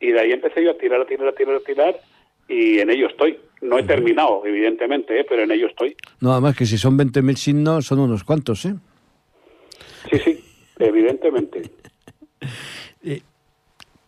Y 0.00 0.10
de 0.12 0.20
ahí 0.20 0.32
empecé 0.32 0.62
yo 0.64 0.70
a 0.72 0.78
tirar, 0.78 1.00
a 1.00 1.06
tirar, 1.06 1.28
a 1.28 1.32
tirar, 1.32 1.56
a 1.56 1.60
tirar, 1.60 2.00
y 2.48 2.78
en 2.78 2.90
ello 2.90 3.08
estoy. 3.08 3.38
No 3.62 3.78
he 3.78 3.82
terminado, 3.82 4.44
evidentemente, 4.44 5.18
¿eh? 5.20 5.26
pero 5.28 5.42
en 5.42 5.50
ello 5.50 5.66
estoy. 5.68 5.96
Nada 6.20 6.40
más 6.40 6.56
que 6.56 6.66
si 6.66 6.76
son 6.76 6.98
20.000 6.98 7.34
signos 7.36 7.86
son 7.86 8.00
unos 8.00 8.22
cuantos, 8.22 8.64
¿eh? 8.66 8.74
Sí, 10.10 10.18
sí, 10.18 10.44
evidentemente. 10.78 11.62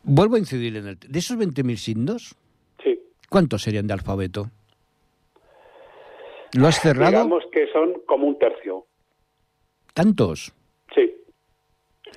Vuelvo 0.02 0.36
a 0.36 0.38
incidir 0.38 0.76
en 0.76 0.86
el... 0.86 0.98
De 0.98 1.18
esos 1.18 1.36
20.000 1.36 1.76
signos, 1.76 2.34
Sí. 2.82 2.98
¿cuántos 3.28 3.62
serían 3.62 3.86
de 3.86 3.92
alfabeto? 3.92 4.50
¿Lo 6.54 6.66
has 6.66 6.80
cerrado? 6.80 7.10
Digamos 7.10 7.44
que 7.52 7.66
son 7.72 7.94
como 8.06 8.26
un 8.26 8.38
tercio. 8.38 8.86
¿Tantos? 9.92 10.54
Sí. 10.94 11.14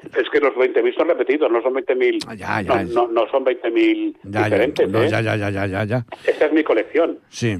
Es 0.04 0.30
que 0.32 0.39
los 0.39 0.54
20.000 0.56 0.95
son 0.95 1.08
repetidos, 1.10 1.52
no 1.52 1.62
son 1.62 1.74
20.000. 1.74 2.43
Ah, 2.43 2.64
no, 2.64 2.84
no, 2.86 3.08
no 3.08 3.30
son 3.30 3.45
20.000 3.45 4.18
Ya, 4.24 4.30
ya, 4.32 4.43
diferentes. 4.45 4.89
no, 4.89 5.04
¿eh? 5.04 5.10
ya, 5.10 5.22
ya, 5.22 5.36
ya, 5.36 5.49
ya, 5.49 5.66
ya, 5.68 5.84
ya. 5.84 6.06
Esa 6.26 6.45
es 6.47 6.54
mi 6.54 6.64
colección. 6.64 7.20
Sí. 7.30 7.58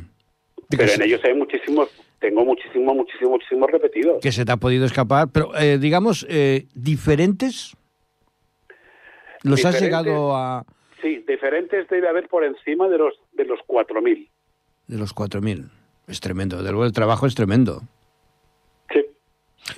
Pero 0.70 0.92
en 0.92 1.02
ellos 1.04 1.22
hay 1.24 1.34
muchísimos, 1.36 1.90
tengo 2.20 2.44
muchísimos, 2.46 2.96
muchísimos, 2.96 3.32
muchísimos 3.32 3.70
repetidos. 3.72 4.22
que 4.22 4.32
se 4.32 4.46
te 4.46 4.52
ha 4.52 4.58
podido 4.58 4.86
escapar, 4.86 5.28
pero 5.32 5.52
eh, 5.58 5.78
digamos, 5.78 6.26
eh, 6.30 6.66
diferentes. 6.74 7.76
¿Los 9.44 9.66
has 9.66 9.82
llegado 9.82 10.36
a... 10.36 10.66
Sí, 11.02 11.24
diferentes 11.28 11.88
debe 11.90 12.08
haber 12.08 12.28
por 12.28 12.44
encima 12.44 12.88
de 12.88 12.98
los 13.00 13.16
de 13.34 13.46
los 13.46 13.60
4.000. 13.68 14.30
de 14.88 14.98
los 14.98 15.16
4.000? 15.16 15.70
Es 16.08 16.20
tremendo, 16.20 16.58
desde 16.58 16.70
luego 16.72 16.86
el 16.86 16.92
trabajo 16.92 17.26
es 17.26 17.34
tremendo. 17.36 17.82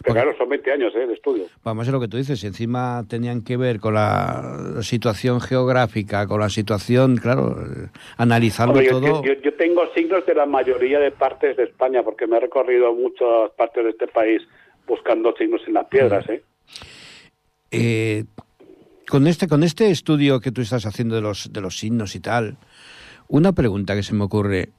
Pero 0.02 0.14
claro, 0.16 0.36
son 0.38 0.50
20 0.50 0.72
años 0.72 0.94
¿eh? 0.96 1.06
de 1.06 1.14
estudio. 1.14 1.46
Vamos 1.64 1.88
a 1.88 1.92
lo 1.92 2.00
que 2.00 2.08
tú 2.08 2.18
dices, 2.18 2.44
encima 2.44 3.04
tenían 3.08 3.44
que 3.44 3.58
ver 3.58 3.80
con 3.80 3.94
la 3.94 4.78
situación 4.82 5.40
geográfica, 5.42 6.26
con 6.28 6.40
la 6.40 6.50
situación, 6.50 7.18
claro, 7.18 7.58
eh, 7.62 7.88
analizarlo 8.18 8.74
Hombre, 8.74 8.88
yo, 8.88 9.00
todo. 9.02 9.24
yo- 9.24 9.34
yo 9.34 9.54
tengo 9.56 9.84
signos 9.94 10.26
de 10.26 10.34
la 10.36 10.46
mayoría 10.46 11.00
de 11.00 11.12
partes 11.12 11.56
de 11.58 11.64
España, 11.64 12.02
porque 12.04 12.28
me 12.28 12.38
he 12.38 12.40
recorrido 12.40 12.94
muchas 12.94 13.52
partes 13.58 13.84
de 13.84 13.90
este 13.92 14.08
país 14.08 14.42
buscando 14.88 15.34
signos 15.38 15.62
en 15.68 15.74
las 15.74 15.86
piedras. 15.88 16.28
¿eh? 16.30 16.44
Eh, 17.72 18.24
con 19.08 19.28
este 19.28 19.48
con 19.48 19.64
este 19.64 19.90
estudio 19.92 20.40
que 20.40 20.52
tú 20.52 20.62
estás 20.62 20.86
haciendo 20.86 21.16
de 21.16 21.22
los 21.22 21.52
de 21.52 21.62
los 21.62 21.78
signos 21.78 22.16
y 22.16 22.20
tal, 22.20 22.58
una 23.28 23.52
pregunta 23.54 23.96
que 23.96 24.04
se 24.04 24.14
me 24.14 24.24
ocurre. 24.24 24.70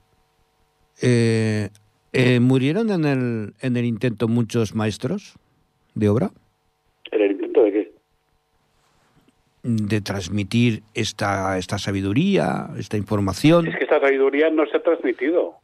Eh, 1.03 1.71
eh, 2.15 2.41
¿Murieron 2.41 2.91
en 2.91 3.05
el, 3.05 3.55
en 3.61 3.77
el 3.77 3.85
intento 3.85 4.29
muchos 4.29 4.75
maestros 4.75 5.35
de 5.95 6.09
obra 6.09 6.31
¿En 7.11 7.21
el 7.21 7.33
intento 7.33 7.65
de 7.65 7.73
qué? 7.73 7.93
de 9.63 10.01
transmitir 10.03 10.83
esta, 10.93 11.57
esta 11.57 11.79
sabiduría, 11.79 12.69
esta 12.79 12.97
información? 12.99 13.67
Es 13.67 13.77
que 13.77 13.85
esta 13.85 13.99
sabiduría 14.01 14.51
no 14.51 14.67
se 14.67 14.77
ha 14.77 14.83
transmitido. 14.83 15.55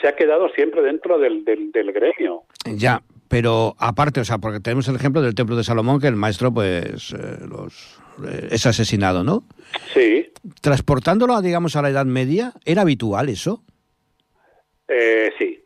Se 0.00 0.08
ha 0.08 0.14
quedado 0.14 0.50
siempre 0.50 0.82
dentro 0.82 1.18
del, 1.18 1.44
del, 1.44 1.72
del 1.72 1.92
gremio. 1.92 2.42
Ya, 2.66 3.02
pero 3.28 3.74
aparte, 3.78 4.20
o 4.20 4.24
sea, 4.24 4.38
porque 4.38 4.60
tenemos 4.60 4.88
el 4.88 4.96
ejemplo 4.96 5.22
del 5.22 5.34
templo 5.34 5.56
de 5.56 5.64
Salomón, 5.64 6.00
que 6.00 6.06
el 6.06 6.16
maestro, 6.16 6.52
pues, 6.52 7.12
eh, 7.12 7.38
los, 7.48 7.98
eh, 8.26 8.48
es 8.50 8.66
asesinado, 8.66 9.24
¿no? 9.24 9.42
Sí, 9.94 10.30
Transportándolo, 10.60 11.40
digamos, 11.40 11.76
a 11.76 11.82
la 11.82 11.90
Edad 11.90 12.06
Media, 12.06 12.52
¿era 12.64 12.82
habitual 12.82 13.28
eso? 13.28 13.62
Eh, 14.88 15.32
sí. 15.38 15.62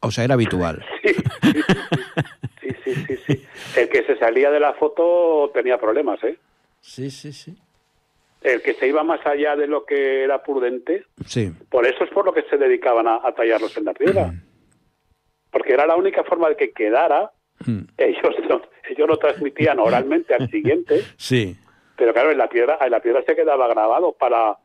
O 0.00 0.10
sea, 0.10 0.24
era 0.24 0.34
habitual. 0.34 0.84
Sí, 2.60 2.74
sí, 2.84 2.94
sí, 2.94 2.94
sí, 3.06 3.16
sí. 3.26 3.46
El 3.76 3.88
que 3.88 4.04
se 4.04 4.16
salía 4.18 4.50
de 4.50 4.60
la 4.60 4.74
foto 4.74 5.50
tenía 5.52 5.78
problemas, 5.78 6.22
¿eh? 6.24 6.36
Sí, 6.80 7.10
sí, 7.10 7.32
sí. 7.32 7.56
El 8.42 8.62
que 8.62 8.74
se 8.74 8.86
iba 8.86 9.02
más 9.02 9.24
allá 9.26 9.56
de 9.56 9.66
lo 9.66 9.84
que 9.84 10.24
era 10.24 10.42
prudente, 10.42 11.04
Sí, 11.26 11.52
por 11.68 11.86
eso 11.86 12.04
es 12.04 12.10
por 12.10 12.24
lo 12.24 12.32
que 12.32 12.42
se 12.42 12.56
dedicaban 12.56 13.06
a, 13.08 13.20
a 13.22 13.34
tallarlos 13.34 13.76
en 13.76 13.84
la 13.84 13.94
piedra. 13.94 14.32
Porque 15.50 15.72
era 15.72 15.86
la 15.86 15.96
única 15.96 16.22
forma 16.24 16.48
de 16.48 16.56
que 16.56 16.72
quedara. 16.72 17.32
Mm. 17.66 17.80
Ellos 17.98 18.34
no, 18.48 18.62
ellos 18.88 19.08
lo 19.08 19.16
transmitían 19.18 19.78
oralmente 19.78 20.34
al 20.34 20.50
siguiente, 20.50 21.02
sí. 21.16 21.56
pero 21.96 22.12
claro, 22.12 22.30
en 22.30 22.38
la 22.38 22.48
piedra, 22.48 22.78
en 22.80 22.90
la 22.90 23.00
piedra 23.00 23.22
se 23.26 23.36
quedaba 23.36 23.68
grabado 23.68 24.12
para, 24.12 24.56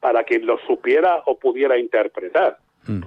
para 0.00 0.24
quien 0.24 0.46
lo 0.46 0.58
supiera 0.66 1.22
o 1.26 1.38
pudiera 1.38 1.78
interpretar. 1.78 2.58
Mm. 2.86 3.02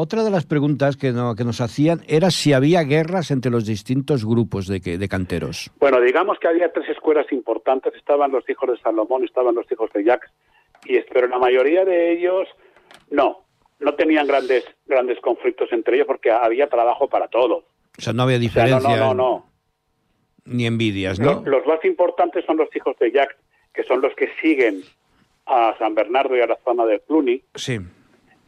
Otra 0.00 0.22
de 0.22 0.30
las 0.30 0.46
preguntas 0.46 0.96
que, 0.96 1.10
no- 1.10 1.34
que 1.34 1.42
nos 1.42 1.60
hacían 1.60 2.02
era 2.06 2.30
si 2.30 2.52
había 2.52 2.84
guerras 2.84 3.32
entre 3.32 3.50
los 3.50 3.66
distintos 3.66 4.24
grupos 4.24 4.68
de, 4.68 5.08
canteros. 5.08 5.72
Bueno, 5.80 6.00
digamos 6.00 6.38
que 6.38 6.46
había 6.46 6.72
tres 6.72 6.88
escuelas 6.88 7.26
importantes. 7.32 7.92
Estaban 7.96 8.30
los 8.30 8.48
hijos 8.48 8.70
de 8.70 8.78
Salomón, 8.78 9.24
estaban 9.24 9.56
los 9.56 9.66
hijos 9.72 9.90
de 9.92 10.04
Jacques, 10.04 10.30
y, 10.84 11.00
pero 11.12 11.26
la 11.26 11.38
mayoría 11.40 11.84
de 11.84 12.12
ellos 12.12 12.46
no, 13.10 13.38
no 13.80 13.94
tenían 13.94 14.28
grandes, 14.28 14.62
grandes 14.86 15.18
conflictos 15.20 15.68
entre 15.72 15.96
ellos 15.96 16.06
porque 16.06 16.30
había 16.30 16.68
trabajo 16.68 17.08
para 17.08 17.26
todos. 17.26 17.64
O 17.98 18.00
sea, 18.00 18.12
no 18.12 18.22
había 18.22 18.36
O 18.36 18.40
sea, 18.40 18.66
no, 18.66 18.66
diferencia 18.78 18.96
no, 18.98 19.06
no, 19.06 19.14
no. 19.14 19.46
ni 20.44 20.64
envidias, 20.66 21.18
¿no? 21.18 21.32
Los, 21.42 21.46
los 21.48 21.66
más 21.66 21.84
importantes 21.84 22.44
son 22.46 22.56
los 22.56 22.68
hijos 22.76 22.96
de 23.00 23.10
Jacques, 23.10 23.36
que 23.74 23.82
son 23.82 24.00
los 24.00 24.14
que 24.14 24.28
siguen 24.40 24.82
a 25.46 25.74
San 25.76 25.96
Bernardo 25.96 26.36
y 26.36 26.40
a 26.40 26.46
la 26.46 26.58
zona 26.64 26.84
de 26.86 27.00
Cluny 27.00 27.42
Sí, 27.56 27.80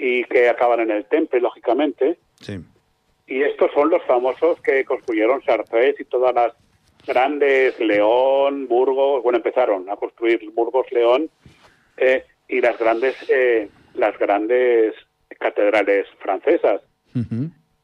y 0.03 0.25
que 0.25 0.49
acaban 0.49 0.81
en 0.81 0.91
el 0.91 1.05
Temple, 1.05 1.41
lógicamente. 1.41 2.19
sí. 2.41 2.59
Y 3.27 3.43
estos 3.43 3.71
son 3.73 3.91
los 3.91 4.03
famosos 4.07 4.61
que 4.61 4.85
construyeron 4.85 5.41
Chartres 5.43 5.95
y 6.01 6.05
todas 6.05 6.35
las 6.35 6.53
grandes, 7.07 7.79
León, 7.79 8.67
Burgos, 8.67 9.23
bueno, 9.23 9.37
empezaron 9.37 9.89
a 9.89 9.95
construir 9.95 10.41
Burgos, 10.53 10.87
León, 10.91 11.31
eh, 11.97 12.25
y 12.49 12.61
las 12.61 12.77
grandes, 12.77 13.15
eh, 13.29 13.69
las 13.95 14.19
grandes 14.19 14.95
catedrales 15.39 16.07
francesas. 16.19 16.81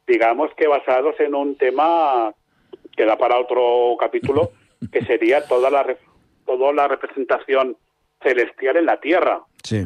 Digamos 0.07 0.51
que 0.57 0.67
basados 0.67 1.15
en 1.21 1.35
un 1.35 1.57
tema 1.57 2.33
que 2.97 3.05
da 3.05 3.17
para 3.17 3.39
otro 3.39 3.97
capítulo, 4.01 4.51
que 4.93 5.05
sería 5.05 5.47
toda 5.47 5.71
la, 5.71 5.83
re- 5.85 5.99
toda 6.45 6.73
la 6.73 6.89
representación 6.89 7.77
celestial 8.23 8.79
en 8.79 8.87
la 8.87 8.99
Tierra 9.01 9.43
Sí. 9.63 9.85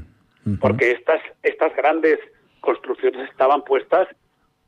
Porque 0.60 0.92
estas, 0.92 1.20
estas 1.42 1.74
grandes 1.76 2.18
construcciones 2.60 3.28
estaban 3.30 3.62
puestas 3.62 4.08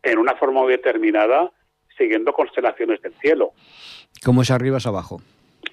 en 0.02 0.18
una 0.18 0.34
forma 0.36 0.64
determinada, 0.66 1.50
siguiendo 1.96 2.32
constelaciones 2.32 3.00
del 3.02 3.14
cielo. 3.20 3.52
Como 4.24 4.42
es 4.42 4.50
arriba 4.50 4.78
es 4.78 4.86
abajo. 4.86 5.20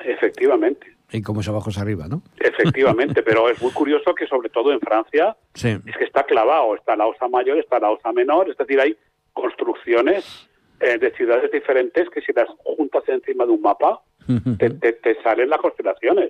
Efectivamente, 0.04 0.96
Y 1.12 1.22
como 1.22 1.42
es 1.42 1.48
abajo 1.50 1.70
es 1.72 1.78
arriba, 1.78 2.08
¿no? 2.08 2.22
efectivamente, 2.40 3.22
pero 3.24 3.50
es 3.50 3.62
muy 3.62 3.72
curioso 3.72 4.14
que 4.16 4.28
sobre 4.28 4.50
todo 4.50 4.72
en 4.72 4.80
Francia 4.80 5.36
Sí. 5.54 5.78
es 5.86 5.98
que 5.98 6.04
está 6.06 6.24
clavado, 6.24 6.76
está 6.76 6.96
la 6.96 7.06
osa 7.08 7.28
mayor, 7.28 7.58
está 7.58 7.80
la 7.80 7.92
osa 7.92 8.12
menor, 8.14 8.50
es 8.50 8.58
decir, 8.58 8.80
hay 8.80 8.96
construcciones 9.34 10.48
eh, 10.80 10.98
de 10.98 11.12
ciudades 11.12 11.52
diferentes 11.52 12.10
que 12.10 12.22
si 12.22 12.32
las 12.34 12.48
juntas 12.64 13.04
encima 13.08 13.46
de 13.46 13.52
un 13.52 13.62
mapa, 13.62 14.02
te- 14.60 14.70
te 14.94 15.22
salen 15.24 15.50
las 15.50 15.60
constelaciones. 15.60 16.30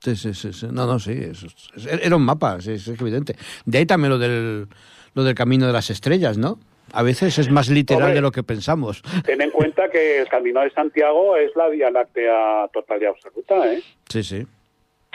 Sí, 0.00 0.14
sí, 0.16 0.34
sí, 0.34 0.52
sí. 0.52 0.66
No, 0.70 0.86
no, 0.86 0.98
sí. 0.98 1.12
es- 1.12 1.44
es- 1.74 1.86
era 1.86 2.14
un 2.16 2.22
mapa, 2.24 2.60
sí, 2.60 2.78
sí, 2.78 2.92
es 2.92 3.00
evidente. 3.00 3.34
De 3.64 3.78
ahí 3.78 3.86
también 3.86 4.10
lo 4.10 4.18
del, 4.18 4.66
lo 5.14 5.24
del 5.24 5.34
camino 5.34 5.66
de 5.66 5.72
las 5.72 5.90
estrellas, 5.90 6.38
¿no? 6.38 6.58
A 6.92 7.02
veces 7.02 7.38
es 7.38 7.50
más 7.50 7.68
literal 7.68 8.02
Hombre. 8.04 8.14
de 8.16 8.20
lo 8.20 8.30
que 8.30 8.42
pensamos. 8.44 9.02
Ten 9.24 9.40
en 9.42 9.50
cuenta 9.50 9.90
que 9.90 10.20
el 10.20 10.28
Camino 10.28 10.60
de 10.60 10.70
Santiago 10.70 11.36
es 11.36 11.50
la 11.56 11.68
Vía 11.68 11.90
Láctea 11.90 12.68
total 12.72 13.02
y 13.02 13.06
absoluta, 13.06 13.72
¿eh? 13.72 13.82
Sí, 14.08 14.22
sí. 14.22 14.46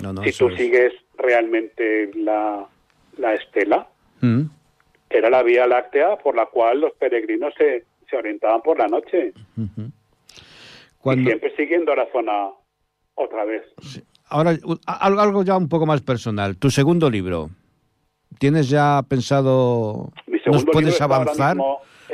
No, 0.03 0.11
no, 0.11 0.21
si 0.23 0.31
tú 0.33 0.49
es- 0.49 0.57
sigues 0.57 0.93
realmente 1.17 2.11
la, 2.15 2.67
la 3.17 3.33
estela, 3.35 3.87
Mm. 4.19 4.41
era 5.09 5.29
la 5.29 5.43
Vía 5.43 5.65
Láctea 5.65 6.17
por 6.17 6.35
la 6.35 6.47
cual 6.47 6.81
los 6.81 6.91
peregrinos 6.93 7.53
se, 7.57 7.85
se 8.09 8.15
orientaban 8.17 8.61
por 8.61 8.77
la 8.77 8.87
noche. 8.87 9.31
Y 9.57 9.63
Cuando, 10.97 11.29
siempre 11.29 11.55
siguiendo 11.55 11.95
la 11.95 12.07
zona 12.11 12.49
otra 13.15 13.45
vez. 13.45 13.63
Ahora, 14.31 14.57
algo, 14.85 15.43
ya 15.43 15.57
un 15.57 15.69
poco 15.69 15.85
más 15.85 16.01
personal. 16.01 16.57
Tu 16.57 16.69
segundo 16.71 17.09
libro. 17.09 17.49
¿Tienes 18.39 18.69
ya 18.69 19.01
pensado... 19.07 20.11
Mi 20.27 20.39
¿Nos 20.45 20.57
libro 20.61 20.71
puedes 20.71 20.99
avanzar 21.01 21.57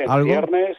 algo? 0.06 0.24
viernes. 0.26 0.76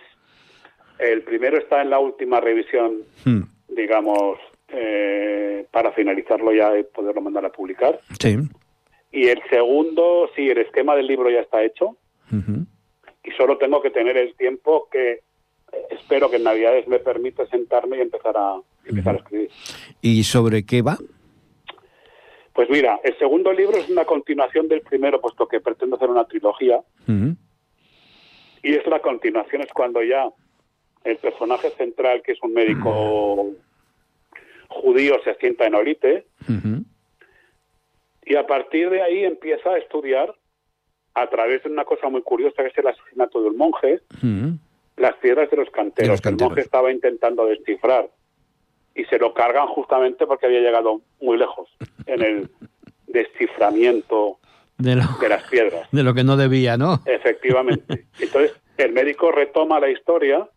El 0.99 1.23
primero 1.23 1.57
está 1.57 1.81
en 1.81 1.89
la 1.89 1.99
última 1.99 2.39
revisión, 2.39 2.97
Mm. 3.25 3.41
digamos, 3.75 4.37
eh, 4.67 5.65
para 5.71 5.91
finalizarlo 5.93 6.51
ya 6.53 6.77
y 6.77 6.83
poderlo 6.83 7.21
mandar 7.21 7.45
a 7.45 7.51
publicar. 7.51 7.99
Sí. 8.19 8.37
Y 9.11 9.27
el 9.27 9.41
segundo, 9.49 10.29
sí, 10.35 10.49
el 10.49 10.57
esquema 10.59 10.95
del 10.95 11.07
libro 11.07 11.29
ya 11.29 11.39
está 11.39 11.63
hecho. 11.63 11.95
Y 13.23 13.31
solo 13.37 13.57
tengo 13.57 13.81
que 13.81 13.89
tener 13.89 14.17
el 14.17 14.35
tiempo 14.35 14.87
que 14.91 15.11
eh, 15.11 15.21
espero 15.91 16.29
que 16.29 16.35
en 16.37 16.43
Navidades 16.43 16.87
me 16.87 16.99
permita 16.99 17.45
sentarme 17.47 17.97
y 17.97 18.01
empezar 18.01 18.35
a, 18.37 18.59
empezar 18.85 19.15
a 19.15 19.17
escribir. 19.19 19.49
¿Y 20.01 20.23
sobre 20.23 20.63
qué 20.65 20.81
va? 20.81 20.97
Pues 22.59 22.69
mira, 22.69 22.99
el 23.05 23.17
segundo 23.17 23.53
libro 23.53 23.77
es 23.77 23.87
una 23.89 24.03
continuación 24.03 24.67
del 24.67 24.81
primero, 24.81 25.21
puesto 25.21 25.47
que 25.47 25.61
pretendo 25.61 25.95
hacer 25.95 26.09
una 26.09 26.25
trilogía, 26.25 26.81
y 27.07 28.75
es 28.75 28.85
la 28.85 28.99
continuación, 28.99 29.61
es 29.61 29.71
cuando 29.71 30.03
ya 30.03 30.29
el 31.05 31.15
personaje 31.19 31.69
central, 31.77 32.21
que 32.21 32.33
es 32.33 32.43
un 32.43 32.51
médico 32.51 33.51
judío, 34.67 35.15
se 35.23 35.35
sienta 35.35 35.67
en 35.67 35.75
Orite, 35.75 36.27
Ujú. 36.49 36.83
y 38.25 38.35
a 38.35 38.45
partir 38.45 38.89
de 38.89 39.03
ahí 39.03 39.23
empieza 39.23 39.69
a 39.69 39.77
estudiar, 39.77 40.35
a 41.13 41.29
través 41.29 41.63
de 41.63 41.69
una 41.69 41.85
cosa 41.85 42.09
muy 42.09 42.23
curiosa, 42.23 42.61
que 42.61 42.67
es 42.67 42.77
el 42.77 42.87
asesinato 42.87 43.41
de 43.41 43.47
un 43.51 43.55
monje, 43.55 44.01
las 44.97 45.15
piedras 45.21 45.49
de 45.49 45.55
los 45.55 45.69
canteros. 45.69 45.95
De 46.09 46.11
los 46.11 46.19
El 46.19 46.23
canteros. 46.23 46.49
monje 46.49 46.61
estaba 46.63 46.91
intentando 46.91 47.45
descifrar 47.45 48.09
y 48.99 49.05
se 49.05 49.17
lo 49.17 49.33
cargan 49.33 49.67
justamente 49.67 50.25
porque 50.27 50.47
había 50.47 50.59
llegado 50.59 51.01
muy 51.21 51.37
lejos 51.37 51.69
en 52.05 52.21
el 52.21 52.49
desciframiento 53.07 54.39
De 54.77 54.95
lo, 54.95 55.03
de 55.21 55.29
las 55.29 55.43
piedras. 55.49 55.87
de 55.91 56.03
lo 56.03 56.13
que 56.13 56.23
no 56.23 56.35
debía, 56.35 56.77
¿no? 56.77 57.01
Efectivamente. 57.05 58.07
Entonces, 58.19 58.53
el 58.77 58.91
médico 58.91 59.31
retoma 59.31 59.79
la 59.79 59.89
historia 59.89 60.49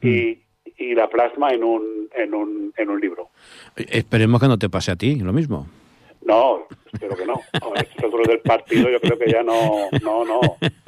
y, 0.00 0.42
y 0.76 0.94
la 0.94 1.08
plasma 1.08 1.50
en 1.50 1.62
un, 1.62 2.08
en, 2.14 2.34
un, 2.34 2.72
en 2.76 2.90
un 2.90 3.00
libro. 3.00 3.28
Esperemos 3.76 4.40
que 4.40 4.48
no 4.48 4.58
te 4.58 4.70
pase 4.70 4.90
a 4.90 4.96
ti, 4.96 5.16
lo 5.16 5.32
mismo. 5.32 5.68
No, 6.24 6.66
espero 6.92 7.16
que 7.16 7.26
no. 7.26 7.40
Ahora, 7.60 7.80
estos 7.82 8.04
otros 8.04 8.28
del 8.28 8.40
partido 8.40 8.88
yo 8.88 9.00
creo 9.00 9.18
que 9.18 9.30
ya 9.30 9.42
no, 9.42 9.88
no, 10.02 10.24
no, 10.24 10.40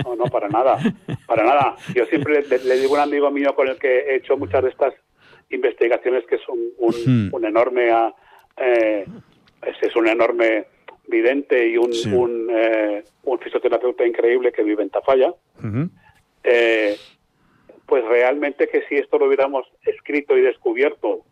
no, 0.05 0.17
no, 0.17 0.25
para 0.27 0.49
nada, 0.49 0.79
para 1.27 1.45
nada. 1.45 1.77
Yo 1.93 2.07
siempre 2.07 2.43
le, 2.43 2.59
le 2.59 2.79
digo 2.79 2.95
a 2.95 3.03
un 3.03 3.09
amigo 3.09 3.31
mío 3.33 3.55
con 3.55 3.69
el 3.69 3.77
que 3.77 3.99
he 3.99 4.17
hecho 4.17 4.37
muchas 4.37 4.63
de 4.63 4.71
estas 4.71 4.95
investigaciones 5.55 6.25
que 6.27 6.37
es 6.37 6.49
un, 6.49 6.73
un, 6.79 6.95
Hmm. 7.07 7.35
un 7.35 7.45
enorme, 7.45 7.91
ah, 7.91 8.15
eh, 8.57 9.07
es, 9.81 9.97
un 9.97 10.09
enorme 10.09 10.67
vidente 11.07 11.67
y 11.69 11.77
un, 11.77 11.93
Sí. 11.93 12.11
un, 12.13 12.49
eh, 12.51 13.05
un 13.25 13.39
fisioterapeuta 13.39 14.07
increíble 14.07 14.53
que 14.53 14.63
vive 14.63 14.83
en 14.83 14.91
Tafalla. 14.91 15.35
Eh, 16.43 16.97
pues 17.87 18.05
realmente 18.05 18.69
que 18.69 18.83
si 18.89 18.97
esto 18.97 19.19
lo 19.19 19.27
hubiéramos 19.27 19.67
escrito 19.85 20.37
y 20.37 20.43
descubierto 20.43 21.25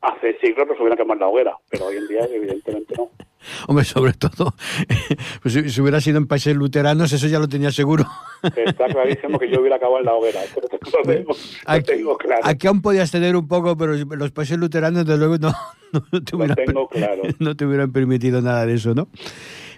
hace 0.00 0.38
siglos 0.38 0.66
nos 0.68 0.78
hubieran 0.78 0.96
quemado 0.96 1.14
en 1.14 1.20
la 1.20 1.26
hoguera, 1.28 1.56
pero 1.70 1.86
hoy 1.86 1.96
en 1.96 2.08
día 2.08 2.24
evidentemente 2.30 2.94
no. 2.96 3.10
Hombre, 3.68 3.84
sobre 3.84 4.12
todo, 4.12 4.54
pues 5.42 5.54
si, 5.54 5.80
hubiera 5.80 6.00
sido 6.00 6.18
en 6.18 6.26
países 6.26 6.54
luteranos, 6.54 7.12
eso 7.12 7.26
ya 7.28 7.38
lo 7.38 7.48
tenía 7.48 7.70
seguro. 7.70 8.04
Está 8.42 8.86
clarísimo 8.86 9.38
que 9.38 9.50
yo 9.50 9.60
hubiera 9.60 9.76
acabado 9.76 10.00
en 10.00 10.06
la 10.06 10.14
hoguera, 10.14 10.44
eso 10.44 10.60
lo 10.60 10.68
tengo, 10.68 11.28
lo 11.28 11.36
Aquí, 11.66 11.84
tengo 11.84 12.16
claro. 12.16 12.42
aquí 12.44 12.66
aún 12.66 12.82
podías 12.82 13.10
tener 13.10 13.36
un 13.36 13.48
poco, 13.48 13.76
pero 13.76 13.94
los 13.94 14.30
países 14.32 14.58
luteranos, 14.58 15.06
desde 15.06 15.18
luego, 15.18 15.38
no, 15.38 15.52
no 16.12 16.24
te, 16.24 16.36
hubieran, 16.36 16.56
tengo 16.56 16.88
claro. 16.88 17.22
no 17.38 17.56
te 17.56 17.64
hubieran 17.64 17.92
permitido 17.92 18.42
nada 18.42 18.66
de 18.66 18.74
eso, 18.74 18.94
¿no? 18.94 19.08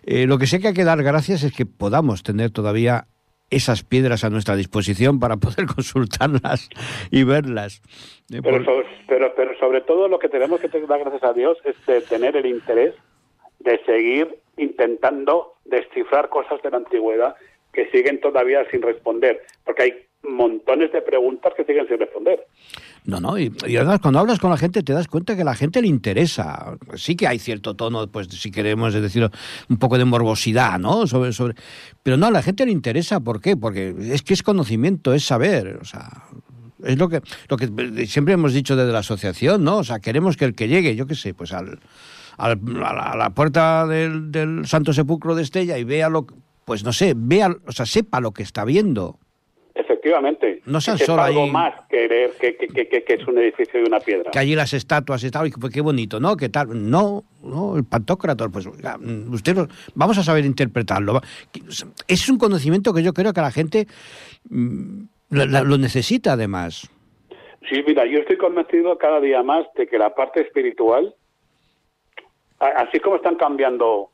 Eh, 0.02 0.26
lo 0.26 0.38
que 0.38 0.46
sí 0.46 0.58
que 0.58 0.68
hay 0.68 0.74
que 0.74 0.84
dar 0.84 1.02
gracias 1.02 1.42
es 1.42 1.52
que 1.52 1.66
podamos 1.66 2.22
tener 2.22 2.50
todavía 2.50 3.06
esas 3.50 3.82
piedras 3.82 4.24
a 4.24 4.30
nuestra 4.30 4.56
disposición 4.56 5.18
para 5.20 5.36
poder 5.36 5.66
consultarlas 5.74 6.68
y 7.10 7.24
verlas. 7.24 7.82
Eh, 8.32 8.40
Pero, 8.42 8.64
por- 8.64 8.64
so- 8.64 8.88
pero, 9.08 9.34
pero 9.34 9.58
sobre 9.58 9.80
todo 9.82 10.08
lo 10.08 10.18
que 10.18 10.28
tenemos 10.28 10.60
que 10.60 10.68
dar 10.68 11.00
gracias 11.00 11.22
a 11.24 11.32
Dios 11.32 11.58
es 11.64 11.74
de 11.86 12.00
tener 12.02 12.36
el 12.36 12.46
interés 12.46 12.94
de 13.58 13.78
seguir 13.84 14.38
intentando 14.56 15.54
descifrar 15.64 16.28
cosas 16.28 16.62
de 16.62 16.70
la 16.70 16.78
antigüedad 16.78 17.34
que 17.72 17.88
siguen 17.90 18.20
todavía 18.20 18.64
sin 18.70 18.82
responder, 18.82 19.42
porque 19.64 19.82
hay 19.82 19.94
montones 20.28 20.92
de 20.92 21.00
preguntas 21.02 21.52
que 21.56 21.64
siguen 21.64 21.86
sin 21.88 21.98
responder. 21.98 22.46
No, 23.04 23.18
no, 23.20 23.38
y, 23.38 23.50
además 23.76 24.00
cuando 24.00 24.20
hablas 24.20 24.38
con 24.38 24.50
la 24.50 24.56
gente 24.58 24.82
te 24.82 24.92
das 24.92 25.08
cuenta 25.08 25.34
que 25.34 25.42
a 25.42 25.44
la 25.46 25.54
gente 25.54 25.80
le 25.80 25.88
interesa. 25.88 26.76
Sí 26.96 27.16
que 27.16 27.26
hay 27.26 27.38
cierto 27.38 27.74
tono, 27.74 28.06
pues 28.08 28.28
si 28.28 28.50
queremos 28.50 28.92
decir 28.92 29.28
un 29.68 29.76
poco 29.78 29.96
de 29.96 30.04
morbosidad, 30.04 30.78
¿no? 30.78 31.06
Sobre, 31.06 31.32
sobre, 31.32 31.54
pero 32.02 32.16
no, 32.18 32.26
a 32.26 32.30
la 32.30 32.42
gente 32.42 32.66
le 32.66 32.72
interesa, 32.72 33.20
¿por 33.20 33.40
qué? 33.40 33.56
Porque 33.56 33.94
es 33.98 34.22
que 34.22 34.34
es 34.34 34.42
conocimiento, 34.42 35.14
es 35.14 35.24
saber, 35.24 35.78
o 35.80 35.84
sea, 35.84 36.24
es 36.84 36.98
lo 36.98 37.08
que 37.08 37.22
lo 37.48 37.56
que 37.56 38.06
siempre 38.06 38.34
hemos 38.34 38.52
dicho 38.52 38.76
desde 38.76 38.92
la 38.92 38.98
asociación, 39.00 39.64
¿no? 39.64 39.78
O 39.78 39.84
sea, 39.84 40.00
queremos 40.00 40.36
que 40.36 40.44
el 40.44 40.54
que 40.54 40.68
llegue, 40.68 40.94
yo 40.96 41.06
qué 41.06 41.14
sé, 41.14 41.32
pues 41.32 41.52
al, 41.54 41.80
al- 42.36 42.60
a, 42.84 42.92
la, 42.94 43.02
a 43.12 43.16
la 43.16 43.30
puerta 43.30 43.86
del, 43.86 44.30
del 44.30 44.66
Santo 44.66 44.92
Sepulcro 44.92 45.34
de 45.34 45.42
Estella 45.42 45.78
y 45.78 45.84
vea 45.84 46.10
lo, 46.10 46.26
pues 46.66 46.84
no 46.84 46.92
sé, 46.92 47.14
vea, 47.16 47.54
o 47.66 47.72
sea, 47.72 47.86
sepa 47.86 48.20
lo 48.20 48.32
que 48.32 48.42
está 48.42 48.64
viendo. 48.66 49.18
Efectivamente. 49.74 50.62
No 50.66 50.80
sean 50.80 50.98
solo 50.98 51.22
algo 51.22 51.44
ahí- 51.44 51.50
más 51.50 51.74
que, 51.88 52.30
que, 52.40 52.56
que, 52.56 52.88
que- 52.88 53.14
es 53.14 53.26
un 53.26 53.38
edificio 53.38 53.80
y 53.80 53.84
una 53.84 54.00
piedra. 54.00 54.30
que 54.30 54.38
allí 54.38 54.54
las 54.54 54.72
estatuas 54.72 55.22
y 55.24 55.30
tal, 55.30 55.46
y 55.46 55.50
pues 55.52 55.72
qué 55.72 55.80
bonito, 55.80 56.18
¿no? 56.20 56.36
¿Qué 56.36 56.48
tal? 56.48 56.90
No, 56.90 57.22
no, 57.42 57.76
el 57.76 57.84
Pantocrator, 57.84 58.50
pues 58.50 58.66
mm, 58.66 59.32
usted 59.32 59.56
lo- 59.56 59.68
vamos 59.94 60.18
a 60.18 60.22
saber 60.24 60.44
interpretarlo. 60.44 61.20
Es 62.08 62.28
un 62.28 62.38
conocimiento 62.38 62.92
que 62.92 63.02
yo 63.02 63.12
creo 63.12 63.32
que 63.32 63.40
la 63.40 63.50
gente 63.52 63.86
mm, 64.48 65.02
la- 65.30 65.62
lo 65.62 65.78
necesita 65.78 66.32
además. 66.32 66.90
Sí, 67.68 67.82
mira, 67.86 68.04
yo 68.06 68.18
estoy 68.18 68.38
convencido 68.38 68.98
cada 68.98 69.20
día 69.20 69.42
más 69.42 69.66
de 69.76 69.86
que 69.86 69.98
la 69.98 70.14
parte 70.14 70.40
espiritual, 70.40 71.14
así 72.58 72.98
como 73.00 73.16
están 73.16 73.36
cambiando 73.36 74.10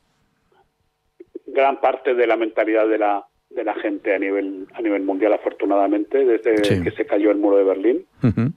gran 1.46 1.80
parte 1.80 2.14
de 2.14 2.26
la 2.26 2.36
mentalidad 2.36 2.86
de 2.88 2.98
la 2.98 3.24
de 3.50 3.64
la 3.64 3.74
gente 3.74 4.14
a 4.14 4.18
nivel 4.18 4.66
a 4.74 4.80
nivel 4.82 5.02
mundial, 5.02 5.32
afortunadamente, 5.32 6.24
desde 6.24 6.64
Sí. 6.64 6.82
que 6.82 6.90
se 6.90 7.06
cayó 7.06 7.30
el 7.30 7.38
muro 7.38 7.56
de 7.58 7.64
Berlín, 7.64 8.06
Ujú. 8.22 8.52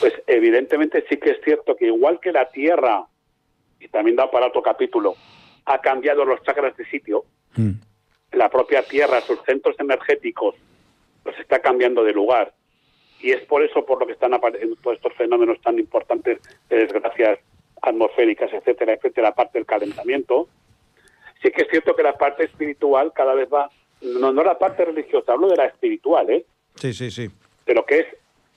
pues 0.00 0.12
evidentemente 0.26 1.04
sí 1.08 1.16
que 1.18 1.30
es 1.30 1.40
cierto 1.44 1.76
que 1.76 1.86
igual 1.86 2.20
que 2.20 2.32
la 2.32 2.48
Tierra, 2.50 3.04
y 3.80 3.88
también 3.88 4.16
da 4.16 4.30
para 4.30 4.48
otro 4.48 4.62
capítulo, 4.62 5.14
ha 5.64 5.80
cambiado 5.80 6.24
los 6.24 6.42
chakras 6.42 6.76
de 6.76 6.84
sitio, 6.86 7.24
Mm. 7.56 7.72
la 8.32 8.48
propia 8.50 8.82
Tierra, 8.82 9.20
sus 9.20 9.40
centros 9.44 9.76
energéticos, 9.78 10.54
los 11.24 11.38
está 11.38 11.60
cambiando 11.60 12.02
de 12.04 12.12
lugar. 12.12 12.52
Y 13.20 13.32
es 13.32 13.40
por 13.46 13.62
eso 13.64 13.84
por 13.84 13.98
lo 14.00 14.06
que 14.06 14.12
están 14.12 14.34
apareciendo 14.34 14.76
todos 14.76 14.96
estos 14.96 15.12
fenómenos 15.14 15.60
tan 15.62 15.78
importantes 15.78 16.38
de 16.68 16.76
desgracias 16.76 17.38
atmosféricas, 17.82 18.52
etcétera, 18.52 18.92
etcétera, 18.94 19.28
aparte 19.28 19.58
del 19.58 19.66
calentamiento. 19.66 20.48
Sí 21.42 21.50
que 21.50 21.62
es 21.62 21.68
cierto 21.68 21.94
que 21.96 22.02
la 22.02 22.16
parte 22.18 22.44
espiritual 22.44 23.12
cada 23.14 23.34
vez 23.34 23.48
va, 23.52 23.70
no, 24.00 24.32
no 24.32 24.42
la 24.42 24.58
parte 24.58 24.84
religiosa, 24.84 25.32
hablo 25.32 25.48
de 25.48 25.56
la 25.56 25.66
espiritual, 25.66 26.30
¿eh? 26.30 26.46
Sí, 26.76 26.92
sí, 26.92 27.10
sí. 27.10 27.28
de 27.66 27.74
lo 27.74 27.84
que 27.84 28.00
es 28.00 28.06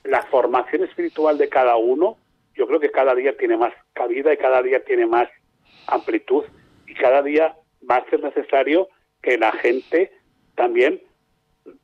la 0.04 0.24
formación 0.24 0.84
espiritual 0.84 1.38
de 1.38 1.50
cada 1.50 1.76
uno, 1.78 2.18
yo 2.56 2.68
creo 2.68 2.80
que 2.80 2.92
cada 2.92 3.16
día 3.16 3.36
tiene 3.38 3.58
más 3.58 3.74
cabida 3.94 4.34
y 4.34 4.38
cada 4.38 4.62
día 4.62 4.84
tiene 4.84 5.06
más 5.06 5.30
amplitud 5.88 6.44
y 6.88 6.94
cada 6.94 7.22
día 7.22 7.56
va 7.89 7.98
a 7.98 8.10
ser 8.10 8.22
necesario 8.24 8.89
que 9.22 9.38
la 9.38 9.52
gente 9.52 10.12
también 10.56 11.02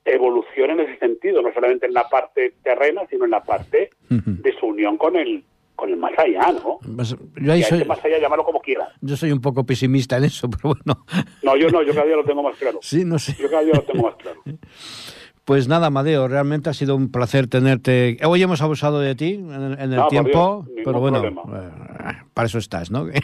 evolucione 0.06 0.74
en 0.74 0.80
ese 0.82 1.00
sentido, 1.00 1.42
no 1.42 1.54
solamente 1.54 1.86
en 1.86 1.94
la 1.94 2.10
parte 2.10 2.54
terrena, 2.64 3.06
sino 3.10 3.26
en 3.26 3.32
la 3.32 3.44
parte 3.44 3.92
de 4.10 4.60
su 4.60 4.68
unión 4.68 4.98
con 4.98 5.16
el 5.16 5.44
con 5.78 5.90
el 5.90 5.96
más 5.96 6.12
allá, 6.18 6.52
¿no? 6.52 6.80
Pues, 6.96 7.16
yo, 7.40 7.54
ahí 7.54 7.64
soy, 7.64 7.78
ese 7.80 7.86
más 7.88 8.04
allá 8.04 8.20
llamarlo 8.20 8.44
como 8.44 8.60
quiera. 8.60 8.90
yo 9.00 9.16
soy 9.16 9.32
un 9.32 9.40
poco 9.40 9.64
pesimista 9.66 10.18
en 10.18 10.26
eso, 10.26 10.50
pero 10.52 10.74
bueno. 10.76 11.06
No, 11.44 11.56
yo 11.56 11.70
no, 11.70 11.82
yo 11.84 11.94
cada 11.94 12.06
día 12.08 12.16
lo 12.18 12.26
tengo 12.26 12.44
más 12.44 12.58
claro. 12.58 12.80
Sí, 12.82 13.06
no 13.06 13.18
sé. 13.18 13.36
Yo 13.40 13.50
cada 13.50 13.62
día 13.64 13.76
lo 13.76 13.84
tengo 13.84 14.04
más 14.04 14.16
claro. 14.16 14.42
Pues 15.46 15.70
nada, 15.70 15.88
Amadeo, 15.88 16.28
realmente 16.28 16.70
ha 16.70 16.74
sido 16.74 16.94
un 16.98 17.10
placer 17.10 17.48
tenerte. 17.48 18.18
Hoy 18.26 18.44
hemos 18.44 18.62
abusado 18.62 19.00
de 19.00 19.16
ti 19.16 19.36
en, 19.36 19.50
el- 19.54 19.74
en 19.80 19.80
el 19.80 19.92
No, 19.96 20.02
por 20.02 20.10
tiempo, 20.10 20.66
Dios, 20.68 20.82
pero 20.84 21.00
bueno, 21.00 21.22
problema. 21.22 21.44
eh, 22.12 22.18
para 22.34 22.48
eso 22.48 22.58
estás, 22.58 22.92
¿no? 22.92 23.08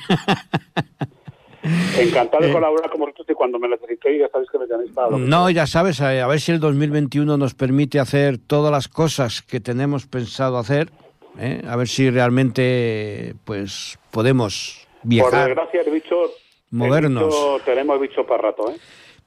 Encantado 2.00 2.44
de 2.44 2.50
Eh. 2.50 2.54
colaborar 2.54 2.90
con 2.90 3.00
vosotros 3.02 3.26
y 3.30 3.34
cuando 3.34 3.58
me 3.58 3.70
necesitéis 3.70 4.20
ya 4.22 4.28
sabéis 4.30 4.50
que 4.50 4.58
me 4.60 4.68
tenéis 4.68 4.92
para 4.92 5.10
lo 5.10 5.18
que 5.18 5.24
No, 5.24 5.50
ya 5.50 5.66
sabes, 5.68 6.00
eh, 6.02 6.22
a 6.22 6.28
ver 6.28 6.40
si 6.42 6.52
el 6.52 6.60
2021 6.60 7.38
nos 7.38 7.54
permite 7.56 8.00
hacer 8.00 8.38
todas 8.38 8.72
las 8.72 8.88
cosas 8.88 9.42
que 9.42 9.60
tenemos 9.62 10.08
pensado 10.08 10.58
hacer, 10.58 10.92
¿eh? 11.38 11.62
a 11.68 11.76
ver 11.76 11.88
si 11.88 12.10
realmente 12.10 13.36
pues 13.46 13.98
podemos 14.12 14.88
Por 15.02 15.10
viajar. 15.10 15.48
desgracia, 15.48 15.82
el 15.86 15.92
bicho. 15.92 16.16
movernos. 16.72 17.24
el 17.24 17.30
bicho- 17.30 17.62
tenemos 17.66 18.00
bicho 18.02 18.26
para 18.26 18.44
rato, 18.44 18.72
¿eh? 18.72 18.78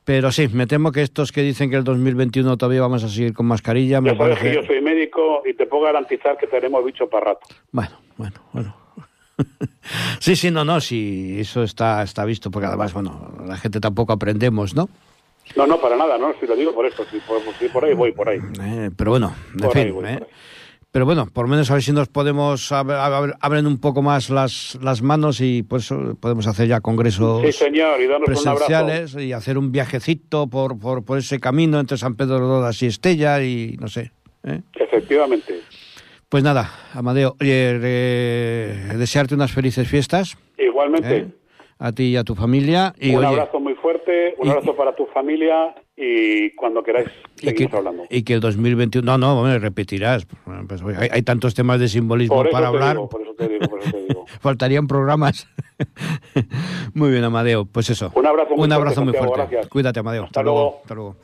Pero 0.04 0.30
sí, 0.30 0.46
me 0.48 0.68
temo 0.68 0.92
que 0.92 1.02
estos 1.02 1.32
que 1.32 1.42
dicen 1.42 1.68
que 1.68 1.74
el 1.76 1.82
2021 1.82 2.56
todavía 2.56 2.80
vamos 2.80 3.02
a 3.02 3.08
seguir 3.08 3.32
con 3.34 3.46
mascarilla, 3.46 4.00
me 4.00 4.16
sabes 4.16 4.38
que 4.38 4.44
parece... 4.44 4.54
yo 4.54 4.66
soy 4.66 4.80
médico 4.80 5.42
y 5.44 5.54
te 5.54 5.66
puedo 5.66 5.82
garantizar 5.82 6.36
que 6.38 6.46
tenemos 6.46 6.84
bicho 6.84 7.08
para 7.08 7.26
rato. 7.32 7.46
Bueno, 7.72 7.90
bueno, 8.16 8.34
bueno. 8.52 8.76
sí, 10.20 10.36
sí, 10.36 10.50
no, 10.52 10.64
no, 10.64 10.80
sí, 10.80 11.36
eso 11.40 11.64
está, 11.64 12.04
está 12.04 12.24
visto, 12.24 12.52
porque 12.52 12.66
además, 12.68 12.92
bueno, 12.92 13.32
la 13.46 13.56
gente 13.56 13.80
tampoco 13.80 14.12
aprendemos, 14.12 14.74
¿no? 14.76 14.88
No, 15.56 15.66
no, 15.66 15.80
para 15.80 15.96
nada, 15.96 16.16
no, 16.18 16.32
si 16.40 16.46
lo 16.46 16.54
digo 16.54 16.72
por 16.72 16.86
esto, 16.86 17.04
si 17.10 17.18
por, 17.20 17.40
si 17.58 17.68
por 17.68 17.84
ahí 17.84 17.94
voy, 17.94 18.12
por 18.12 18.28
ahí. 18.28 18.38
Eh, 18.60 18.90
pero 18.96 19.10
bueno, 19.10 19.34
en 19.54 19.58
Por 19.60 19.76
ahí 19.76 19.84
fin. 19.86 19.94
voy, 19.94 20.04
eh. 20.06 20.20
Pero 20.96 21.04
bueno, 21.04 21.26
por 21.30 21.44
lo 21.44 21.50
menos 21.50 21.70
a 21.70 21.74
ver 21.74 21.82
si 21.82 21.92
nos 21.92 22.08
podemos 22.08 22.72
ab- 22.72 22.90
ab- 22.90 23.36
abren 23.42 23.66
un 23.66 23.76
poco 23.76 24.00
más 24.00 24.30
las, 24.30 24.78
las 24.80 25.02
manos 25.02 25.42
y 25.42 25.62
por 25.62 25.80
eso 25.80 26.16
podemos 26.18 26.46
hacer 26.46 26.68
ya 26.68 26.80
congresos 26.80 27.42
Sí, 27.42 27.52
señor, 27.52 28.00
y 28.00 28.08
presenciales 28.24 29.14
y 29.14 29.34
hacer 29.34 29.58
un 29.58 29.72
viajecito 29.72 30.46
por, 30.46 30.78
por, 30.78 31.04
por 31.04 31.18
ese 31.18 31.38
camino 31.38 31.78
entre 31.80 31.98
San 31.98 32.14
Pedro 32.16 32.36
de 32.36 32.40
Rodas 32.40 32.82
y 32.82 32.86
Estella 32.86 33.42
y 33.42 33.76
no 33.78 33.88
sé. 33.88 34.10
¿eh? 34.44 34.62
Efectivamente. 34.74 35.60
Pues 36.30 36.42
nada, 36.42 36.70
Amadeo, 36.94 37.36
oye, 37.42 37.78
eh, 37.82 38.94
desearte 38.96 39.34
unas 39.34 39.52
felices 39.52 39.86
fiestas 39.86 40.38
Igualmente. 40.56 41.14
¿eh? 41.18 41.26
a 41.78 41.92
ti 41.92 42.04
y 42.04 42.16
a 42.16 42.24
tu 42.24 42.34
familia. 42.34 42.94
Y, 42.98 43.10
un 43.10 43.16
oye, 43.16 43.26
abrazo 43.26 43.60
fuerte, 43.86 44.34
un 44.38 44.48
y- 44.48 44.50
abrazo 44.50 44.74
para 44.74 44.96
tu 44.96 45.06
familia 45.06 45.72
y 45.96 46.50
cuando 46.56 46.82
queráis 46.82 47.08
y 47.36 47.40
que, 47.42 47.46
seguimos 47.50 47.74
hablando. 47.74 48.04
y 48.10 48.22
que 48.24 48.34
el 48.34 48.40
2021... 48.40 49.04
No, 49.06 49.16
no, 49.16 49.38
hombre, 49.40 49.60
repetirás. 49.60 50.26
Pues, 50.66 50.82
hay, 50.98 51.08
hay 51.12 51.22
tantos 51.22 51.54
temas 51.54 51.78
de 51.78 51.86
simbolismo 51.88 52.34
Por 52.34 52.50
para 52.50 52.66
hablar. 52.68 52.96
digo, 52.96 53.08
por 53.08 53.22
eso 53.22 53.34
te 53.34 53.48
digo, 53.48 53.68
por 53.68 53.80
eso 53.80 53.92
te 53.92 54.04
digo. 54.04 54.24
Faltarían 54.40 54.88
programas. 54.88 55.46
muy 56.94 57.10
bien, 57.12 57.22
Amadeo. 57.22 57.64
Pues 57.66 57.88
eso. 57.90 58.10
Un 58.16 58.26
abrazo 58.26 58.50
muy 58.50 58.54
Un 58.54 58.58
fuerte, 58.70 58.74
abrazo 58.74 59.04
muy 59.04 59.12
Santiago, 59.14 59.34
fuerte. 59.36 59.68
Cuídate, 59.68 60.00
Amadeo. 60.00 60.24
Hasta 60.24 60.42
luego. 60.42 60.78
Hasta 60.82 60.94
luego. 60.94 61.16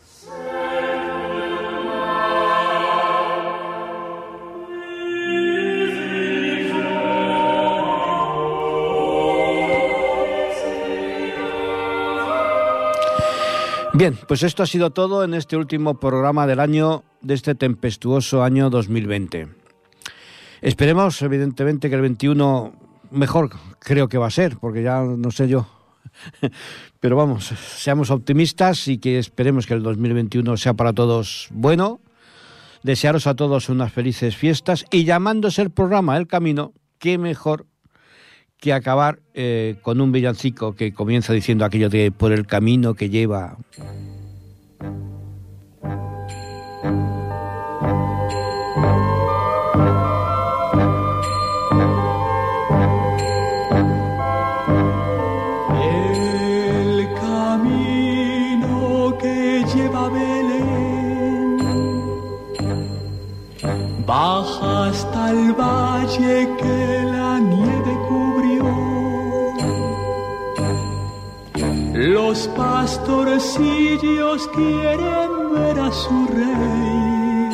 Bien, 13.94 14.18
pues 14.26 14.42
esto 14.42 14.62
ha 14.62 14.66
sido 14.66 14.90
todo 14.90 15.22
en 15.22 15.34
este 15.34 15.54
último 15.54 16.00
programa 16.00 16.46
del 16.46 16.60
año, 16.60 17.04
de 17.20 17.34
este 17.34 17.54
tempestuoso 17.54 18.42
año 18.42 18.70
2020. 18.70 19.48
Esperemos, 20.62 21.20
evidentemente, 21.20 21.90
que 21.90 21.96
el 21.96 22.00
21 22.00 22.72
mejor 23.10 23.50
creo 23.80 24.08
que 24.08 24.16
va 24.16 24.28
a 24.28 24.30
ser, 24.30 24.56
porque 24.56 24.82
ya 24.82 25.02
no 25.02 25.30
sé 25.30 25.46
yo. 25.46 25.66
Pero 27.00 27.16
vamos, 27.16 27.44
seamos 27.44 28.10
optimistas 28.10 28.88
y 28.88 28.96
que 28.96 29.18
esperemos 29.18 29.66
que 29.66 29.74
el 29.74 29.82
2021 29.82 30.56
sea 30.56 30.72
para 30.72 30.94
todos 30.94 31.48
bueno. 31.50 32.00
Desearos 32.82 33.26
a 33.26 33.36
todos 33.36 33.68
unas 33.68 33.92
felices 33.92 34.36
fiestas 34.36 34.86
y 34.90 35.04
llamándose 35.04 35.60
el 35.60 35.70
programa 35.70 36.16
El 36.16 36.26
Camino, 36.26 36.72
qué 36.98 37.18
mejor 37.18 37.66
que 38.62 38.72
acabar 38.72 39.18
eh, 39.34 39.74
con 39.82 40.00
un 40.00 40.12
villancico 40.12 40.76
que 40.76 40.94
comienza 40.94 41.32
diciendo 41.32 41.64
aquello 41.64 41.88
de 41.88 42.12
por 42.12 42.30
el 42.30 42.46
camino 42.46 42.94
que 42.94 43.10
lleva. 43.10 43.56
El 55.82 57.08
camino 57.20 59.18
que 59.20 59.64
lleva 59.74 60.08
Belén 60.08 61.58
baja 64.06 64.86
hasta 64.86 65.30
el 65.32 65.52
valle 65.52 66.48
que 66.60 67.01
Los 72.32 72.48
pastorcillos 72.56 74.48
quieren 74.54 75.30
ver 75.52 75.78
a 75.78 75.92
su 75.92 76.26
rey 76.28 77.52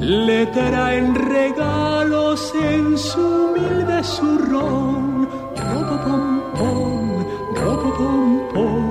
le 0.00 0.46
traen 0.46 1.16
regalos 1.16 2.54
en 2.54 2.96
su 2.96 3.20
humilde 3.20 4.04
zurrón. 4.04 5.28
Pom 5.56 5.88
pom, 6.04 6.40
pom 7.56 8.22
pom. 8.54 8.84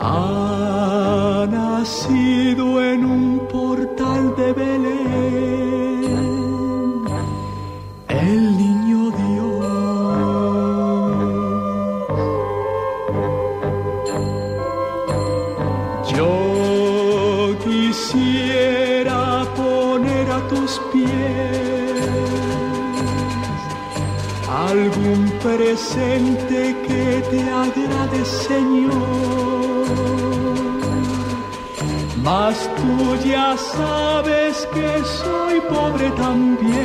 Ha 0.00 1.46
nacido 1.50 2.82
en 2.82 3.04
un 3.04 3.46
portal 3.52 4.34
de 4.38 4.52
Belén 4.54 4.97
presente 25.78 26.76
que 26.86 27.22
te 27.30 27.40
agrade, 27.50 28.24
Señor. 28.24 29.86
Mas 32.22 32.56
tú 32.76 33.16
ya 33.24 33.56
sabes 33.56 34.68
que 34.74 35.04
soy 35.22 35.60
pobre 35.68 36.10
también 36.10 36.78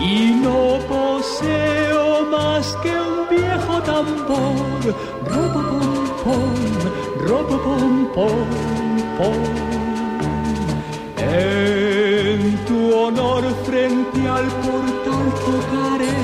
y 0.00 0.32
no 0.44 0.78
poseo 0.88 2.26
más 2.36 2.76
que 2.82 2.90
un 2.90 3.28
viejo 3.30 3.74
tambor. 3.82 4.80
Ropo 5.30 5.62
pom 6.24 6.52
pom, 7.64 8.06
pom 8.14 8.48
pom. 9.16 9.72
En 11.18 12.40
tu 12.66 12.78
honor 12.94 13.44
frente 13.64 14.28
al 14.28 14.46
conjugaré 15.12 16.20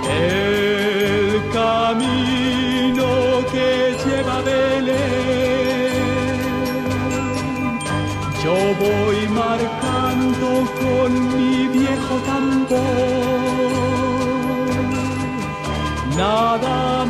El 0.09 1.41
camino 1.59 3.07
que 3.51 3.69
lleva 4.03 4.37
Belén, 4.49 5.95
yo 8.43 8.57
voy 8.83 9.19
marcando 9.43 10.47
con 10.81 11.09
mi 11.37 11.53
viejo 11.77 12.15
tambor. 12.31 13.45
Nada 16.17 17.04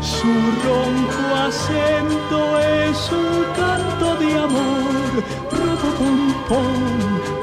Su 0.00 0.32
ronco 0.64 1.22
acento 1.46 2.38
es 2.60 2.98
un 3.12 3.44
canto 3.56 4.06
de 4.16 4.30
amor. 4.38 5.12
Robo 5.50 5.88
pom 5.98 6.20
pom, 6.48 6.80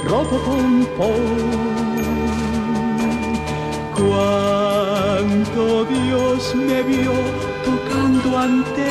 robo 0.10 0.38
pom 0.46 0.74
pom. 0.98 1.26
Cuánto 3.96 5.64
Dios 5.86 6.42
me 6.56 6.80
vio 6.84 7.16
tocando 7.66 8.28
ante 8.38 8.86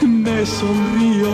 él, 0.00 0.08
me 0.08 0.44
sonrió. 0.44 1.32